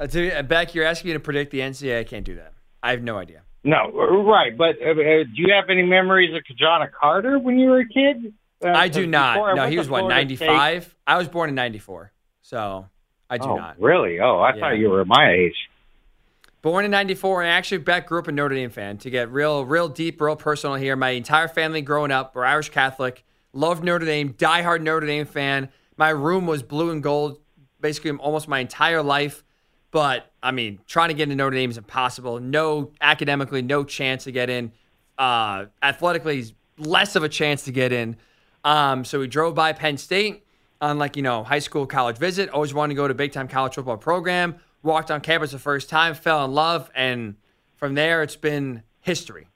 Uh, 0.00 0.06
to, 0.06 0.30
uh, 0.38 0.42
Beck, 0.42 0.74
you're 0.74 0.86
asking 0.86 1.10
me 1.10 1.12
to 1.12 1.20
predict 1.20 1.50
the 1.50 1.60
NCAA. 1.60 2.00
I 2.00 2.04
can't 2.04 2.24
do 2.24 2.34
that. 2.36 2.54
I 2.82 2.92
have 2.92 3.02
no 3.02 3.18
idea. 3.18 3.42
No, 3.62 3.90
right. 4.24 4.56
But 4.56 4.76
uh, 4.80 4.90
uh, 4.90 4.94
do 4.94 5.28
you 5.34 5.52
have 5.52 5.68
any 5.68 5.82
memories 5.82 6.34
of 6.34 6.42
Ki-Jana 6.44 6.88
Carter 6.98 7.38
when 7.38 7.58
you 7.58 7.68
were 7.70 7.80
a 7.80 7.88
kid? 7.88 8.32
Uh, 8.64 8.68
I 8.68 8.88
do 8.88 9.06
not. 9.06 9.38
I 9.38 9.54
No, 9.54 9.68
he 9.68 9.76
was 9.76 9.88
what, 9.88 10.08
95? 10.08 10.84
State- 10.84 10.94
I 11.06 11.18
was 11.18 11.28
born 11.28 11.50
in 11.50 11.54
94. 11.54 12.12
So 12.42 12.86
I 13.28 13.38
do 13.38 13.48
oh, 13.48 13.56
not. 13.56 13.78
really? 13.80 14.18
Oh, 14.20 14.38
I 14.38 14.54
Yeah. 14.54 14.60
thought 14.60 14.78
you 14.78 14.88
were 14.88 15.04
my 15.04 15.30
age. 15.30 15.56
Born 16.62 16.84
in 16.84 16.90
94, 16.90 17.42
and 17.42 17.50
actually, 17.50 17.78
Beck 17.78 18.06
grew 18.06 18.18
up 18.18 18.28
a 18.28 18.32
Notre 18.32 18.54
Dame 18.54 18.70
fan. 18.70 18.98
To 18.98 19.10
get 19.10 19.30
real, 19.30 19.64
real 19.64 19.88
deep, 19.88 20.20
real 20.20 20.36
personal 20.36 20.76
here, 20.76 20.96
my 20.96 21.10
entire 21.10 21.48
family 21.48 21.82
growing 21.82 22.10
up 22.10 22.34
were 22.34 22.44
Irish 22.44 22.70
Catholic, 22.70 23.24
loved 23.52 23.84
Notre 23.84 24.06
Dame, 24.06 24.32
diehard 24.32 24.80
Notre 24.80 25.06
Dame 25.06 25.26
fan. 25.26 25.68
My 25.96 26.08
room 26.08 26.46
was 26.46 26.62
blue 26.62 26.90
and 26.90 27.02
gold 27.02 27.38
basically 27.80 28.10
almost 28.12 28.48
my 28.48 28.60
entire 28.60 29.02
life. 29.02 29.44
But, 29.90 30.30
I 30.42 30.50
mean, 30.50 30.80
trying 30.86 31.08
to 31.08 31.14
get 31.14 31.24
into 31.24 31.36
Notre 31.36 31.56
Dame 31.56 31.70
is 31.70 31.78
impossible. 31.78 32.40
No, 32.40 32.92
academically, 33.00 33.62
no 33.62 33.84
chance 33.84 34.24
to 34.24 34.32
get 34.32 34.50
in. 34.50 34.72
Uh, 35.16 35.66
athletically, 35.82 36.54
less 36.76 37.16
of 37.16 37.22
a 37.22 37.28
chance 37.28 37.64
to 37.64 37.72
get 37.72 37.92
in. 37.92 38.16
Um, 38.64 39.04
so 39.04 39.20
we 39.20 39.28
drove 39.28 39.54
by 39.54 39.72
Penn 39.72 39.96
State 39.96 40.44
on 40.80 40.98
like 40.98 41.16
you 41.16 41.22
know 41.22 41.42
high 41.44 41.58
school 41.58 41.86
college 41.86 42.18
visit. 42.18 42.48
Always 42.50 42.74
wanted 42.74 42.94
to 42.94 42.96
go 42.96 43.08
to 43.08 43.14
big 43.14 43.32
time 43.32 43.48
college 43.48 43.74
football 43.74 43.96
program. 43.96 44.56
Walked 44.82 45.10
on 45.10 45.20
campus 45.20 45.52
the 45.52 45.58
first 45.58 45.88
time, 45.88 46.14
fell 46.14 46.44
in 46.44 46.52
love, 46.52 46.90
and 46.94 47.36
from 47.76 47.94
there 47.94 48.22
it's 48.22 48.36
been 48.36 48.82
history. 49.00 49.48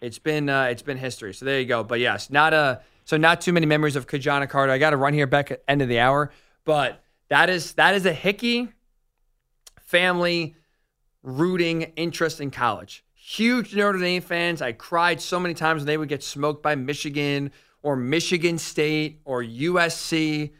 It's 0.00 0.18
been 0.18 0.48
uh, 0.48 0.64
it's 0.64 0.82
been 0.82 0.98
history. 0.98 1.34
So 1.34 1.44
there 1.44 1.58
you 1.60 1.66
go. 1.66 1.82
But 1.82 2.00
yes, 2.00 2.30
not 2.30 2.52
a 2.52 2.82
so 3.04 3.16
not 3.16 3.40
too 3.40 3.52
many 3.52 3.66
memories 3.66 3.96
of 3.96 4.06
Ki-Jana 4.06 4.46
Carter. 4.46 4.72
I 4.72 4.78
got 4.78 4.90
to 4.90 4.96
run 4.96 5.14
here 5.14 5.26
back 5.26 5.50
at 5.50 5.62
end 5.66 5.82
of 5.82 5.88
the 5.88 5.98
hour, 5.98 6.30
but 6.64 7.02
that 7.28 7.50
is 7.50 7.74
that 7.74 7.94
is 7.94 8.06
a 8.06 8.12
Hickey 8.12 8.68
family 9.80 10.56
rooting 11.22 11.82
interest 11.96 12.40
in 12.40 12.50
college. 12.50 13.04
Huge 13.14 13.74
Notre 13.74 13.98
Dame 13.98 14.22
fans. 14.22 14.62
I 14.62 14.72
cried 14.72 15.20
so 15.20 15.38
many 15.38 15.54
times 15.54 15.80
when 15.80 15.86
they 15.86 15.98
would 15.98 16.08
get 16.08 16.22
smoked 16.22 16.62
by 16.62 16.74
Michigan 16.74 17.52
or 17.82 17.96
Michigan 17.96 18.58
State 18.58 19.20
or 19.24 19.42
USC. 19.42 20.52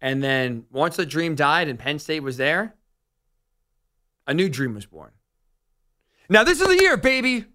And 0.00 0.22
then 0.22 0.64
once 0.70 0.96
the 0.96 1.06
dream 1.06 1.34
died 1.34 1.68
and 1.68 1.78
Penn 1.78 1.98
State 1.98 2.22
was 2.22 2.36
there, 2.36 2.74
a 4.26 4.34
new 4.34 4.48
dream 4.48 4.74
was 4.74 4.86
born. 4.86 5.10
Now, 6.28 6.44
this 6.44 6.60
is 6.60 6.68
the 6.68 6.80
year, 6.80 6.96
baby. 6.96 7.46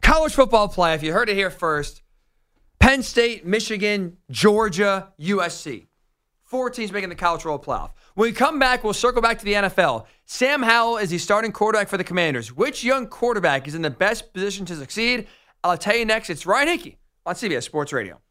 College 0.00 0.34
football 0.34 0.68
playoff. 0.68 0.96
If 0.96 1.02
you 1.02 1.12
heard 1.12 1.28
it 1.28 1.34
here 1.34 1.50
first. 1.50 2.02
Penn 2.78 3.02
State, 3.02 3.44
Michigan, 3.44 4.18
Georgia, 4.30 5.12
USC. 5.20 5.87
Four 6.48 6.70
teams 6.70 6.92
making 6.92 7.10
the 7.10 7.14
college 7.14 7.44
roll 7.44 7.58
playoff. 7.58 7.90
When 8.14 8.26
we 8.26 8.32
come 8.32 8.58
back, 8.58 8.82
we'll 8.82 8.94
circle 8.94 9.20
back 9.20 9.38
to 9.38 9.44
the 9.44 9.52
NFL. 9.52 10.06
Sam 10.24 10.62
Howell 10.62 10.96
is 10.96 11.10
the 11.10 11.18
starting 11.18 11.52
quarterback 11.52 11.90
for 11.90 11.98
the 11.98 12.04
Commanders. 12.04 12.56
Which 12.56 12.82
young 12.82 13.06
quarterback 13.06 13.68
is 13.68 13.74
in 13.74 13.82
the 13.82 13.90
best 13.90 14.32
position 14.32 14.64
to 14.64 14.76
succeed? 14.76 15.26
I'll 15.62 15.76
tell 15.76 15.94
you 15.94 16.06
next. 16.06 16.30
It's 16.30 16.46
Ryan 16.46 16.68
Hickey 16.68 16.96
on 17.26 17.34
CBS 17.34 17.64
Sports 17.64 17.92
Radio. 17.92 18.22